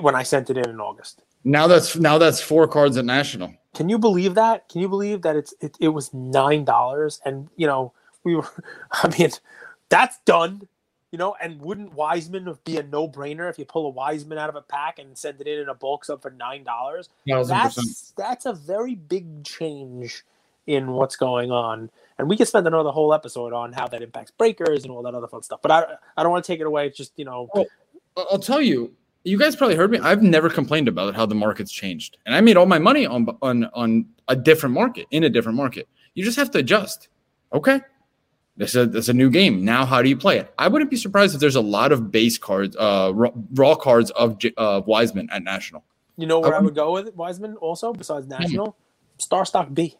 when 0.00 0.14
I 0.14 0.22
sent 0.22 0.50
it 0.50 0.56
in 0.56 0.68
in 0.68 0.80
August. 0.80 1.22
Now 1.44 1.66
that's 1.66 1.96
now 1.96 2.18
that's 2.18 2.40
four 2.40 2.66
cards 2.66 2.96
at 2.96 3.04
national. 3.04 3.54
Can 3.74 3.88
you 3.88 3.98
believe 3.98 4.34
that? 4.36 4.68
Can 4.68 4.80
you 4.80 4.88
believe 4.88 5.22
that 5.22 5.36
it's 5.36 5.52
it, 5.60 5.76
it 5.80 5.88
was 5.88 6.14
nine 6.14 6.64
dollars 6.64 7.20
and 7.24 7.48
you 7.56 7.66
know 7.66 7.92
we 8.24 8.34
were, 8.34 8.48
I 8.92 9.14
mean, 9.18 9.30
that's 9.88 10.18
done. 10.24 10.66
You 11.14 11.18
know, 11.18 11.36
and 11.40 11.60
wouldn't 11.60 11.94
Wiseman 11.94 12.58
be 12.64 12.76
a 12.78 12.82
no-brainer 12.82 13.48
if 13.48 13.56
you 13.56 13.64
pull 13.64 13.86
a 13.86 13.90
Wiseman 13.90 14.36
out 14.36 14.48
of 14.48 14.56
a 14.56 14.62
pack 14.62 14.98
and 14.98 15.16
send 15.16 15.40
it 15.40 15.46
in 15.46 15.60
in 15.60 15.68
a 15.68 15.74
bulk 15.74 16.04
sub 16.04 16.20
for 16.20 16.32
nine 16.32 16.64
dollars? 16.64 17.08
That's 17.24 18.12
that's 18.16 18.46
a 18.46 18.52
very 18.52 18.96
big 18.96 19.44
change 19.44 20.24
in 20.66 20.90
what's 20.90 21.14
going 21.14 21.52
on, 21.52 21.88
and 22.18 22.28
we 22.28 22.36
could 22.36 22.48
spend 22.48 22.66
another 22.66 22.90
whole 22.90 23.14
episode 23.14 23.52
on 23.52 23.72
how 23.72 23.86
that 23.86 24.02
impacts 24.02 24.32
breakers 24.32 24.82
and 24.82 24.90
all 24.90 25.04
that 25.04 25.14
other 25.14 25.28
fun 25.28 25.44
stuff. 25.44 25.62
But 25.62 25.70
I 25.70 25.84
I 26.16 26.24
don't 26.24 26.32
want 26.32 26.44
to 26.44 26.52
take 26.52 26.58
it 26.58 26.66
away. 26.66 26.88
It's 26.88 26.96
just 26.96 27.12
you 27.14 27.24
know, 27.24 27.48
oh, 27.54 27.64
well, 28.16 28.26
I'll 28.32 28.40
tell 28.40 28.60
you, 28.60 28.92
you 29.22 29.38
guys 29.38 29.54
probably 29.54 29.76
heard 29.76 29.92
me. 29.92 30.00
I've 30.00 30.24
never 30.24 30.50
complained 30.50 30.88
about 30.88 31.14
how 31.14 31.26
the 31.26 31.36
market's 31.36 31.70
changed, 31.70 32.16
and 32.26 32.34
I 32.34 32.40
made 32.40 32.56
all 32.56 32.66
my 32.66 32.80
money 32.80 33.06
on 33.06 33.28
on 33.40 33.66
on 33.66 34.06
a 34.26 34.34
different 34.34 34.74
market 34.74 35.06
in 35.12 35.22
a 35.22 35.30
different 35.30 35.56
market. 35.56 35.86
You 36.14 36.24
just 36.24 36.38
have 36.38 36.50
to 36.50 36.58
adjust. 36.58 37.06
Okay, 37.52 37.82
this 38.56 38.74
is, 38.74 39.08
a, 39.08 39.10
a 39.10 39.14
new 39.14 39.30
game. 39.30 39.64
Now, 39.64 39.84
how 39.84 40.02
do 40.02 40.08
you 40.08 40.16
play 40.16 40.38
it? 40.38 40.52
I 40.58 40.68
wouldn't 40.68 40.90
be 40.90 40.96
surprised 40.96 41.34
if 41.34 41.40
there's 41.40 41.56
a 41.56 41.60
lot 41.60 41.92
of 41.92 42.10
base 42.10 42.38
cards, 42.38 42.76
uh, 42.76 43.12
raw, 43.14 43.30
raw 43.52 43.74
cards 43.74 44.10
of 44.12 44.38
uh, 44.56 44.82
Wiseman 44.86 45.28
at 45.30 45.42
National. 45.42 45.84
You 46.16 46.26
know 46.26 46.38
where 46.38 46.54
I, 46.54 46.58
I 46.58 46.60
would 46.60 46.74
go 46.74 46.92
with 46.92 47.08
it, 47.08 47.16
Wiseman 47.16 47.56
also, 47.56 47.92
besides 47.92 48.26
National? 48.28 48.76
Hmm. 49.18 49.34
StarStock 49.34 49.74
B. 49.74 49.96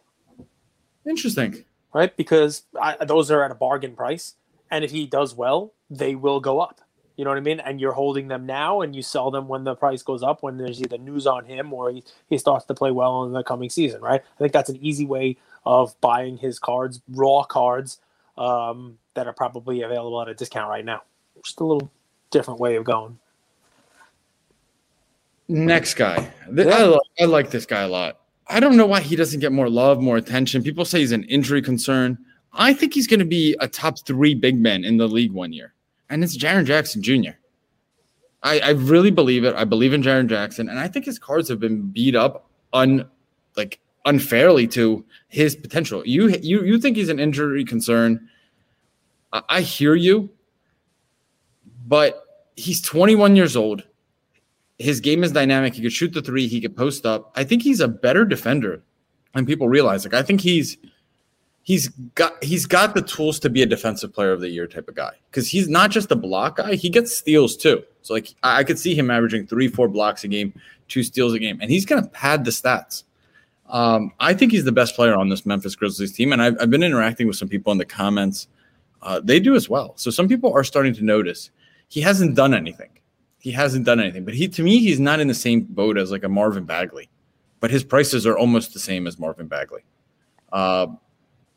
Interesting. 1.07 1.65
Right? 1.93 2.15
Because 2.15 2.63
I, 2.81 3.03
those 3.05 3.31
are 3.31 3.43
at 3.43 3.51
a 3.51 3.55
bargain 3.55 3.95
price. 3.95 4.35
And 4.71 4.83
if 4.83 4.91
he 4.91 5.05
does 5.05 5.35
well, 5.35 5.73
they 5.89 6.15
will 6.15 6.39
go 6.39 6.59
up. 6.59 6.81
You 7.15 7.23
know 7.23 7.29
what 7.31 7.37
I 7.37 7.41
mean? 7.41 7.61
And 7.61 7.79
you're 7.79 7.93
holding 7.93 8.27
them 8.27 8.45
now 8.45 8.81
and 8.81 8.95
you 8.95 9.01
sell 9.01 9.31
them 9.31 9.47
when 9.47 9.63
the 9.63 9.75
price 9.75 10.03
goes 10.03 10.21
up, 10.21 10.43
when 10.43 10.57
there's 10.57 10.81
either 10.81 10.97
news 10.97 11.25
on 11.25 11.45
him 11.45 11.71
or 11.71 11.91
he, 11.91 12.03
he 12.29 12.37
starts 12.37 12.65
to 12.65 12.73
play 12.73 12.91
well 12.91 13.23
in 13.23 13.31
the 13.31 13.43
coming 13.43 13.69
season, 13.69 14.01
right? 14.01 14.21
I 14.21 14.37
think 14.37 14.51
that's 14.51 14.69
an 14.69 14.77
easy 14.81 15.05
way 15.05 15.37
of 15.65 15.99
buying 16.01 16.37
his 16.37 16.59
cards, 16.59 17.01
raw 17.07 17.43
cards, 17.43 17.99
um, 18.37 18.97
that 19.13 19.27
are 19.27 19.33
probably 19.33 19.81
available 19.81 20.21
at 20.21 20.27
a 20.27 20.33
discount 20.33 20.69
right 20.69 20.85
now. 20.85 21.03
Just 21.43 21.59
a 21.59 21.63
little 21.63 21.89
different 22.31 22.59
way 22.59 22.75
of 22.75 22.83
going. 22.83 23.17
Next 25.47 25.93
guy. 25.93 26.31
Yeah. 26.51 26.63
I, 26.63 26.83
like, 26.83 27.01
I 27.21 27.25
like 27.25 27.51
this 27.51 27.65
guy 27.65 27.81
a 27.81 27.87
lot. 27.87 28.19
I 28.47 28.59
don't 28.59 28.77
know 28.77 28.85
why 28.85 29.01
he 29.01 29.15
doesn't 29.15 29.39
get 29.39 29.51
more 29.51 29.69
love, 29.69 30.01
more 30.01 30.17
attention. 30.17 30.63
People 30.63 30.85
say 30.85 30.99
he's 30.99 31.11
an 31.11 31.23
injury 31.23 31.61
concern. 31.61 32.17
I 32.53 32.73
think 32.73 32.93
he's 32.93 33.07
going 33.07 33.19
to 33.19 33.25
be 33.25 33.55
a 33.59 33.67
top 33.67 33.99
three 34.05 34.33
big 34.33 34.57
man 34.57 34.83
in 34.83 34.97
the 34.97 35.07
league 35.07 35.31
one 35.31 35.51
year, 35.51 35.73
and 36.09 36.23
it's 36.23 36.37
Jaren 36.37 36.65
Jackson 36.65 37.01
Jr. 37.01 37.31
I, 38.43 38.59
I 38.59 38.69
really 38.69 39.11
believe 39.11 39.43
it. 39.43 39.55
I 39.55 39.65
believe 39.65 39.93
in 39.93 40.01
Jaren 40.01 40.27
Jackson, 40.27 40.69
and 40.69 40.79
I 40.79 40.87
think 40.87 41.05
his 41.05 41.19
cards 41.19 41.49
have 41.49 41.59
been 41.59 41.81
beat 41.89 42.15
up 42.15 42.47
un 42.71 43.05
like 43.57 43.79
unfairly 44.05 44.67
to 44.67 45.03
his 45.27 45.55
potential. 45.55 46.03
You 46.05 46.29
you 46.41 46.63
you 46.63 46.79
think 46.79 46.95
he's 46.95 47.09
an 47.09 47.19
injury 47.19 47.65
concern. 47.65 48.29
I, 49.33 49.41
I 49.49 49.61
hear 49.61 49.95
you, 49.95 50.29
but 51.87 52.23
he's 52.55 52.81
21 52.81 53.35
years 53.35 53.55
old. 53.55 53.83
His 54.77 54.99
game 54.99 55.23
is 55.23 55.31
dynamic. 55.31 55.73
He 55.73 55.81
could 55.81 55.93
shoot 55.93 56.13
the 56.13 56.21
three. 56.21 56.47
He 56.47 56.59
could 56.59 56.75
post 56.75 57.05
up. 57.05 57.31
I 57.35 57.43
think 57.43 57.61
he's 57.61 57.79
a 57.79 57.87
better 57.87 58.25
defender 58.25 58.83
than 59.33 59.45
people 59.45 59.69
realize. 59.69 60.05
Like 60.05 60.13
I 60.13 60.21
think 60.21 60.41
he's 60.41 60.77
he's 61.63 61.89
got 62.15 62.41
he's 62.43 62.65
got 62.65 62.93
the 62.93 63.01
tools 63.01 63.39
to 63.39 63.49
be 63.49 63.61
a 63.61 63.65
defensive 63.65 64.13
player 64.13 64.31
of 64.31 64.41
the 64.41 64.49
year 64.49 64.67
type 64.67 64.87
of 64.87 64.95
guy 64.95 65.11
because 65.29 65.49
he's 65.49 65.67
not 65.67 65.91
just 65.91 66.11
a 66.11 66.15
block 66.15 66.57
guy. 66.57 66.75
He 66.75 66.89
gets 66.89 67.15
steals 67.15 67.55
too. 67.57 67.83
So 68.01 68.13
like 68.13 68.33
I, 68.43 68.59
I 68.59 68.63
could 68.63 68.79
see 68.79 68.95
him 68.95 69.09
averaging 69.09 69.47
three, 69.47 69.67
four 69.67 69.87
blocks 69.87 70.23
a 70.23 70.27
game, 70.27 70.53
two 70.87 71.03
steals 71.03 71.33
a 71.33 71.39
game, 71.39 71.59
and 71.61 71.71
he's 71.71 71.85
gonna 71.85 72.07
pad 72.07 72.45
the 72.45 72.51
stats. 72.51 73.03
Um, 73.67 74.11
I 74.19 74.33
think 74.33 74.51
he's 74.51 74.63
the 74.63 74.71
best 74.71 74.95
player 74.95 75.15
on 75.15 75.29
this 75.29 75.45
Memphis 75.45 75.75
Grizzlies 75.75 76.13
team, 76.13 76.33
and 76.33 76.41
I've, 76.41 76.55
I've 76.59 76.69
been 76.69 76.83
interacting 76.83 77.27
with 77.27 77.35
some 77.35 77.47
people 77.47 77.71
in 77.71 77.77
the 77.77 77.85
comments. 77.85 78.47
Uh, 79.01 79.19
they 79.23 79.39
do 79.39 79.55
as 79.55 79.69
well. 79.69 79.93
So 79.97 80.11
some 80.11 80.27
people 80.27 80.53
are 80.53 80.63
starting 80.63 80.93
to 80.95 81.03
notice 81.03 81.51
he 81.87 82.01
hasn't 82.01 82.35
done 82.35 82.53
anything. 82.53 82.89
He 83.39 83.51
hasn't 83.51 83.85
done 83.85 83.99
anything, 83.99 84.25
but 84.25 84.33
he 84.33 84.47
to 84.47 84.63
me 84.63 84.79
he's 84.79 84.99
not 84.99 85.19
in 85.19 85.27
the 85.27 85.35
same 85.35 85.61
boat 85.61 85.97
as 85.97 86.11
like 86.11 86.23
a 86.23 86.29
Marvin 86.29 86.65
Bagley, 86.65 87.09
but 87.59 87.69
his 87.69 87.83
prices 87.83 88.25
are 88.25 88.37
almost 88.37 88.73
the 88.73 88.79
same 88.79 89.05
as 89.05 89.19
Marvin 89.19 89.47
Bagley, 89.47 89.81
uh, 90.51 90.87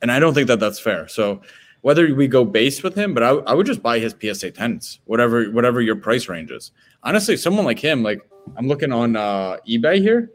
and 0.03 0.13
I 0.13 0.19
don't 0.19 0.35
think 0.35 0.49
that 0.49 0.61
that's 0.61 0.79
fair. 0.79 1.09
So 1.09 1.41
whether 1.81 2.15
we 2.15 2.29
go 2.29 2.45
base 2.45 2.83
with 2.83 2.95
him, 2.95 3.15
but 3.15 3.23
I, 3.23 3.31
I 3.31 3.55
would 3.55 3.65
just 3.65 3.83
buy 3.83 3.99
his 4.01 4.15
PSA 4.21 4.51
tens, 4.51 5.01
whatever 5.07 5.47
whatever 5.47 5.81
your 5.81 5.97
price 5.97 6.29
range 6.29 6.51
is. 6.51 6.73
Honestly, 7.05 7.39
someone 7.39 7.65
like 7.65 7.79
him, 7.79 8.03
like 8.03 8.21
I'm 8.59 8.69
looking 8.69 8.93
on 8.93 9.17
uh, 9.17 9.57
eBay 9.67 9.99
here 9.99 10.31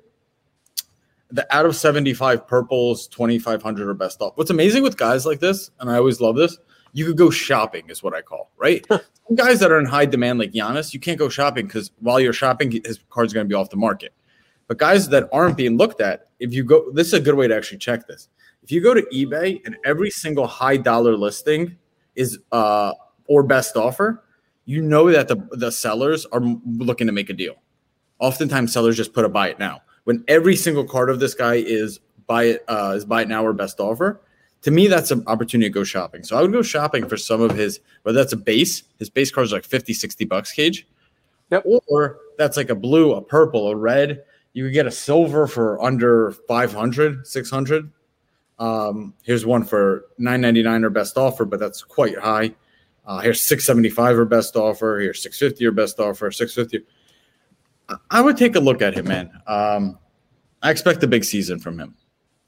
the 1.33 1.45
out 1.53 1.65
of 1.65 1.75
75 1.75 2.47
purples, 2.47 3.07
2,500 3.07 3.89
are 3.89 3.93
best 3.95 4.21
off. 4.21 4.33
What's 4.35 4.51
amazing 4.51 4.83
with 4.83 4.97
guys 4.97 5.25
like 5.25 5.39
this, 5.39 5.71
and 5.79 5.89
I 5.89 5.97
always 5.97 6.21
love 6.21 6.35
this, 6.35 6.57
you 6.93 7.05
could 7.05 7.17
go 7.17 7.31
shopping, 7.31 7.89
is 7.89 8.03
what 8.03 8.13
I 8.13 8.21
call, 8.21 8.51
right? 8.55 8.85
Some 8.89 9.35
guys 9.35 9.59
that 9.59 9.71
are 9.71 9.79
in 9.79 9.85
high 9.85 10.05
demand, 10.05 10.37
like 10.37 10.51
Giannis, 10.51 10.93
you 10.93 10.99
can't 10.99 11.17
go 11.17 11.29
shopping 11.29 11.65
because 11.65 11.91
while 11.99 12.19
you're 12.19 12.33
shopping, 12.33 12.71
his 12.85 12.99
card's 13.09 13.33
going 13.33 13.45
to 13.45 13.49
be 13.49 13.55
off 13.55 13.71
the 13.71 13.77
market. 13.77 14.13
But 14.67 14.77
guys 14.77 15.09
that 15.09 15.27
aren't 15.33 15.57
being 15.57 15.75
looked 15.75 16.01
at, 16.01 16.29
if 16.39 16.53
you 16.53 16.63
go, 16.63 16.91
this 16.91 17.07
is 17.07 17.13
a 17.13 17.19
good 17.19 17.35
way 17.35 17.47
to 17.47 17.55
actually 17.55 17.79
check 17.79 18.07
this. 18.07 18.29
If 18.61 18.71
you 18.71 18.79
go 18.79 18.93
to 18.93 19.01
eBay 19.13 19.59
and 19.65 19.75
every 19.85 20.11
single 20.11 20.45
high 20.45 20.77
dollar 20.77 21.17
listing 21.17 21.77
is 22.15 22.39
uh 22.51 22.93
or 23.27 23.43
best 23.43 23.75
offer, 23.75 24.23
you 24.65 24.81
know 24.81 25.11
that 25.11 25.27
the 25.27 25.35
the 25.51 25.71
sellers 25.71 26.25
are 26.27 26.41
looking 26.65 27.07
to 27.07 27.13
make 27.13 27.29
a 27.29 27.33
deal. 27.33 27.55
Oftentimes, 28.19 28.71
sellers 28.71 28.95
just 28.95 29.13
put 29.13 29.25
a 29.25 29.29
buy 29.29 29.49
it 29.49 29.59
now. 29.59 29.81
When 30.03 30.23
every 30.27 30.55
single 30.55 30.83
card 30.83 31.09
of 31.09 31.19
this 31.19 31.33
guy 31.33 31.55
is 31.55 31.99
buy 32.27 32.43
it 32.45 32.65
uh, 32.67 32.93
is 32.95 33.05
buy 33.05 33.21
it 33.21 33.27
now 33.27 33.45
or 33.45 33.53
best 33.53 33.79
offer, 33.79 34.21
to 34.61 34.71
me 34.71 34.87
that's 34.87 35.11
an 35.11 35.23
opportunity 35.27 35.69
to 35.69 35.73
go 35.73 35.83
shopping. 35.83 36.23
So 36.23 36.37
I 36.37 36.41
would 36.41 36.51
go 36.51 36.61
shopping 36.61 37.07
for 37.07 37.17
some 37.17 37.41
of 37.41 37.51
his 37.51 37.79
whether 38.03 38.17
that's 38.17 38.33
a 38.33 38.37
base, 38.37 38.83
his 38.99 39.09
base 39.09 39.31
card 39.31 39.45
is 39.45 39.53
like 39.53 39.65
50, 39.65 39.93
60 39.93 40.25
bucks 40.25 40.51
cage. 40.51 40.87
Yep. 41.51 41.65
Or 41.87 42.17
that's 42.37 42.57
like 42.57 42.69
a 42.69 42.75
blue, 42.75 43.13
a 43.13 43.21
purple, 43.21 43.69
a 43.69 43.75
red. 43.75 44.23
You 44.53 44.65
could 44.65 44.73
get 44.73 44.87
a 44.87 44.91
silver 44.91 45.47
for 45.47 45.81
under 45.83 46.31
500, 46.47 47.27
600. 47.27 47.91
Um, 48.59 49.13
here's 49.23 49.45
one 49.45 49.63
for 49.63 50.05
999 50.17 50.83
or 50.83 50.89
best 50.89 51.17
offer, 51.17 51.45
but 51.45 51.59
that's 51.59 51.83
quite 51.83 52.17
high. 52.17 52.53
Uh, 53.05 53.19
here's 53.19 53.41
675 53.41 54.17
or 54.17 54.25
best 54.25 54.55
offer. 54.55 54.99
Here's 54.99 55.21
650 55.21 55.65
or 55.65 55.71
best 55.71 55.99
offer. 55.99 56.31
650. 56.31 56.87
I 58.09 58.21
would 58.21 58.37
take 58.37 58.55
a 58.55 58.59
look 58.59 58.81
at 58.81 58.93
him, 58.93 59.07
man. 59.07 59.31
Um, 59.47 59.97
I 60.61 60.71
expect 60.71 61.03
a 61.03 61.07
big 61.07 61.23
season 61.23 61.59
from 61.59 61.79
him. 61.79 61.95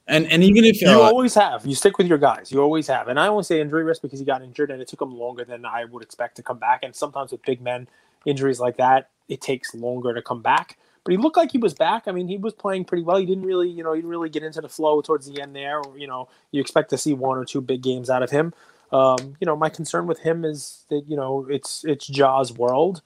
And 0.08 0.32
and 0.32 0.44
even 0.44 0.66
if 0.66 0.82
you 0.82 0.90
uh, 0.90 1.00
always 1.00 1.34
have, 1.34 1.66
you 1.66 1.74
stick 1.74 1.98
with 1.98 2.08
your 2.08 2.20
guys. 2.20 2.52
You 2.52 2.62
always 2.62 2.88
have. 2.88 3.08
And 3.08 3.20
I 3.20 3.30
won't 3.30 3.46
say 3.46 3.60
injury 3.60 3.84
risk 3.84 4.04
because 4.04 4.20
he 4.20 4.26
got 4.26 4.44
injured 4.44 4.70
and 4.70 4.80
it 4.82 4.88
took 4.88 5.02
him 5.02 5.18
longer 5.18 5.44
than 5.44 5.66
I 5.66 5.86
would 5.86 6.04
expect 6.04 6.36
to 6.36 6.44
come 6.44 6.60
back. 6.60 6.82
And 6.84 6.96
sometimes 6.96 7.32
with 7.32 7.42
big 7.44 7.60
men, 7.60 7.88
injuries 8.26 8.60
like 8.60 8.78
that, 8.78 9.10
it 9.30 9.42
takes 9.42 9.74
longer 9.74 10.14
to 10.14 10.22
come 10.22 10.44
back 10.44 10.78
but 11.06 11.12
he 11.12 11.18
looked 11.18 11.38
like 11.38 11.52
he 11.52 11.60
was 11.60 11.76
back. 11.76 12.08
I 12.08 12.12
mean, 12.12 12.28
he 12.28 12.38
was 12.38 12.54
playing 12.54 12.86
pretty 12.86 13.04
well. 13.04 13.18
He 13.18 13.28
didn't 13.28 13.46
really, 13.46 13.70
you 13.70 13.84
know, 13.84 13.94
he 13.94 14.00
didn't 14.00 14.10
really 14.10 14.28
get 14.28 14.42
into 14.42 14.60
the 14.60 14.68
flow 14.68 15.02
towards 15.02 15.28
the 15.28 15.40
end 15.40 15.56
there. 15.56 15.80
you 15.96 16.08
know, 16.08 16.28
you 16.52 16.60
expect 16.60 16.90
to 16.90 16.98
see 16.98 17.14
one 17.14 17.38
or 17.38 17.46
two 17.46 17.62
big 17.62 17.84
games 17.84 18.10
out 18.10 18.24
of 18.24 18.32
him. 18.32 18.54
Um, 18.92 19.36
you 19.40 19.46
know, 19.46 19.56
my 19.56 19.70
concern 19.70 20.08
with 20.08 20.20
him 20.20 20.44
is 20.44 20.84
that 20.90 21.04
you 21.08 21.16
know 21.16 21.46
it's 21.50 21.86
it's 21.86 22.08
Ja's 22.08 22.52
world, 22.52 23.04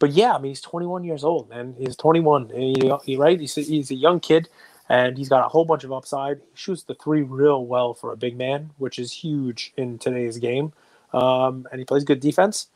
but 0.00 0.10
yeah, 0.10 0.32
I 0.32 0.38
mean 0.38 0.50
he's 0.50 0.60
21 0.62 1.04
years 1.04 1.22
old, 1.22 1.48
man. 1.48 1.76
He's 1.78 1.94
21, 1.94 2.50
he, 2.54 2.92
he, 3.04 3.16
right? 3.16 3.38
He's 3.38 3.56
a, 3.56 3.60
he's 3.60 3.90
a 3.92 3.94
young 3.94 4.18
kid, 4.18 4.48
and 4.88 5.16
he's 5.16 5.28
got 5.28 5.44
a 5.44 5.48
whole 5.48 5.64
bunch 5.64 5.84
of 5.84 5.92
upside. 5.92 6.38
He 6.38 6.56
shoots 6.56 6.82
the 6.82 6.94
three 6.96 7.22
real 7.22 7.64
well 7.66 7.94
for 7.94 8.12
a 8.12 8.16
big 8.16 8.36
man, 8.36 8.72
which 8.78 8.98
is 8.98 9.12
huge 9.12 9.72
in 9.76 9.98
today's 9.98 10.38
game. 10.38 10.72
Um, 11.12 11.68
and 11.70 11.78
he 11.78 11.84
plays 11.84 12.02
good 12.02 12.18
defense. 12.18 12.68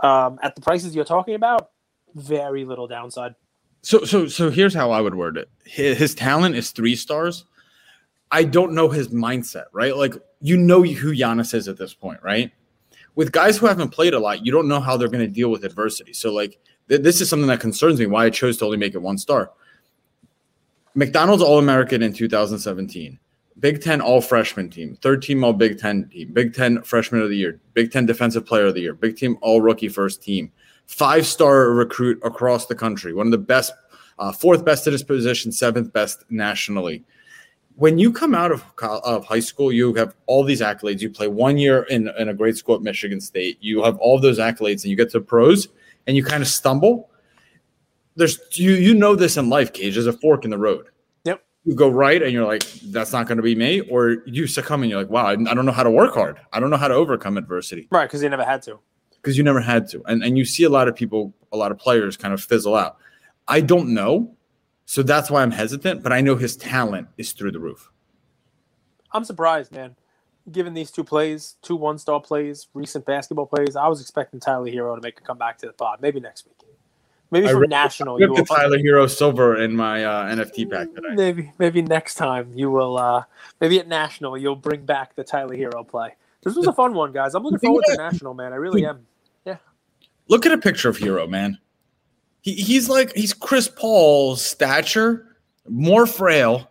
Um, 0.00 0.40
at 0.42 0.56
the 0.56 0.62
prices 0.62 0.96
you're 0.96 1.04
talking 1.04 1.34
about, 1.34 1.70
very 2.14 2.64
little 2.64 2.88
downside. 2.88 3.34
So 3.82 4.04
so 4.04 4.26
so 4.26 4.50
here's 4.50 4.74
how 4.74 4.90
I 4.90 5.00
would 5.00 5.14
word 5.14 5.36
it. 5.36 5.50
His, 5.64 5.98
his, 5.98 6.14
talent 6.14 6.54
is 6.54 6.70
three 6.70 6.96
stars. 6.96 7.44
I 8.30 8.44
don't 8.44 8.72
know 8.72 8.88
his 8.88 9.08
mindset, 9.08 9.64
right? 9.72 9.96
Like 9.96 10.14
you 10.40 10.56
know 10.56 10.82
who 10.82 11.12
Giannis 11.12 11.52
is 11.52 11.68
at 11.68 11.76
this 11.76 11.92
point, 11.92 12.20
right? 12.22 12.52
With 13.14 13.32
guys 13.32 13.58
who 13.58 13.66
haven't 13.66 13.90
played 13.90 14.14
a 14.14 14.18
lot, 14.18 14.44
you 14.44 14.52
don't 14.52 14.68
know 14.68 14.80
how 14.80 14.96
they're 14.96 15.08
going 15.08 15.20
to 15.20 15.32
deal 15.32 15.50
with 15.50 15.64
adversity. 15.64 16.12
So 16.12 16.32
like 16.32 16.58
th- 16.88 17.02
this 17.02 17.20
is 17.20 17.28
something 17.28 17.48
that 17.48 17.60
concerns 17.60 17.98
me. 17.98 18.06
Why 18.06 18.26
I 18.26 18.30
chose 18.30 18.56
to 18.58 18.64
only 18.64 18.78
make 18.78 18.94
it 18.94 19.02
one 19.02 19.18
star. 19.18 19.50
McDonald's 20.94 21.42
All 21.42 21.58
American 21.58 22.02
in 22.02 22.12
2017. 22.12 23.18
Big 23.58 23.82
Ten 23.82 24.00
All 24.00 24.20
Freshman 24.20 24.70
team, 24.70 24.96
third 24.96 25.22
team 25.22 25.44
All 25.44 25.52
Big 25.52 25.78
Ten 25.78 26.08
team, 26.08 26.32
Big 26.32 26.54
Ten 26.54 26.82
Freshman 26.82 27.20
of 27.20 27.28
the 27.28 27.36
Year, 27.36 27.60
Big 27.74 27.90
Ten 27.90 28.06
Defensive 28.06 28.46
Player 28.46 28.66
of 28.66 28.74
the 28.74 28.80
Year, 28.80 28.94
Big 28.94 29.16
Ten 29.16 29.36
All 29.40 29.60
Rookie 29.60 29.88
First 29.88 30.22
Team, 30.22 30.50
five 30.86 31.26
star 31.26 31.70
recruit 31.70 32.18
across 32.24 32.66
the 32.66 32.74
country, 32.74 33.12
one 33.12 33.26
of 33.26 33.30
the 33.30 33.38
best, 33.38 33.72
uh, 34.18 34.32
fourth 34.32 34.64
best 34.64 34.86
at 34.86 34.92
his 34.92 35.04
position, 35.04 35.52
seventh 35.52 35.92
best 35.92 36.24
nationally. 36.30 37.04
When 37.76 37.98
you 37.98 38.12
come 38.12 38.34
out 38.34 38.52
of, 38.52 38.64
of 38.82 39.24
high 39.24 39.40
school, 39.40 39.72
you 39.72 39.94
have 39.94 40.14
all 40.26 40.44
these 40.44 40.60
accolades. 40.60 41.00
You 41.00 41.10
play 41.10 41.28
one 41.28 41.58
year 41.58 41.84
in, 41.84 42.08
in 42.18 42.28
a 42.28 42.34
great 42.34 42.56
school 42.56 42.74
at 42.74 42.82
Michigan 42.82 43.20
State. 43.20 43.58
You 43.60 43.82
have 43.82 43.96
all 43.98 44.18
those 44.18 44.38
accolades, 44.38 44.82
and 44.82 44.86
you 44.86 44.96
get 44.96 45.10
to 45.12 45.20
pros, 45.20 45.68
and 46.06 46.16
you 46.16 46.24
kind 46.24 46.42
of 46.42 46.48
stumble. 46.48 47.10
There's 48.14 48.38
you 48.52 48.72
you 48.72 48.94
know 48.94 49.16
this 49.16 49.36
in 49.36 49.48
life, 49.48 49.72
Cage. 49.72 49.94
There's 49.94 50.06
a 50.06 50.12
fork 50.12 50.44
in 50.44 50.50
the 50.50 50.58
road. 50.58 50.88
Yep. 51.24 51.42
You 51.64 51.74
go 51.74 51.88
right, 51.88 52.22
and 52.22 52.30
you're 52.32 52.46
like, 52.46 52.62
that's 52.90 53.12
not 53.12 53.26
going 53.26 53.38
to 53.38 53.42
be 53.42 53.54
me, 53.54 53.80
or 53.80 54.18
you 54.26 54.46
succumb, 54.46 54.82
and 54.82 54.90
you're 54.90 55.00
like, 55.00 55.10
wow, 55.10 55.26
I, 55.26 55.36
don't 55.36 55.64
know 55.64 55.72
how 55.72 55.82
to 55.82 55.90
work 55.90 56.14
hard. 56.14 56.38
I 56.52 56.60
don't 56.60 56.68
know 56.68 56.76
how 56.76 56.88
to 56.88 56.94
overcome 56.94 57.38
adversity. 57.38 57.88
Right, 57.90 58.06
because 58.06 58.22
you 58.22 58.28
never 58.28 58.44
had 58.44 58.62
to 58.62 58.78
because 59.22 59.38
you 59.38 59.44
never 59.44 59.60
had 59.60 59.88
to. 59.88 60.02
And 60.06 60.22
and 60.22 60.36
you 60.36 60.44
see 60.44 60.64
a 60.64 60.68
lot 60.68 60.88
of 60.88 60.96
people, 60.96 61.32
a 61.52 61.56
lot 61.56 61.70
of 61.70 61.78
players 61.78 62.16
kind 62.16 62.34
of 62.34 62.42
fizzle 62.42 62.74
out. 62.74 62.98
I 63.48 63.60
don't 63.60 63.94
know. 63.94 64.34
So 64.92 65.02
that's 65.02 65.30
why 65.30 65.40
I'm 65.40 65.52
hesitant, 65.52 66.02
but 66.02 66.12
I 66.12 66.20
know 66.20 66.36
his 66.36 66.54
talent 66.54 67.08
is 67.16 67.32
through 67.32 67.52
the 67.52 67.58
roof. 67.58 67.90
I'm 69.10 69.24
surprised, 69.24 69.72
man. 69.72 69.96
Given 70.50 70.74
these 70.74 70.90
two 70.90 71.02
plays, 71.02 71.56
two 71.62 71.76
one 71.76 71.96
star 71.96 72.20
plays, 72.20 72.68
recent 72.74 73.06
basketball 73.06 73.46
plays, 73.46 73.74
I 73.74 73.88
was 73.88 74.02
expecting 74.02 74.38
Tyler 74.38 74.66
Herro 74.66 74.94
to 74.94 75.00
make 75.00 75.18
a 75.18 75.22
comeback 75.22 75.56
to 75.60 75.66
the 75.66 75.72
pod. 75.72 76.00
Maybe 76.02 76.20
next 76.20 76.44
week. 76.44 76.68
Maybe 77.30 77.48
for 77.48 77.66
national. 77.66 78.20
You 78.20 78.36
the 78.36 78.44
Tyler 78.44 78.76
Herro 78.76 79.08
silver 79.08 79.62
in 79.62 79.74
my 79.74 80.04
uh, 80.04 80.26
NFT 80.26 80.70
pack 80.70 80.94
today. 80.94 81.14
Maybe, 81.14 81.52
maybe 81.58 81.80
next 81.80 82.16
time 82.16 82.52
you 82.54 82.70
will. 82.70 82.98
Uh, 82.98 83.24
maybe 83.62 83.80
at 83.80 83.88
national 83.88 84.36
you'll 84.36 84.56
bring 84.56 84.84
back 84.84 85.16
the 85.16 85.24
Tyler 85.24 85.56
Herro 85.56 85.88
play. 85.88 86.16
This 86.42 86.54
was 86.54 86.66
a 86.66 86.72
fun 86.74 86.92
one, 86.92 87.12
guys. 87.12 87.34
I'm 87.34 87.44
looking 87.44 87.60
forward 87.60 87.84
to 87.86 87.96
national, 87.96 88.34
man. 88.34 88.52
I 88.52 88.56
really 88.56 88.84
am. 88.84 89.06
Yeah. 89.46 89.56
Look 90.28 90.44
at 90.44 90.52
a 90.52 90.58
picture 90.58 90.90
of 90.90 90.98
Herro, 90.98 91.26
man. 91.26 91.56
He, 92.42 92.54
he's 92.54 92.88
like 92.88 93.14
he's 93.14 93.32
Chris 93.32 93.68
Paul's 93.68 94.44
stature, 94.44 95.36
more 95.68 96.06
frail, 96.06 96.70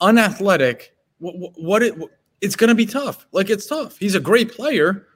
unathletic. 0.00 0.94
What, 1.18 1.34
what 1.56 1.82
it 1.82 1.94
it's 2.40 2.56
going 2.56 2.68
to 2.68 2.74
be 2.74 2.86
tough. 2.86 3.26
Like 3.32 3.50
it's 3.50 3.66
tough. 3.66 3.96
He's 3.98 4.14
a 4.14 4.20
great 4.20 4.52
player, 4.52 5.06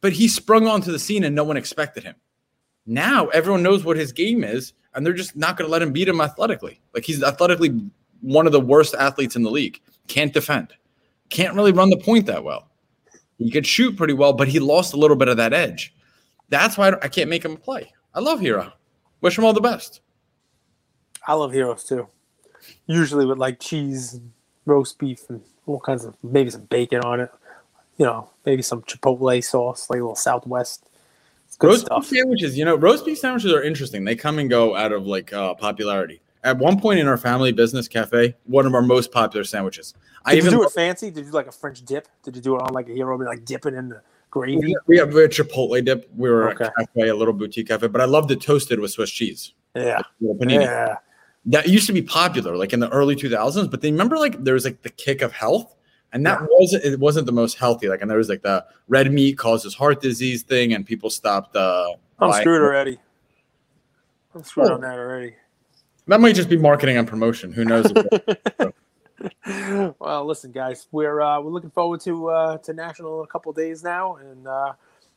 but 0.00 0.12
he 0.12 0.26
sprung 0.26 0.66
onto 0.66 0.90
the 0.90 0.98
scene 0.98 1.24
and 1.24 1.36
no 1.36 1.44
one 1.44 1.56
expected 1.56 2.02
him. 2.02 2.16
Now 2.86 3.28
everyone 3.28 3.62
knows 3.62 3.84
what 3.84 3.96
his 3.96 4.10
game 4.12 4.42
is, 4.42 4.72
and 4.94 5.06
they're 5.06 5.12
just 5.12 5.36
not 5.36 5.56
going 5.56 5.68
to 5.68 5.72
let 5.72 5.82
him 5.82 5.92
beat 5.92 6.08
him 6.08 6.20
athletically. 6.20 6.80
Like 6.94 7.04
he's 7.04 7.22
athletically 7.22 7.80
one 8.22 8.46
of 8.46 8.52
the 8.52 8.60
worst 8.60 8.94
athletes 8.94 9.36
in 9.36 9.42
the 9.42 9.50
league. 9.50 9.80
Can't 10.08 10.32
defend. 10.32 10.72
Can't 11.28 11.54
really 11.54 11.72
run 11.72 11.90
the 11.90 11.98
point 11.98 12.26
that 12.26 12.44
well. 12.44 12.68
He 13.38 13.50
could 13.50 13.66
shoot 13.66 13.96
pretty 13.96 14.14
well, 14.14 14.32
but 14.32 14.48
he 14.48 14.60
lost 14.60 14.94
a 14.94 14.96
little 14.96 15.16
bit 15.16 15.28
of 15.28 15.36
that 15.36 15.52
edge. 15.52 15.94
That's 16.48 16.76
why 16.76 16.92
I, 17.02 17.08
can't 17.08 17.30
make 17.30 17.44
him 17.44 17.56
play. 17.56 17.92
I 18.14 18.20
love 18.20 18.40
Herro. 18.40 18.72
Wish 19.22 19.38
him 19.38 19.44
all 19.44 19.54
the 19.54 19.60
best. 19.60 20.00
I 21.26 21.32
love 21.34 21.52
heroes 21.52 21.84
too. 21.84 22.08
Usually 22.86 23.24
with 23.24 23.38
like 23.38 23.60
cheese, 23.60 24.14
and 24.14 24.32
roast 24.66 24.98
beef, 24.98 25.30
and 25.30 25.40
all 25.66 25.80
kinds 25.80 26.04
of 26.04 26.16
maybe 26.22 26.50
some 26.50 26.64
bacon 26.64 27.00
on 27.00 27.20
it. 27.20 27.30
You 27.96 28.04
know, 28.04 28.30
maybe 28.44 28.62
some 28.62 28.82
chipotle 28.82 29.42
sauce, 29.42 29.88
like 29.88 29.98
a 29.98 30.02
little 30.02 30.16
Southwest. 30.16 30.88
roast 31.62 31.86
stuff. 31.86 32.10
beef 32.10 32.18
sandwiches, 32.18 32.58
you 32.58 32.64
know, 32.64 32.74
roast 32.74 33.06
beef 33.06 33.18
sandwiches 33.18 33.52
are 33.52 33.62
interesting. 33.62 34.04
They 34.04 34.16
come 34.16 34.38
and 34.38 34.50
go 34.50 34.76
out 34.76 34.92
of 34.92 35.06
like 35.06 35.32
uh, 35.32 35.54
popularity. 35.54 36.20
At 36.44 36.58
one 36.58 36.80
point 36.80 36.98
in 36.98 37.06
our 37.06 37.16
family 37.16 37.52
business 37.52 37.86
cafe, 37.86 38.34
one 38.46 38.66
of 38.66 38.74
our 38.74 38.82
most 38.82 39.12
popular 39.12 39.44
sandwiches. 39.44 39.92
Did 40.26 40.34
I 40.34 40.34
even 40.34 40.50
do 40.50 40.64
it 40.64 40.72
fancy? 40.72 41.10
Did 41.10 41.26
you 41.26 41.30
do 41.30 41.36
like 41.36 41.46
a 41.46 41.52
French 41.52 41.84
dip? 41.84 42.08
Did 42.24 42.34
you 42.34 42.42
do 42.42 42.56
it 42.56 42.62
on 42.62 42.74
like 42.74 42.88
a 42.88 42.92
hero, 42.92 43.16
like 43.16 43.44
dipping 43.44 43.76
in 43.76 43.90
the 43.90 44.02
gravy? 44.32 44.74
We 44.88 44.98
have 44.98 45.10
a 45.10 45.28
Chipotle 45.28 45.84
dip. 45.84 46.10
We 46.16 46.28
were 46.28 46.50
okay. 46.50 46.64
a 46.64 46.86
cafe, 46.86 47.08
a 47.08 47.14
little 47.14 47.34
boutique 47.34 47.68
cafe, 47.68 47.86
but 47.86 48.00
I 48.00 48.06
love 48.06 48.26
the 48.26 48.34
toasted 48.34 48.80
with 48.80 48.90
Swiss 48.90 49.10
cheese. 49.10 49.52
Yeah. 49.76 50.02
Yeah. 50.20 50.96
That 51.46 51.68
used 51.68 51.86
to 51.86 51.92
be 51.92 52.02
popular 52.02 52.56
like 52.56 52.72
in 52.72 52.80
the 52.80 52.88
early 52.90 53.14
2000s, 53.14 53.70
but 53.70 53.80
then 53.80 53.92
remember 53.92 54.18
like 54.18 54.42
there 54.42 54.54
was 54.54 54.64
like 54.64 54.82
the 54.82 54.90
kick 54.90 55.22
of 55.22 55.32
health 55.32 55.74
and 56.12 56.26
that 56.26 56.40
yeah. 56.40 56.46
wasn't 56.50 56.84
it 56.84 57.00
wasn't 57.00 57.26
the 57.26 57.32
most 57.32 57.58
healthy. 57.58 57.88
Like 57.88 58.00
and 58.00 58.10
there 58.10 58.18
was 58.18 58.28
like 58.28 58.42
the 58.42 58.64
red 58.88 59.12
meat 59.12 59.38
causes 59.38 59.74
heart 59.74 60.00
disease 60.00 60.42
thing 60.42 60.72
and 60.72 60.86
people 60.86 61.10
stopped 61.10 61.56
uh 61.56 61.88
I'm 62.18 62.32
screwed 62.40 62.62
already. 62.62 62.98
I'm 64.34 64.44
screwed 64.44 64.70
oh. 64.70 64.74
on 64.74 64.80
that 64.82 64.98
already. 64.98 65.34
That 66.06 66.20
might 66.20 66.34
just 66.34 66.48
be 66.48 66.56
marketing 66.56 66.96
and 66.96 67.06
promotion. 67.06 67.52
Who 67.52 67.64
knows? 67.64 67.92
well, 69.98 70.24
listen, 70.24 70.52
guys, 70.52 70.86
we're 70.92 71.20
uh, 71.20 71.40
we're 71.40 71.50
looking 71.50 71.70
forward 71.70 72.00
to 72.02 72.28
uh, 72.28 72.58
to 72.58 72.72
national 72.72 73.20
in 73.20 73.24
a 73.24 73.28
couple 73.28 73.52
days 73.52 73.82
now, 73.82 74.16
and 74.16 74.46
uh, 74.46 74.72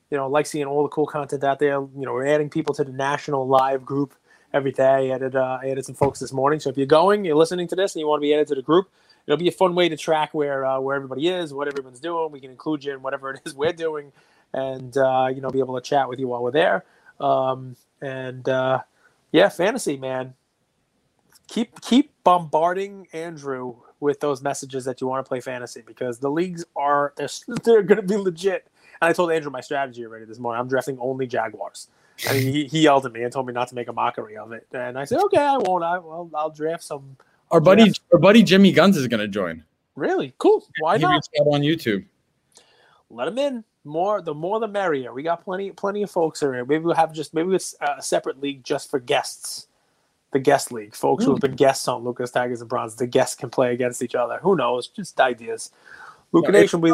you 0.10 0.18
know, 0.18 0.28
like 0.28 0.48
seeing 0.48 0.66
all 0.66 0.82
the 0.82 0.90
cool 0.90 1.06
content 1.06 1.44
out 1.44 1.60
there. 1.60 1.74
You 1.74 1.90
know, 1.96 2.14
we're 2.14 2.26
adding 2.26 2.50
people 2.50 2.74
to 2.76 2.84
the 2.84 2.92
national 2.92 3.48
live 3.48 3.86
group 3.86 4.16
every 4.52 4.72
day. 4.72 5.12
I 5.12 5.16
added 5.16 5.36
uh, 5.36 5.60
I 5.62 5.70
added 5.70 5.86
some 5.86 5.94
folks 5.94 6.20
this 6.20 6.34
morning. 6.34 6.60
So 6.60 6.72
if 6.72 6.78
you're 6.78 6.88
going, 6.88 7.24
you're 7.24 7.36
listening 7.36 7.68
to 7.68 7.76
this, 7.76 7.94
and 7.94 8.00
you 8.00 8.08
want 8.08 8.20
to 8.20 8.22
be 8.22 8.34
added 8.34 8.48
to 8.48 8.56
the 8.56 8.64
group, 8.64 8.90
it'll 9.28 9.38
be 9.38 9.48
a 9.48 9.52
fun 9.52 9.76
way 9.76 9.90
to 9.90 9.98
track 9.98 10.34
where 10.34 10.66
uh, 10.66 10.80
where 10.80 10.96
everybody 10.96 11.28
is, 11.28 11.54
what 11.54 11.68
everyone's 11.68 12.00
doing. 12.00 12.32
We 12.32 12.40
can 12.40 12.50
include 12.50 12.84
you 12.84 12.94
in 12.94 13.04
whatever 13.04 13.30
it 13.32 13.42
is 13.46 13.54
we're 13.56 13.74
doing, 13.74 14.12
and 14.54 14.98
uh, 14.98 15.28
you 15.34 15.42
know, 15.42 15.52
be 15.52 15.60
able 15.60 15.76
to 15.76 15.82
chat 15.88 16.10
with 16.10 16.20
you 16.20 16.30
while 16.30 16.42
we're 16.42 16.52
there. 16.52 16.84
Um, 17.20 17.76
and 18.02 18.50
uh, 18.50 18.82
yeah, 19.32 19.50
fantasy 19.50 19.98
man 19.98 20.34
keep 21.48 21.80
keep 21.82 22.12
bombarding 22.24 23.08
Andrew 23.14 23.76
with 24.00 24.20
those 24.20 24.42
messages 24.42 24.86
that 24.86 25.02
you 25.02 25.08
want 25.08 25.26
to 25.26 25.28
play 25.28 25.40
fantasy 25.40 25.82
because 25.86 26.20
the 26.20 26.30
leagues 26.30 26.66
are 26.76 27.14
they're, 27.16 27.30
they're 27.64 27.84
going 27.84 28.02
to 28.02 28.08
be 28.08 28.18
legit. 28.18 28.68
And 29.02 29.10
I 29.10 29.14
told 29.14 29.32
Andrew 29.32 29.52
my 29.52 29.62
strategy 29.62 30.06
already 30.06 30.26
this 30.26 30.40
morning. 30.40 30.60
I'm 30.60 30.68
drafting 30.68 30.98
only 31.00 31.28
Jaguars. 31.28 31.90
And 32.30 32.38
he, 32.38 32.66
he 32.66 32.82
yelled 32.82 33.06
at 33.06 33.12
me 33.12 33.24
and 33.24 33.32
told 33.32 33.48
me 33.48 33.54
not 33.54 33.68
to 33.70 33.76
make 33.76 33.90
a 33.90 33.94
mockery 33.94 34.38
of 34.38 34.54
it. 34.54 34.68
And 34.72 34.98
I 34.98 35.04
said, 35.04 35.20
okay, 35.26 35.38
I 35.38 35.58
won't. 35.58 35.84
I 35.84 35.98
will. 35.98 36.30
I'll 36.34 36.50
draft 36.50 36.84
some. 36.84 37.18
Our 37.52 37.60
buddy, 37.60 37.92
our 38.14 38.20
buddy 38.20 38.42
Jimmy 38.42 38.72
Guns 38.72 38.96
is 38.98 39.08
going 39.08 39.20
to 39.20 39.28
join. 39.28 39.64
Really 39.96 40.34
cool. 40.38 40.66
Why 40.80 40.98
he 40.98 41.04
not? 41.04 41.28
on 41.46 41.62
YouTube. 41.62 42.06
Let 43.10 43.28
him 43.28 43.38
in. 43.38 43.64
More 43.84 44.22
the 44.22 44.34
more 44.34 44.60
the 44.60 44.68
merrier. 44.68 45.14
We 45.14 45.22
got 45.24 45.44
plenty 45.44 45.72
plenty 45.72 46.02
of 46.02 46.10
folks 46.10 46.40
here. 46.40 46.66
Maybe 46.66 46.84
we'll 46.84 46.96
have 46.96 47.14
just 47.14 47.36
maybe 47.36 47.54
it's 47.54 47.76
a 47.80 48.02
separate 48.02 48.42
league 48.42 48.64
just 48.64 48.90
for 48.90 49.00
guests. 49.00 49.68
The 50.32 50.40
guest 50.40 50.72
league, 50.72 50.96
folks 50.96 51.24
who 51.24 51.32
hmm. 51.32 51.36
have 51.36 51.42
been 51.42 51.56
guests 51.56 51.88
on 51.88 52.04
Lukas 52.04 52.32
Tigers 52.32 52.62
and 52.62 52.70
Bronze. 52.70 52.96
The 52.96 53.08
guests 53.08 53.36
can 53.36 53.50
play 53.50 53.74
against 53.74 54.02
each 54.02 54.16
other. 54.16 54.40
Who 54.42 54.56
knows? 54.56 54.88
Just 54.88 55.20
ideas. 55.20 55.72
Luka 56.32 56.52
Yeah, 56.52 56.60
Nation, 56.60 56.82
we 56.82 56.94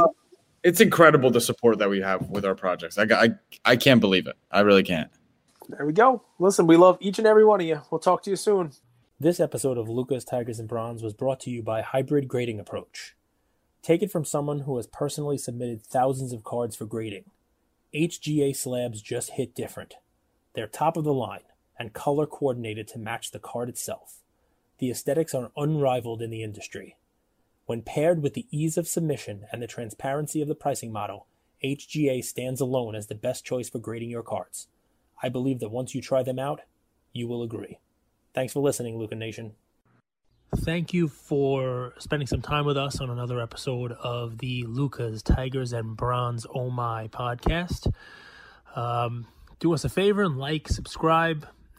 It's 0.63 0.79
incredible 0.79 1.32
the 1.32 1.41
support 1.41 1.79
that 1.79 1.89
we 1.89 2.01
have 2.01 2.29
with 2.29 2.45
our 2.45 2.55
projects. 2.55 2.97
I, 2.97 3.03
I, 3.03 3.29
I 3.65 3.75
can't 3.75 3.99
believe 3.99 4.27
it. 4.27 4.36
I 4.51 4.61
really 4.61 4.84
can't. 4.84 5.09
There 5.69 5.86
we 5.86 5.93
go. 5.93 6.21
Listen, 6.38 6.67
we 6.67 6.77
love 6.77 6.97
each 6.99 7.17
and 7.17 7.27
every 7.27 7.45
one 7.45 7.61
of 7.61 7.67
you. 7.67 7.82
We'll 7.89 7.99
talk 7.99 8.23
to 8.23 8.29
you 8.29 8.36
soon. 8.36 8.73
This 9.19 9.39
episode 9.39 9.77
of 9.77 9.88
Lukas 9.88 10.25
Tigers 10.25 10.59
and 10.59 10.67
Bronze 10.67 11.01
was 11.01 11.13
brought 11.13 11.39
to 11.41 11.49
you 11.49 11.63
by 11.63 11.82
Hybrid 11.82 12.27
Grading 12.27 12.59
Approach. 12.59 13.15
Take 13.82 14.03
it 14.03 14.11
from 14.11 14.25
someone 14.25 14.61
who 14.61 14.77
has 14.77 14.88
personally 14.88 15.38
submitted 15.38 15.84
thousands 15.84 16.34
of 16.34 16.43
cards 16.43 16.75
for 16.75 16.86
grading. 16.86 17.25
HGA 17.93 18.55
slabs 18.55 19.01
just 19.01 19.32
hit 19.32 19.55
different. 19.55 19.95
They're 20.53 20.67
top 20.67 20.97
of 20.97 21.03
the 21.03 21.13
line 21.13 21.41
and 21.82 21.93
color 21.93 22.27
coordinated 22.27 22.88
to 22.88 22.99
match 22.99 23.32
the 23.32 23.39
card 23.39 23.67
itself. 23.67 24.19
The 24.77 24.91
aesthetics 24.91 25.34
are 25.34 25.51
unrivaled 25.57 26.21
in 26.21 26.29
the 26.29 26.43
industry. 26.43 26.95
When 27.65 27.82
paired 27.82 28.21
with 28.21 28.36
the 28.36 28.45
ease 28.51 28.77
of 28.77 28.88
submission 28.88 29.45
and 29.51 29.63
the 29.63 29.67
transparency 29.67 30.43
of 30.43 30.47
the 30.47 30.53
pricing 30.53 30.91
model, 30.91 31.25
HGA 31.63 32.23
stands 32.23 32.61
alone 32.61 32.93
as 32.93 33.07
the 33.07 33.15
best 33.15 33.43
choice 33.43 33.67
for 33.67 33.79
grading 33.79 34.11
your 34.11 34.21
cards. 34.21 34.67
I 35.23 35.29
believe 35.29 35.59
that 35.59 35.71
once 35.71 35.95
you 35.95 36.01
try 36.03 36.21
them 36.21 36.38
out, 36.38 36.61
you 37.13 37.27
will 37.27 37.41
agree. 37.41 37.79
Thanks 38.36 38.53
for 38.53 38.59
listening, 38.59 38.99
Luka 38.99 39.15
Nation. 39.15 39.53
Thank 40.57 40.93
you 40.93 41.07
for 41.07 41.95
spending 41.97 42.27
some 42.27 42.43
time 42.43 42.65
with 42.65 42.77
us 42.77 43.01
on 43.01 43.09
another 43.09 43.41
episode 43.41 43.93
of 43.93 44.38
the 44.38 44.65
Lukas 44.67 45.23
Tigers 45.23 45.73
and 45.73 45.97
Bronze 45.97 46.45
Oh 46.53 46.69
My 46.69 47.07
podcast. 47.07 47.91
Um, 48.75 49.25
do 49.59 49.73
us 49.73 49.86
a 49.86 49.89
favor 49.89 50.23
and 50.23 50.38
like, 50.38 50.67
subscribe. 50.67 51.47